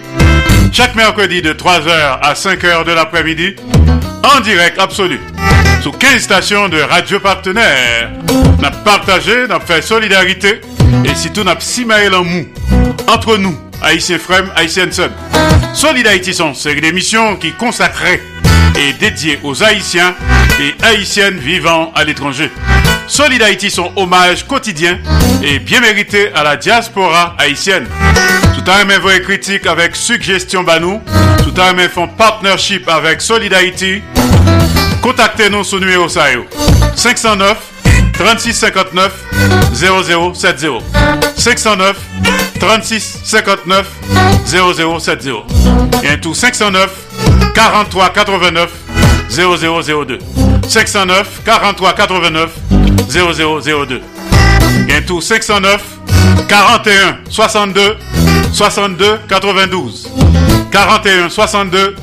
Chaque 0.73 0.95
mercredi 0.95 1.41
de 1.41 1.55
3h 1.55 2.19
à 2.21 2.35
5h 2.35 2.85
de 2.85 2.93
l'après-midi. 2.93 3.57
En 4.25 4.41
direct 4.41 4.79
absolu. 4.79 5.21
Sous 5.83 5.93
15 5.93 6.23
stations 6.23 6.69
de 6.69 6.81
radio 6.81 7.21
partenaires. 7.21 8.11
N'a 8.61 8.71
partagé, 8.71 9.47
n'a 9.47 9.61
fait 9.61 9.83
solidarité 9.83 10.61
et 11.05 11.15
surtout 11.15 11.45
n'a 11.45 11.57
si 11.59 11.85
en 11.85 12.25
mou. 12.25 12.47
Entre 13.09 13.37
nous, 13.37 13.57
Haïtien 13.83 14.19
Frem, 14.19 14.51
Haïtien 14.57 14.91
Son. 14.91 15.11
Solid 15.75 16.07
Haïti 16.07 16.33
sont 16.33 16.55
série 16.55 16.81
d'émissions 16.81 17.37
qui 17.37 17.53
consacrée 17.53 18.23
et 18.77 18.93
dédiée 18.95 19.39
aux 19.43 19.63
Haïtiens 19.63 20.15
et 20.61 20.75
Haïtiennes 20.85 21.39
vivant 21.39 21.93
à 21.95 22.05
l'étranger. 22.05 22.51
Solid 23.07 23.43
Haïti 23.43 23.71
son 23.71 23.93
hommage 23.97 24.47
quotidien 24.47 24.99
et 25.43 25.59
bien 25.59 25.81
mérité 25.81 26.33
à 26.35 26.43
la 26.43 26.57
diaspora 26.57 27.35
haïtienne. 27.39 27.87
Tout 28.55 28.71
un 28.71 28.85
même 28.85 29.01
vraie 29.01 29.21
critique 29.21 29.67
avec 29.67 29.97
Suggestion 29.97 30.63
Banou. 30.63 31.01
Tout 31.43 31.61
un 31.61 31.73
même 31.73 31.91
font 31.91 32.09
partnership 32.09 32.89
avec 32.89 33.21
Solid 33.21 33.53
Haïti. 33.53 34.03
Contactez-nous 35.03 35.65
sur 35.65 35.81
numéro 35.81 36.09
509 36.09 37.59
36 38.15 38.55
59 38.55 39.13
0070. 39.75 40.83
509 41.37 41.97
36 42.61 43.21
59 43.25 43.87
0070. 44.47 45.31
Et 46.03 46.21
tout 46.21 46.35
509 46.35 46.91
43 47.55 48.11
89 48.11 48.71
0002. 49.31 50.19
509 50.69 51.43
43 51.45 51.93
89 51.95 52.51
0002. 53.09 54.01
Et 54.89 55.03
tout 55.05 55.21
509 55.21 55.83
41 56.49 57.19
62 57.29 57.97
62 58.55 59.19
92. 59.29 60.11
41 60.71 61.29
62 61.29 61.97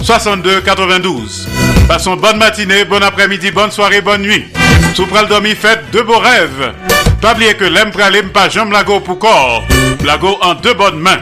62 0.00 0.60
92. 0.60 1.48
Passons 1.88 2.14
bonne 2.14 2.38
matinée, 2.38 2.84
bon 2.84 3.02
après-midi, 3.02 3.50
bonne 3.50 3.72
soirée, 3.72 4.00
bonne 4.00 4.22
nuit. 4.22 4.46
Sous 4.94 5.06
pral 5.06 5.26
dormi, 5.26 5.56
faites 5.56 5.90
de 5.90 6.00
beaux 6.00 6.20
rêves. 6.20 6.72
Pas 7.20 7.32
oublier 7.32 7.54
que 7.54 7.64
l'aime 7.64 7.90
pas 8.32 8.48
jambe 8.48 8.70
lago 8.70 9.00
pour 9.00 9.18
corps. 9.18 9.64
Lago 10.04 10.38
en 10.40 10.54
deux 10.54 10.74
bonnes 10.74 11.00
mains. 11.00 11.18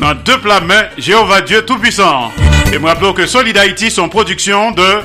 Dans 0.00 0.14
deux 0.14 0.38
plats 0.38 0.60
mains, 0.60 0.84
Jéhovah 0.96 1.42
Dieu 1.42 1.62
Tout-Puissant. 1.62 2.32
Et 2.72 2.78
me 2.78 2.86
rappelons 2.86 3.12
que 3.12 3.26
Solid 3.26 3.58
Haïti 3.58 3.90
sont 3.90 4.08
production 4.08 4.70
de 4.70 5.02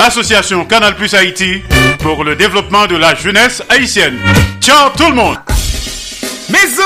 Association 0.00 0.64
Canal 0.64 0.96
Plus 0.96 1.14
Haïti 1.14 1.62
pour 2.00 2.24
le 2.24 2.34
développement 2.34 2.86
de 2.86 2.96
la 2.96 3.14
jeunesse 3.14 3.62
haïtienne. 3.68 4.18
Ciao 4.60 4.90
tout 4.96 5.08
le 5.08 5.14
monde! 5.14 5.36
Mes 6.50 6.80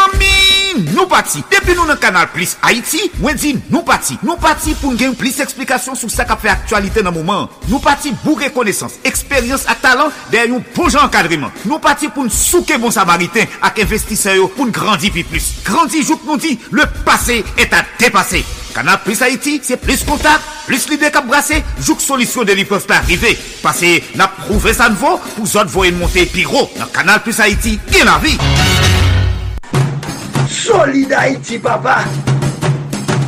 nou 0.93 1.07
pati. 1.11 1.43
Depi 1.53 1.77
nou 1.77 1.89
nan 1.89 1.99
kanal 2.01 2.29
Plus 2.33 2.57
Haiti, 2.63 3.09
mwen 3.21 3.39
di 3.41 3.55
nou 3.73 3.85
pati. 3.89 4.19
Nou 4.23 4.41
pati 4.41 4.77
pou 4.81 4.93
n 4.93 4.99
gen 5.01 5.17
plis 5.19 5.41
eksplikasyon 5.45 5.99
sou 5.99 6.13
sa 6.13 6.27
ka 6.29 6.39
fe 6.41 6.53
aktualite 6.53 7.05
nan 7.05 7.17
mouman. 7.17 7.49
Nou 7.69 7.83
pati 7.83 8.15
bou 8.23 8.39
rekonesans, 8.41 8.99
eksperyans 9.09 9.67
ak 9.71 9.83
talan 9.85 10.13
der 10.33 10.51
yon 10.53 10.65
poujan 10.77 11.11
kadriman. 11.13 11.53
Nou 11.67 11.83
pati 11.83 12.11
pou 12.13 12.27
n 12.27 12.33
souke 12.33 12.79
bon 12.83 12.95
samariten 12.95 13.51
ak 13.61 13.83
investiseyo 13.85 14.49
pou 14.57 14.69
n 14.69 14.75
grandi 14.75 15.13
pi 15.15 15.27
plus. 15.29 15.53
Grandi 15.67 16.03
jouk 16.05 16.27
nou 16.29 16.41
di, 16.41 16.57
le 16.73 16.89
pase 17.07 17.43
et 17.57 17.73
a 17.73 17.85
depase. 18.01 18.43
Kanal 18.73 19.03
Plus 19.05 19.21
Haiti, 19.21 19.61
se 19.65 19.77
plis 19.77 20.03
kontak, 20.09 20.41
plis 20.67 20.89
lide 20.89 21.13
kap 21.13 21.29
brase, 21.29 21.61
jouk 21.85 22.01
solisyon 22.01 22.49
de 22.49 22.57
li 22.57 22.65
peuf 22.69 22.89
pa 22.89 23.03
rive. 23.07 23.35
Pase 23.61 23.99
na 24.17 24.31
prouve 24.41 24.75
sa 24.77 24.89
nvo, 24.93 25.19
pou 25.37 25.49
zot 25.49 25.71
voyen 25.73 26.01
monte 26.01 26.27
pi 26.33 26.49
ro. 26.49 26.67
Nan 26.81 26.93
Kanal 26.95 27.23
Plus 27.27 27.43
Haiti, 27.45 27.79
gen 27.93 28.09
la 28.09 28.19
vi. 28.23 28.39
Solid 30.53 31.11
Haïti, 31.15 31.59
papa. 31.59 32.01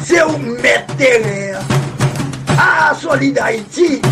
C'est 0.05 0.23
où 0.23 0.37
mettre. 0.63 0.93
Ah, 2.59 2.93
Solid 2.95 3.39
Haïti. 3.39 4.03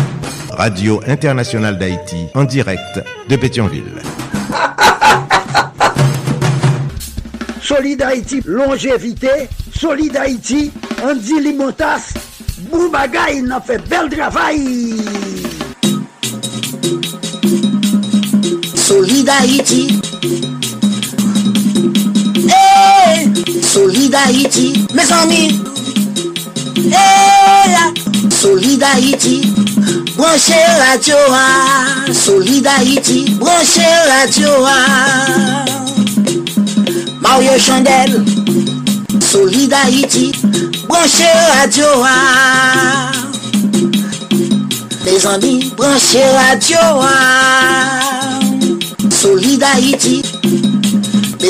Radio 0.49 0.99
Internationale 1.07 1.77
d'Haïti, 1.77 2.27
en 2.33 2.43
direct 2.43 3.03
de 3.29 3.35
Pétionville. 3.35 4.01
Solid 7.61 8.01
Haïti, 8.01 8.41
longévité. 8.45 9.47
Solid 9.73 10.17
Haïti, 10.17 10.71
Andy 11.03 11.39
Limotas. 11.39 12.13
Boubagaï, 12.71 13.43
il 13.43 13.51
a 13.51 13.61
fait 13.61 13.81
bel 13.87 14.09
travail. 14.09 14.95
Solid 18.75 19.29
Haïti. 19.29 20.01
Solidarity, 23.61 24.85
mes 24.93 25.11
amis. 25.11 25.59
Eh 26.77 27.69
là, 27.69 27.93
Solidarity, 28.29 29.41
branchez 30.17 30.53
la 30.79 30.97
Joa. 31.01 32.13
Solidarity, 32.13 33.25
branchez 33.39 33.81
la 34.07 34.27
Joa. 34.31 34.75
Mario 37.21 37.57
Chandel, 37.57 38.23
Solidarity, 39.31 40.31
branchez 40.87 41.33
la 41.55 41.69
Joa. 41.69 42.09
Mes 45.05 45.25
amis, 45.25 45.71
branchez 45.75 46.25
la 46.33 46.59
Joa. 46.59 47.09
Solidarity. 49.09 50.21